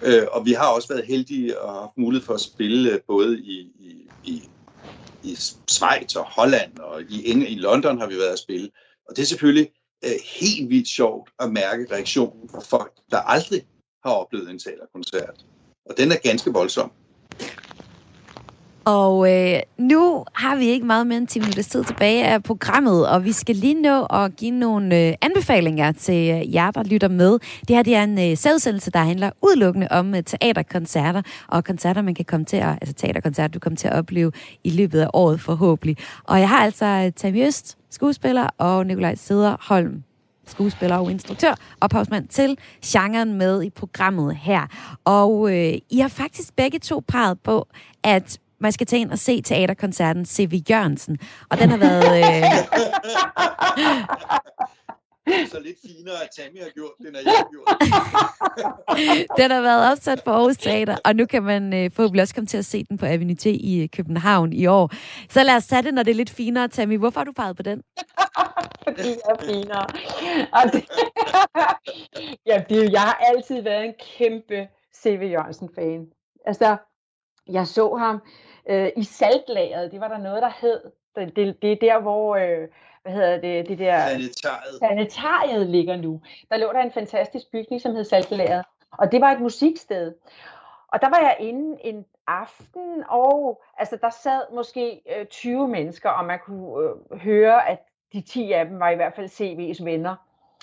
Øh, 0.03 0.27
og 0.33 0.47
vi 0.47 0.53
har 0.53 0.67
også 0.67 0.89
været 0.89 1.07
heldige 1.07 1.61
og 1.61 1.75
haft 1.75 1.93
mulighed 1.97 2.27
for 2.27 2.35
at 2.35 2.41
spille 2.41 2.93
øh, 2.93 3.01
både 3.09 3.41
i, 3.41 3.59
i, 3.79 4.09
i, 4.25 4.49
i 5.23 5.35
Schweiz 5.71 6.17
og 6.17 6.25
Holland 6.25 6.79
og 6.79 7.03
i, 7.03 7.33
Eng- 7.33 7.49
i 7.49 7.55
London 7.55 7.99
har 7.99 8.07
vi 8.07 8.17
været 8.17 8.33
at 8.33 8.39
spille. 8.39 8.71
Og 9.09 9.17
det 9.17 9.23
er 9.23 9.27
selvfølgelig 9.27 9.71
øh, 10.05 10.11
helt 10.41 10.71
vildt 10.71 10.89
sjovt 10.89 11.31
at 11.39 11.53
mærke 11.53 11.87
reaktionen 11.93 12.49
fra 12.49 12.61
folk, 12.61 12.93
der 13.11 13.19
aldrig 13.19 13.67
har 14.05 14.13
oplevet 14.13 14.51
en 14.51 14.59
teaterkoncert. 14.59 15.45
Og 15.87 15.95
den 15.97 16.13
er 16.13 16.17
ganske 16.17 16.53
voldsom. 16.53 16.93
Og 18.89 19.33
øh, 19.33 19.61
nu 19.79 20.25
har 20.35 20.57
vi 20.57 20.67
ikke 20.67 20.87
meget 20.87 21.07
mere 21.07 21.19
end 21.19 21.27
10 21.29 21.39
minutter 21.39 21.63
tid 21.63 21.85
tilbage 21.85 22.25
af 22.25 22.43
programmet, 22.43 23.09
og 23.09 23.25
vi 23.25 23.33
skal 23.33 23.57
lige 23.57 23.83
nå 23.83 24.05
at 24.05 24.37
give 24.37 24.51
nogle 24.51 25.09
øh, 25.09 25.15
anbefalinger 25.23 25.93
til 25.93 26.31
øh, 26.31 26.55
jer, 26.55 26.71
der 26.71 26.83
lytter 26.83 27.09
med. 27.09 27.39
Det 27.69 27.77
her 27.77 27.83
det 27.83 27.95
er 27.95 28.03
en 28.03 28.31
øh, 28.31 28.37
særudsendelse, 28.37 28.91
der 28.91 28.99
handler 28.99 29.31
udelukkende 29.43 29.89
om 29.91 30.15
øh, 30.15 30.23
teaterkoncerter, 30.23 31.23
og 31.49 31.65
koncerter, 31.65 32.03
man 32.03 32.15
kan 32.15 32.25
komme 32.25 32.47
til 32.47 32.57
at, 32.57 32.69
altså 32.69 32.93
teaterkoncerter, 32.93 33.53
du 33.53 33.59
kommer 33.59 33.77
til 33.77 33.89
at 33.89 33.95
opleve 33.95 34.33
i 34.65 34.71
løbet 34.71 35.01
af 35.01 35.09
året 35.13 35.41
forhåbentlig. 35.41 35.97
Og 36.25 36.41
jeg 36.41 36.49
har 36.49 36.59
altså 36.59 36.87
øh, 36.87 37.13
Tammy 37.13 37.47
Øst, 37.47 37.79
skuespiller, 37.91 38.49
og 38.59 38.87
Nikolaj 38.87 39.15
Sederholm, 39.15 40.03
skuespiller 40.47 40.97
og 40.97 41.11
instruktør, 41.11 41.55
ophavsmand 41.81 42.29
til 42.29 42.59
genren 42.85 43.35
med 43.35 43.63
i 43.63 43.71
programmet 43.71 44.37
her. 44.37 44.67
Og 45.05 45.57
øh, 45.57 45.75
I 45.91 45.99
har 45.99 46.09
faktisk 46.09 46.57
begge 46.57 46.79
to 46.79 47.03
peget 47.09 47.41
på, 47.41 47.69
at 48.03 48.39
man 48.61 48.73
skal 48.73 48.87
tage 48.87 49.01
ind 49.01 49.11
og 49.11 49.19
se 49.19 49.43
teaterkoncerten 49.43 50.27
C.V. 50.27 50.63
Jørgensen. 50.71 51.19
Og 51.51 51.59
den 51.59 51.71
har 51.71 51.77
været... 51.77 52.19
Øh, 52.19 52.45
Så 55.51 55.61
lidt 55.61 55.77
finere, 55.83 56.23
at 56.23 56.29
Tammy 56.37 56.63
har 56.63 56.71
gjort 56.75 56.91
det, 56.99 57.09
end 57.09 57.17
at 57.17 57.25
jeg 57.25 57.33
har 57.33 57.49
gjort 57.51 57.67
det. 57.81 59.37
den 59.43 59.51
har 59.51 59.61
været 59.61 59.93
opsat 59.93 60.23
på 60.25 60.31
Aarhus 60.31 60.57
Teater, 60.57 60.97
og 61.05 61.17
nu 61.17 61.27
kan 61.27 61.43
man 61.43 61.75
øh, 61.75 61.91
forhåbentlig 61.93 62.23
også 62.23 62.35
komme 62.35 62.47
til 62.47 62.59
at 62.59 62.65
se 62.65 62.85
den 62.85 62.99
på 62.99 63.07
Avenue 63.07 63.35
T 63.35 63.47
i 63.47 63.83
øh, 63.83 63.89
København 63.89 64.53
i 64.53 64.67
år. 64.67 64.91
Så 65.31 65.43
lad 65.43 65.57
os 65.57 65.67
tage 65.67 65.83
det, 65.83 65.95
når 65.95 66.03
det 66.03 66.11
er 66.11 66.15
lidt 66.15 66.31
finere, 66.31 66.69
Tammy. 66.69 66.99
Hvorfor 66.99 67.21
har 67.21 67.25
du 67.25 67.33
peget 67.33 67.57
på 67.57 67.63
den? 67.63 67.83
fordi 68.85 69.09
jeg 69.09 69.31
er 69.31 69.45
finere. 69.47 69.87
Og 70.53 70.73
det, 70.73 70.85
ja, 72.47 72.63
det, 72.69 72.93
jeg 72.93 73.01
har 73.01 73.21
altid 73.35 73.63
været 73.63 73.85
en 73.85 73.95
kæmpe 74.19 74.69
C.V. 74.97 75.31
Jørgensen-fan. 75.33 76.07
Altså, 76.47 76.77
jeg 77.49 77.67
så 77.67 77.95
ham 77.95 78.21
øh, 78.69 78.91
i 78.97 79.03
saltlageret. 79.05 79.93
Det 79.93 80.01
var 80.01 80.09
der 80.09 80.19
noget, 80.19 80.43
der 80.43 80.51
hed. 80.61 80.81
Det, 81.17 81.37
det, 81.37 81.63
det 81.63 81.73
er 81.73 81.77
der, 81.77 82.01
hvor, 82.01 82.37
øh, 82.37 82.69
hvad 83.03 83.13
hedder 83.13 83.41
det, 83.41 83.69
det 83.69 83.79
der 83.79 84.09
Sanitariet. 84.09 84.79
sanitariet 84.79 85.67
ligger 85.67 85.97
nu. 85.97 86.21
Der 86.51 86.57
lå 86.57 86.73
der 86.73 86.81
en 86.83 86.93
fantastisk 86.93 87.51
bygning, 87.53 87.81
som 87.83 87.95
hed 87.95 88.05
Saltlageret. 88.05 88.65
Og 88.93 89.13
det 89.13 89.21
var 89.21 89.33
et 89.33 89.41
musiksted. 89.41 90.15
Og 90.89 91.01
der 91.01 91.09
var 91.09 91.19
jeg 91.19 91.37
inde 91.41 91.77
en 91.85 92.05
aften, 92.27 93.05
og 93.09 93.63
altså, 93.79 93.97
der 94.01 94.11
sad 94.11 94.41
måske 94.55 95.01
øh, 95.19 95.27
20 95.27 95.69
mennesker, 95.69 96.11
og 96.11 96.25
man 96.25 96.39
kunne 96.45 96.89
øh, 97.13 97.19
høre, 97.21 97.69
at 97.69 97.79
de 98.13 98.21
10 98.21 98.53
af 98.53 98.67
dem 98.67 98.81
var 98.81 98.91
i 98.91 98.95
hvert 98.95 99.15
fald 99.15 99.27
CV's 99.29 99.85
venner. 99.85 100.17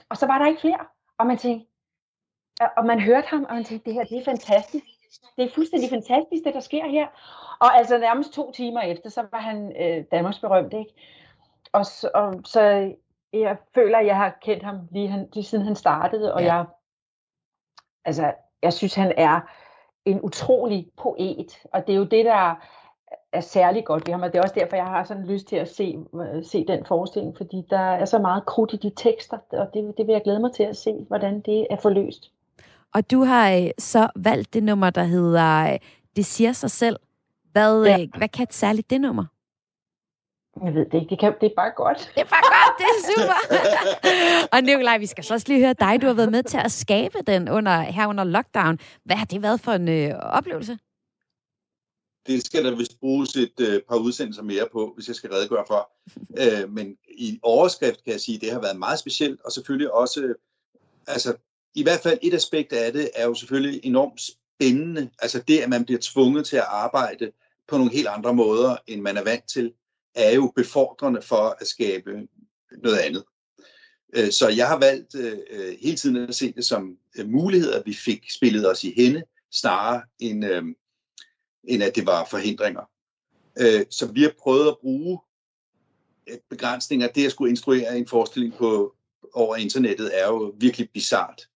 Og 0.10 0.18
så 0.18 0.26
var 0.26 0.38
der 0.38 0.48
ikke 0.48 0.62
flere. 0.62 0.80
Og 1.18 1.28
man 1.28 1.38
tænkte, 1.38 1.68
og- 2.62 2.70
og 2.78 2.86
man 2.86 3.00
hørte 3.00 3.28
ham, 3.28 3.46
og 3.50 3.56
man 3.56 3.64
tænkte, 3.64 3.86
det 3.86 3.94
her 3.94 4.04
det 4.04 4.18
er 4.18 4.24
fantastisk. 4.26 4.86
Det 5.38 5.46
er 5.46 5.50
fuldstændig 5.56 5.90
fantastisk, 5.90 6.44
det 6.46 6.54
der 6.54 6.60
sker 6.60 6.88
her. 6.88 7.08
Og 7.60 7.78
altså 7.78 7.98
nærmest 7.98 8.34
to 8.34 8.52
timer 8.52 8.82
efter, 8.82 9.10
så 9.10 9.26
var 9.32 9.40
han 9.40 9.74
øh, 9.82 10.04
Danmarks 10.12 10.40
berømt, 10.40 10.74
ikke? 10.74 10.94
Og, 11.74 11.86
så, 11.86 12.10
og 12.14 12.34
så 12.46 12.92
jeg 13.34 13.58
føler, 13.76 13.98
at 13.98 14.06
jeg 14.06 14.16
har 14.16 14.38
kendt 14.42 14.64
ham 14.64 14.80
lige, 14.92 15.08
han, 15.08 15.30
lige 15.34 15.44
siden 15.44 15.66
han 15.66 15.76
startede, 15.76 16.34
og 16.34 16.42
Ja. 16.42 16.56
jeg, 16.56 16.66
altså, 18.06 18.34
jeg 18.62 18.74
synes, 18.74 18.96
han 18.96 19.14
er 19.18 19.40
en 20.06 20.22
utrolig 20.22 20.92
poet, 20.98 21.60
og 21.74 21.88
det 21.88 21.94
er 21.94 21.98
jo 21.98 22.04
det, 22.04 22.26
der 22.26 22.56
er 23.32 23.42
særlig 23.42 23.86
godt 23.86 24.08
ved 24.08 24.14
ham, 24.14 24.22
og 24.24 24.34
det 24.34 24.40
er 24.40 24.44
også 24.44 24.56
derfor, 24.56 24.76
jeg 24.76 24.86
har 24.86 25.04
sådan 25.04 25.26
lyst 25.26 25.48
til 25.48 25.56
at 25.56 25.70
se, 25.70 25.98
øh, 26.16 26.44
se 26.46 26.68
den 26.68 26.86
forestilling, 26.86 27.38
fordi 27.38 27.68
der 27.70 27.78
er 27.80 28.06
så 28.06 28.20
meget 28.20 28.46
krudt 28.46 28.74
i 28.74 28.78
de 28.78 28.90
tekster, 28.96 29.38
og 29.52 29.74
det, 29.74 29.98
det 29.98 30.08
vil 30.08 30.14
jeg 30.14 30.24
glæde 30.24 30.40
mig 30.40 30.54
til 30.54 30.64
at 30.64 30.78
se, 30.78 30.94
hvordan 31.08 31.42
det 31.42 31.68
er 31.70 31.76
forløst. 31.78 32.32
Og 32.96 33.12
du 33.12 33.24
har 33.24 33.52
øh, 33.52 33.70
så 33.80 34.10
valgt 34.16 34.54
det 34.54 34.64
nummer, 34.64 34.90
der 34.90 35.04
hedder 35.04 35.74
øh, 35.74 35.80
Det 36.16 36.26
siger 36.26 36.54
sig 36.54 36.72
selv. 36.72 37.00
Hvad, 37.52 37.84
Ja. 37.86 38.02
øh, 38.02 38.08
hvad 38.18 38.30
kan 38.30 38.48
særligt 38.52 38.90
det 38.90 39.02
nummer? 39.02 39.26
Jeg 40.66 40.74
ved 40.74 40.86
det 40.86 40.94
ikke, 40.94 41.10
det, 41.10 41.20
kan, 41.20 41.34
det 41.42 41.48
er 41.52 41.56
bare 41.56 41.72
godt. 41.76 41.98
Det 42.16 42.22
er 42.22 42.30
bare 42.36 42.48
godt, 42.56 42.74
det 42.80 42.86
er 42.94 43.00
super. 43.12 43.40
og 44.58 44.64
Nikolaj, 44.64 44.98
vi 44.98 45.06
skal 45.06 45.24
så 45.24 45.34
også 45.34 45.48
lige 45.48 45.60
høre 45.60 45.74
dig. 45.80 46.02
Du 46.02 46.08
har 46.08 46.14
været 46.14 46.32
med 46.32 46.44
til 46.44 46.58
at 46.58 46.72
skabe 46.72 47.18
den 47.28 47.50
under, 47.50 47.82
her 47.82 48.08
under 48.08 48.24
lockdown. 48.24 48.80
Hvad 49.04 49.16
har 49.16 49.26
det 49.26 49.42
været 49.42 49.60
for 49.60 49.72
en 49.72 49.88
øh, 49.90 50.16
oplevelse? 50.20 50.78
Det 52.28 52.46
skal 52.46 52.66
der 52.66 52.76
vist 52.76 53.00
bruges 53.00 53.36
et 53.36 53.60
øh, 53.60 53.82
par 53.90 53.96
udsendelser 53.96 54.44
mere 54.44 54.68
på, 54.72 54.92
hvis 54.96 55.08
jeg 55.08 55.16
skal 55.16 55.30
redegøre 55.34 55.64
for. 55.68 55.90
Øh, 56.42 56.70
men 56.70 56.98
i 57.08 57.40
overskrift 57.44 58.04
kan 58.04 58.14
jeg 58.14 58.22
sige, 58.22 58.36
at 58.36 58.42
det 58.42 58.52
har 58.52 58.60
været 58.62 58.80
meget 58.80 59.00
specielt, 59.00 59.42
og 59.46 59.52
selvfølgelig 59.52 59.94
også, 59.94 60.22
øh, 60.22 60.36
altså 61.08 61.34
i 61.76 61.84
hvert 61.84 62.00
fald 62.00 62.20
et 62.22 62.34
aspekt 62.34 62.74
af 62.74 62.94
det 62.94 63.10
er 63.16 63.26
jo 63.26 63.34
selvfølgelig 63.34 63.80
enormt 63.84 64.22
spændende. 64.22 65.10
Altså 65.20 65.44
det, 65.48 65.60
at 65.60 65.70
man 65.70 65.86
bliver 65.86 66.00
tvunget 66.02 66.46
til 66.46 66.58
at 66.58 66.66
arbejde 66.68 67.32
på 67.68 67.78
nogle 67.78 67.92
helt 67.92 68.08
andre 68.08 68.34
måder, 68.34 68.78
end 68.88 69.02
man 69.02 69.18
er 69.18 69.24
vant 69.24 69.48
til, 69.48 69.74
er 70.16 70.32
jo 70.36 70.54
befordrende 70.56 71.22
for 71.22 71.58
at 71.62 71.68
skabe 71.68 72.28
noget 72.84 72.98
andet. 72.98 73.24
Øh, 74.16 74.32
så 74.32 74.50
jeg 74.50 74.68
har 74.68 74.80
valgt 74.80 75.16
øh, 75.16 75.78
hele 75.82 75.98
tiden 75.98 76.16
at 76.16 76.36
se 76.36 76.52
det 76.52 76.66
som 76.66 76.98
øh, 77.18 77.30
muligheder, 77.30 77.84
vi 77.86 77.94
fik 77.94 78.32
spillet 78.32 78.72
os 78.72 78.84
i 78.84 78.94
hende, 78.96 79.24
snarere 79.52 80.02
end, 80.20 80.46
end 81.64 81.84
at 81.84 81.96
det 81.96 82.06
var 82.06 82.28
forhindringer. 82.30 82.90
Så 83.90 84.12
vi 84.14 84.22
har 84.22 84.34
prøvet 84.40 84.68
at 84.68 84.78
bruge 84.82 85.20
begrænsninger. 86.50 87.08
Det 87.08 87.26
at 87.26 87.32
skulle 87.32 87.50
instruere 87.50 87.98
en 87.98 88.08
forestilling 88.08 88.54
på 88.54 88.96
over 89.34 89.56
internettet 89.56 90.22
er 90.22 90.28
jo 90.28 90.54
virkelig 90.58 90.90
bizart 90.94 91.48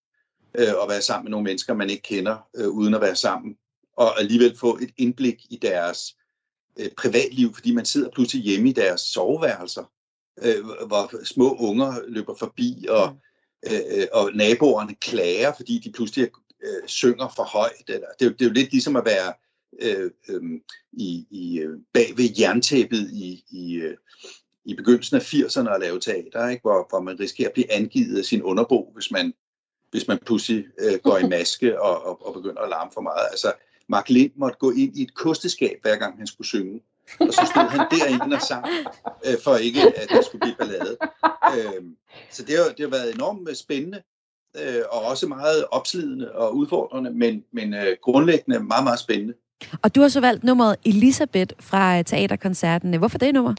øh, 0.54 0.68
at 0.82 0.88
være 0.88 1.02
sammen 1.02 1.24
med 1.24 1.30
nogle 1.30 1.44
mennesker, 1.44 1.74
man 1.74 1.90
ikke 1.90 2.02
kender, 2.02 2.48
øh, 2.56 2.68
uden 2.68 2.94
at 2.94 3.00
være 3.00 3.16
sammen, 3.16 3.56
og 3.96 4.20
alligevel 4.20 4.56
få 4.58 4.78
et 4.82 4.90
indblik 4.96 5.46
i 5.50 5.56
deres 5.56 6.16
øh, 6.78 6.90
privatliv, 6.96 7.54
fordi 7.54 7.74
man 7.74 7.84
sidder 7.84 8.10
pludselig 8.10 8.42
hjemme 8.44 8.68
i 8.68 8.72
deres 8.72 9.00
soveværelser, 9.00 9.84
øh, 10.42 10.64
hvor 10.86 11.24
små 11.24 11.54
unger 11.54 11.94
løber 12.08 12.34
forbi, 12.34 12.86
og, 12.88 13.16
øh, 13.66 14.06
og 14.12 14.30
naboerne 14.34 14.94
klager, 14.94 15.52
fordi 15.56 15.78
de 15.78 15.92
pludselig 15.92 16.30
øh, 16.62 16.86
synger 16.88 17.32
for 17.36 17.44
højt. 17.44 17.88
Eller, 17.88 18.06
det, 18.18 18.24
er 18.24 18.30
jo, 18.30 18.32
det 18.32 18.42
er 18.42 18.48
jo 18.48 18.52
lidt 18.52 18.72
ligesom 18.72 18.96
at 18.96 19.04
være 19.04 19.32
øh, 19.80 20.10
øh, 20.28 20.42
i, 20.92 21.26
i, 21.30 21.58
øh, 21.58 21.78
bag 21.92 22.16
ved 22.16 22.28
jerntæppet 22.40 23.10
i, 23.12 23.44
i, 23.50 23.74
øh, 23.74 23.96
i 24.64 24.74
begyndelsen 24.74 25.16
af 25.16 25.34
80'erne 25.34 25.74
at 25.74 25.80
lave 25.80 26.00
teater, 26.00 26.48
ikke? 26.48 26.62
Hvor, 26.62 26.86
hvor 26.88 27.00
man 27.00 27.20
risikerer 27.20 27.48
at 27.48 27.54
blive 27.54 27.72
angivet 27.72 28.18
af 28.18 28.24
sin 28.24 28.42
underbo, 28.42 28.92
hvis 28.94 29.10
man, 29.10 29.32
hvis 29.90 30.08
man 30.08 30.18
pludselig 30.26 30.64
øh, 30.78 30.98
går 31.02 31.18
i 31.18 31.28
maske 31.28 31.80
og, 31.86 32.06
og, 32.06 32.26
og 32.26 32.34
begynder 32.34 32.62
at 32.62 32.68
larme 32.68 32.90
for 32.94 33.00
meget. 33.00 33.26
Altså, 33.30 33.52
Mark 33.88 34.08
Lind 34.08 34.32
måtte 34.36 34.58
gå 34.58 34.70
ind 34.70 34.96
i 34.96 35.02
et 35.02 35.14
kosteskab, 35.14 35.78
hver 35.82 35.96
gang 35.96 36.18
han 36.18 36.26
skulle 36.26 36.48
synge. 36.48 36.80
Og 37.20 37.32
så 37.32 37.50
stod 37.54 37.68
han 37.68 37.86
derinde 37.90 38.36
og 38.36 38.42
sang, 38.42 38.66
øh, 39.26 39.34
for 39.44 39.56
ikke 39.56 39.80
at 39.96 40.08
der 40.08 40.22
skulle 40.22 40.40
blive 40.40 40.54
ballade. 40.58 40.96
Øh, 41.56 41.82
så 42.30 42.42
det 42.42 42.56
har, 42.56 42.64
det 42.64 42.80
har 42.80 42.88
været 42.88 43.14
enormt 43.14 43.56
spændende, 43.56 44.02
øh, 44.56 44.82
og 44.90 45.02
også 45.02 45.26
meget 45.26 45.64
opslidende 45.70 46.32
og 46.32 46.56
udfordrende, 46.56 47.10
men, 47.10 47.44
men 47.52 47.74
øh, 47.74 47.96
grundlæggende 48.02 48.60
meget, 48.60 48.84
meget 48.84 48.98
spændende. 48.98 49.34
Og 49.82 49.94
du 49.94 50.00
har 50.00 50.08
så 50.08 50.20
valgt 50.20 50.44
nummeret 50.44 50.76
Elisabeth 50.84 51.54
fra 51.60 51.98
øh, 51.98 52.04
teaterkoncerten. 52.04 52.98
Hvorfor 52.98 53.18
det 53.18 53.34
nummer? 53.34 53.54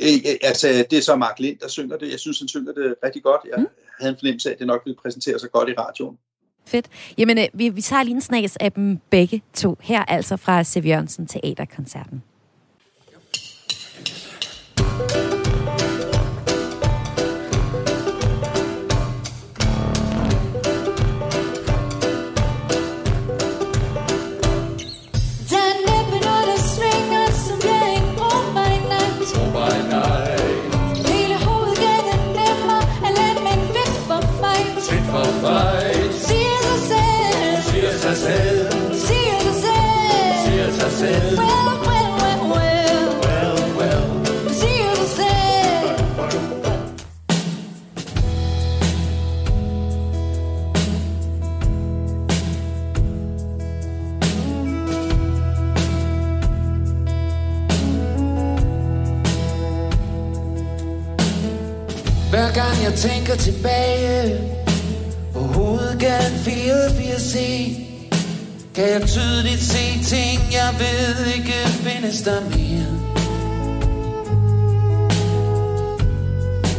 Øh, 0.00 0.34
altså, 0.42 0.84
det 0.90 0.98
er 0.98 1.02
så 1.02 1.16
Mark 1.16 1.38
Lind, 1.38 1.58
der 1.58 1.68
synger 1.68 1.96
det. 1.96 2.10
Jeg 2.10 2.18
synes, 2.18 2.38
han 2.38 2.48
synger 2.48 2.72
det 2.72 2.94
rigtig 3.04 3.22
godt. 3.22 3.40
Jeg 3.50 3.66
havde 4.00 4.10
en 4.10 4.16
fornemmelse 4.18 4.48
af, 4.48 4.52
at 4.52 4.58
det 4.58 4.66
nok 4.66 4.82
ville 4.84 4.96
præsentere 5.02 5.38
sig 5.38 5.50
godt 5.50 5.68
i 5.68 5.72
radioen. 5.72 6.18
Fedt. 6.66 6.86
Jamen, 7.18 7.38
øh, 7.38 7.44
vi, 7.54 7.68
vi 7.68 7.80
tager 7.80 8.02
lige 8.02 8.14
en 8.14 8.20
snas 8.20 8.56
af 8.56 8.72
dem 8.72 8.98
begge 9.10 9.42
to. 9.54 9.76
Her 9.80 10.04
altså 10.04 10.36
fra 10.36 10.64
C.V. 10.64 10.86
Jørgensen 10.86 11.26
Teaterkoncerten. 11.26 12.22
sig 40.80 40.92
selv 40.92 41.38
well, 41.38 41.70
well, 41.88 42.10
well, 42.22 42.42
well. 42.54 43.06
Well, 43.24 43.58
well. 43.78 44.02
Siger 44.60 44.94
sig 44.96 45.08
selv 45.16 45.88
Hver 62.30 62.52
gang 62.52 62.82
jeg 62.84 62.94
tænker 62.94 63.34
tilbage 63.36 64.38
På 65.32 65.38
hovedgaden 65.38 66.38
84 66.38 67.22
C 67.22 67.36
kan 68.78 68.88
jeg 68.88 69.02
tydeligt 69.08 69.62
se 69.62 70.04
ting 70.04 70.52
Jeg 70.52 70.74
ved 70.78 71.26
ikke 71.36 71.52
findes 71.68 72.22
der 72.22 72.40
mere? 72.40 72.86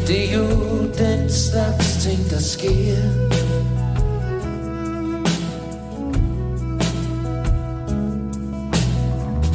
Det 0.07 0.29
er 0.29 0.37
jo 0.37 0.81
den 0.97 1.31
slags 1.31 1.97
ting 2.03 2.29
der 2.29 2.39
sker. 2.39 2.97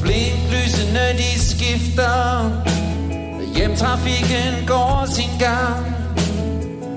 Blinklysene 0.03 1.19
de 1.19 1.41
skifter. 1.41 2.51
Hjemtrafikken 3.57 4.67
går 4.67 5.07
sin 5.15 5.39
gang. 5.39 5.97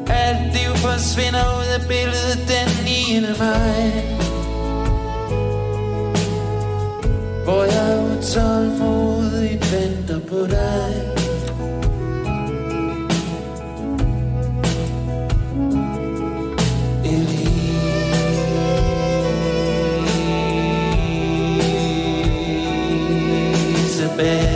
Alt 0.10 0.54
liv 0.54 0.76
forsvinder 0.76 1.60
ud 1.60 1.82
af 1.82 1.88
billedet 1.88 2.40
den 2.48 2.86
9. 2.86 3.38
maj. 3.40 4.07
Hvor 7.48 7.64
jeg 7.64 8.00
utålmodigt 8.04 9.74
venter 9.74 10.20
på 10.20 10.36
dig. 10.46 10.94
Elizabeth 23.86 24.47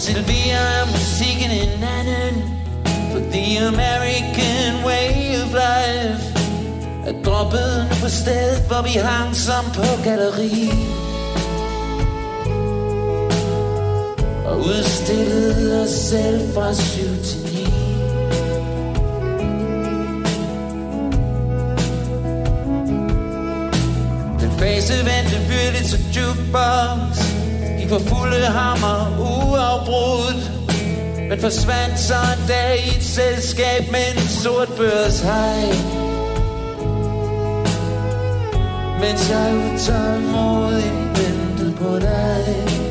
Sylvia 0.00 0.60
er 0.80 0.86
musikken 0.86 1.50
en 1.50 1.82
anden. 1.82 2.34
For 3.12 3.20
the 3.32 3.58
American 3.58 4.84
way 4.84 5.36
of 5.42 5.52
life 5.52 6.24
Er 7.06 7.22
droppet 7.24 7.86
nu 7.90 7.96
på 8.02 8.08
stedet, 8.08 8.62
hvor 8.68 8.82
vi 8.82 8.88
hang 8.88 9.36
som 9.36 9.64
på 9.74 10.02
galleri. 10.04 10.70
Og 14.46 14.58
udstillede 14.58 15.82
os 15.82 15.90
selv 15.90 16.54
fra 16.54 16.74
syv 16.74 17.22
til 17.24 17.40
ni. 17.54 17.66
Den 24.40 24.52
fase 24.58 24.94
vendte 24.94 25.36
byrdigt 25.48 25.88
til 25.88 26.00
jukebox 26.16 27.29
for 27.90 27.98
fulde 27.98 28.46
hammer 28.46 29.00
uafbrudt 29.18 30.50
Men 31.28 31.40
forsvandt 31.40 31.98
så 31.98 32.14
en 32.14 32.48
dag 32.48 32.76
i 32.86 32.96
et 32.96 33.04
selskab 33.04 33.90
med 33.90 34.06
en 34.14 34.20
sort 34.28 34.68
børs 34.76 35.20
hej 35.20 35.62
Mens 39.00 39.30
jeg 39.30 39.54
utålmodigt 39.54 41.18
ventede 41.18 41.72
på 41.76 41.98
dig. 41.98 42.89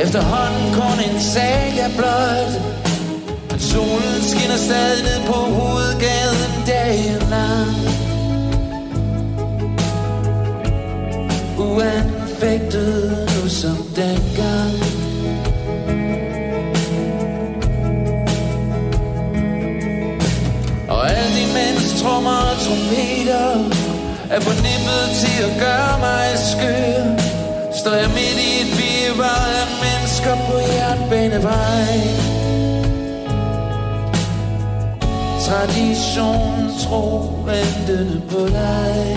Er 0.00 0.04
efterhånden 0.04 0.74
kun 0.74 0.98
en 1.10 1.20
sag 1.20 1.80
af 1.80 1.90
blot 1.96 2.52
Men 3.50 3.60
solen 3.60 4.22
skinner 4.22 4.56
stadig 4.56 5.02
ned 5.02 5.26
på 5.26 5.32
hovedgaden 5.32 6.52
dagen 6.66 7.22
lang 7.30 7.76
Uanfægtet 11.58 13.28
nu 13.34 13.48
som 13.48 13.76
dengang. 13.96 14.74
Og 20.88 21.10
alt 21.10 21.36
imens 21.46 22.02
trommer 22.02 22.38
og 22.50 22.56
trompeter 22.64 23.48
Er 24.30 24.40
på 24.40 24.50
nippet 24.50 25.04
til 25.20 25.42
at 25.42 25.52
gøre 25.60 25.98
mig 25.98 26.28
skør 26.50 27.30
Står 27.80 27.94
jeg 27.94 28.08
midt 28.08 28.38
i 28.48 28.50
et 28.62 28.70
virvar 28.78 29.46
af 29.60 29.79
mennesker 30.20 30.46
på 30.46 30.58
jernbanevej. 30.58 32.00
Tradition 35.40 36.70
tro 36.78 37.32
ventende 37.44 38.20
på 38.30 38.46
dig 38.46 39.16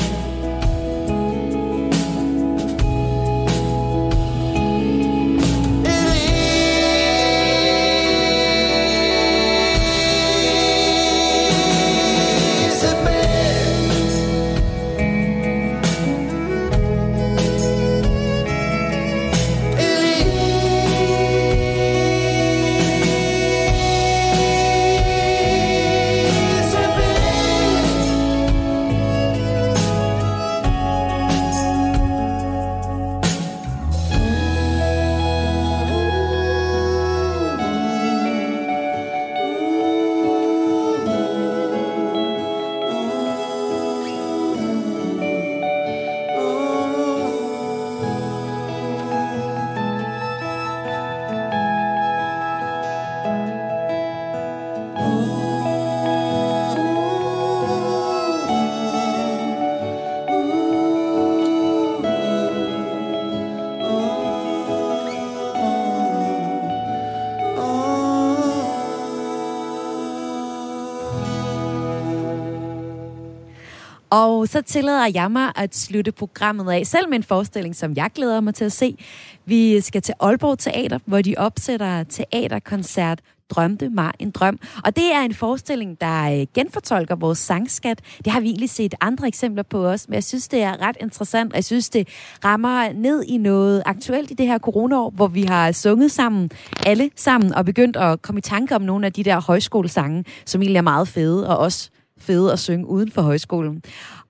Og 74.13 74.47
så 74.47 74.61
tillader 74.61 75.11
jeg 75.13 75.31
mig 75.31 75.51
at 75.55 75.75
slutte 75.75 76.11
programmet 76.11 76.71
af, 76.71 76.87
selv 76.87 77.09
med 77.09 77.17
en 77.17 77.23
forestilling, 77.23 77.75
som 77.75 77.93
jeg 77.95 78.09
glæder 78.15 78.41
mig 78.41 78.55
til 78.55 78.65
at 78.65 78.71
se. 78.71 78.97
Vi 79.45 79.81
skal 79.81 80.01
til 80.01 80.13
Aalborg 80.19 80.59
Teater, 80.59 80.99
hvor 81.05 81.21
de 81.21 81.35
opsætter 81.37 82.03
teaterkoncert 82.03 83.19
drømte 83.49 83.89
mig 83.89 84.11
en 84.19 84.31
drøm. 84.31 84.59
Og 84.85 84.95
det 84.95 85.13
er 85.13 85.21
en 85.21 85.33
forestilling, 85.33 86.01
der 86.01 86.39
øh, 86.39 86.47
genfortolker 86.53 87.15
vores 87.15 87.37
sangskat. 87.37 88.01
Det 88.25 88.33
har 88.33 88.39
vi 88.39 88.47
egentlig 88.47 88.69
set 88.69 88.95
andre 89.01 89.27
eksempler 89.27 89.63
på 89.63 89.85
også, 89.85 90.05
men 90.09 90.13
jeg 90.13 90.23
synes, 90.23 90.47
det 90.47 90.61
er 90.61 90.81
ret 90.81 90.97
interessant. 91.01 91.55
Jeg 91.55 91.63
synes, 91.63 91.89
det 91.89 92.07
rammer 92.45 92.93
ned 92.93 93.23
i 93.23 93.37
noget 93.37 93.83
aktuelt 93.85 94.31
i 94.31 94.33
det 94.33 94.47
her 94.47 94.59
coronaår, 94.59 95.09
hvor 95.09 95.27
vi 95.27 95.43
har 95.43 95.71
sunget 95.71 96.11
sammen, 96.11 96.51
alle 96.85 97.09
sammen, 97.15 97.53
og 97.53 97.65
begyndt 97.65 97.97
at 97.97 98.21
komme 98.21 98.39
i 98.39 98.41
tanke 98.41 98.75
om 98.75 98.81
nogle 98.81 99.05
af 99.05 99.13
de 99.13 99.23
der 99.23 99.41
højskolesange, 99.41 100.25
som 100.45 100.61
egentlig 100.61 100.77
er 100.77 100.81
meget 100.81 101.07
fede, 101.07 101.49
og 101.49 101.57
også 101.57 101.89
fede 102.23 102.51
at 102.51 102.59
synge 102.59 102.87
uden 102.87 103.11
for 103.11 103.21
højskolen. 103.21 103.83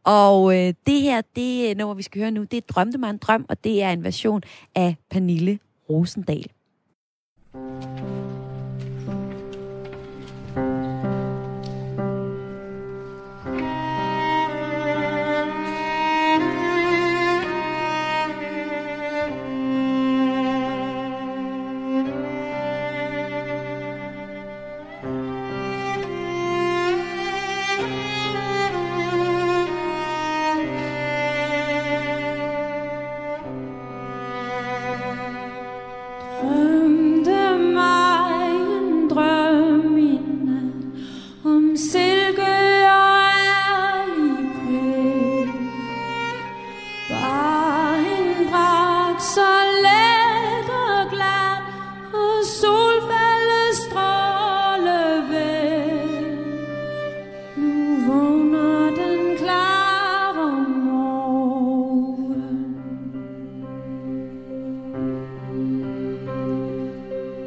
Og 0.03 0.55
øh, 0.57 0.73
det 0.87 1.01
her, 1.01 1.21
det 1.35 1.69
øh, 1.69 1.77
nummer, 1.77 1.93
vi 1.95 2.03
skal 2.03 2.21
høre 2.21 2.31
nu, 2.31 2.43
det 2.43 2.57
er 2.57 2.61
Drømte 2.69 2.97
mig 2.97 3.09
en 3.09 3.17
drøm, 3.17 3.45
og 3.49 3.63
det 3.63 3.83
er 3.83 3.89
en 3.89 4.03
version 4.03 4.41
af 4.75 4.95
Pernille 5.11 5.59
Rosendal. 5.89 6.45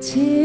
till 0.07 0.36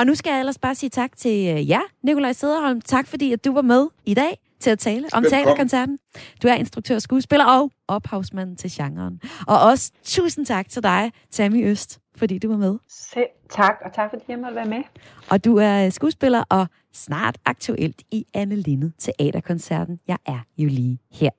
Og 0.00 0.06
nu 0.06 0.14
skal 0.14 0.30
jeg 0.30 0.38
ellers 0.38 0.58
bare 0.58 0.74
sige 0.74 0.90
tak 0.90 1.16
til 1.16 1.48
øh, 1.48 1.68
jer, 1.68 1.80
Nikolaj 2.02 2.32
Sederholm. 2.32 2.80
Tak 2.80 3.06
fordi, 3.06 3.32
at 3.32 3.44
du 3.44 3.52
var 3.52 3.62
med 3.62 3.86
i 4.06 4.14
dag 4.14 4.38
til 4.60 4.70
at 4.70 4.78
tale 4.78 5.08
om 5.12 5.24
teaterkoncerten. 5.24 5.98
Du 6.42 6.48
er 6.48 6.54
instruktør 6.54 6.94
og 6.94 7.02
skuespiller 7.02 7.44
og 7.44 7.70
ophavsmand 7.88 8.56
til 8.56 8.70
genren. 8.72 9.20
Og 9.46 9.60
også 9.60 9.92
tusind 10.04 10.46
tak 10.46 10.68
til 10.68 10.82
dig, 10.82 11.12
Tammy 11.30 11.66
Øst, 11.70 12.00
fordi 12.16 12.38
du 12.38 12.48
var 12.48 12.56
med. 12.56 12.78
Selv 12.88 13.26
tak, 13.50 13.74
og 13.84 13.92
tak 13.92 14.10
fordi 14.10 14.24
jeg 14.28 14.38
måtte 14.38 14.56
være 14.56 14.68
med. 14.68 14.82
Og 15.30 15.44
du 15.44 15.56
er 15.56 15.90
skuespiller 15.90 16.44
og 16.48 16.66
snart 16.92 17.38
aktuelt 17.44 18.02
i 18.10 18.26
Anne 18.34 18.56
Linde 18.56 18.92
Teaterkoncerten. 18.98 20.00
Jeg 20.08 20.18
er 20.26 20.38
jo 20.58 20.68
lige 20.68 20.98
her. 21.12 21.30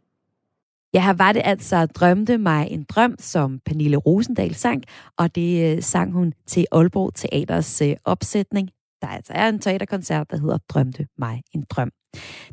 Ja, 0.93 1.01
her 1.05 1.13
var 1.13 1.31
det 1.31 1.41
altså 1.45 1.85
Drømte 1.85 2.37
mig 2.37 2.67
en 2.71 2.83
drøm, 2.83 3.15
som 3.19 3.59
Pernille 3.65 3.97
Rosendal 3.97 4.55
sang, 4.55 4.83
og 5.17 5.35
det 5.35 5.77
øh, 5.77 5.83
sang 5.83 6.13
hun 6.13 6.33
til 6.47 6.65
Aalborg 6.71 7.13
Teaters 7.13 7.81
øh, 7.81 7.95
opsætning. 8.05 8.69
Der 9.01 9.07
altså 9.07 9.33
er 9.33 9.49
en 9.49 9.59
teaterkoncert, 9.59 10.31
der 10.31 10.37
hedder 10.37 10.57
Drømte 10.69 11.07
mig 11.17 11.41
en 11.53 11.65
drøm. 11.69 11.91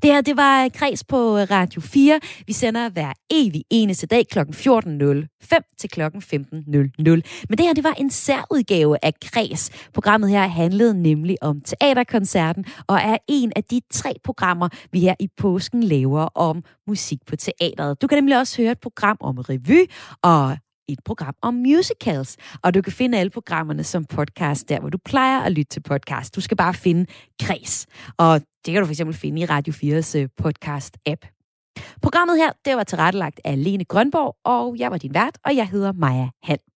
Det 0.03 0.11
her, 0.11 0.21
det 0.21 0.37
var 0.37 0.69
Kreds 0.69 1.05
på 1.05 1.39
øh, 1.39 1.47
Radio 1.51 1.81
4. 1.81 2.21
Vi 2.47 2.53
sender 2.53 2.89
hver 2.89 3.13
evig 3.31 3.65
eneste 3.71 4.07
dag 4.07 4.27
kl. 4.29 4.39
14.05 4.39 5.77
til 5.79 5.91
kl. 5.91 6.01
15.00. 6.01 6.11
Men 7.49 7.59
det 7.59 7.61
her, 7.61 7.75
det 7.75 7.85
var 7.85 7.95
en 7.99 8.11
særudgave 8.11 8.97
af 9.03 9.13
Kreds. 9.23 9.71
Programmet 9.95 10.31
her 10.31 10.47
handlede 10.47 11.03
nemlig 11.03 11.37
om 11.43 11.61
teaterkoncerten, 11.61 12.65
og 12.87 12.97
er 12.97 13.17
en 13.29 13.53
af 13.57 13.65
de 13.65 13.81
tre 13.93 14.15
programmer, 14.25 14.69
vi 14.93 15.01
her 15.01 15.15
i 15.21 15.29
påsken 15.37 15.83
laver 15.83 16.29
om 16.35 16.65
musik 16.87 17.19
på 17.27 17.37
teateret. 17.37 18.03
Du 18.03 18.07
kan 18.07 18.19
nemlig 18.19 18.39
også 18.39 18.63
høre 18.63 18.73
et 18.73 18.81
program 18.81 19.17
om 19.21 19.39
revy 19.39 19.91
og 20.23 20.57
et 20.89 20.99
program 21.05 21.35
om 21.43 21.55
musicals. 21.55 22.37
Og 22.63 22.75
du 22.75 22.83
kan 22.83 22.93
finde 22.93 23.19
alle 23.19 23.31
programmerne 23.31 23.85
som 23.85 24.05
podcast, 24.05 24.69
der 24.69 24.81
hvor 24.81 24.91
du 24.91 24.99
plejer 25.05 25.41
at 25.41 25.53
lytte 25.53 25.71
til 25.71 25.81
podcast. 25.81 26.37
Du 26.37 26.41
skal 26.41 26.57
bare 26.57 26.75
finde 26.75 27.07
Kreds. 27.43 27.87
Og 28.19 28.41
det 28.65 28.75
kan 28.75 28.83
du 28.83 28.89
fx 28.89 29.21
finde 29.21 29.41
i 29.41 29.45
Radio 29.45 29.73
4's 29.73 30.19
øh, 30.19 30.29
podcast-app. 30.43 31.35
Programmet 32.03 32.37
her, 32.37 32.53
det 32.65 32.77
var 32.77 32.85
tilrettelagt 32.85 33.41
af 33.45 33.65
Lene 33.65 33.85
Grønborg, 33.85 34.37
og 34.45 34.79
jeg 34.79 34.91
var 34.91 34.99
din 34.99 35.15
vært, 35.15 35.39
og 35.45 35.57
jeg 35.57 35.69
hedder 35.69 35.93
Maja 35.93 36.29
Hall. 36.43 36.68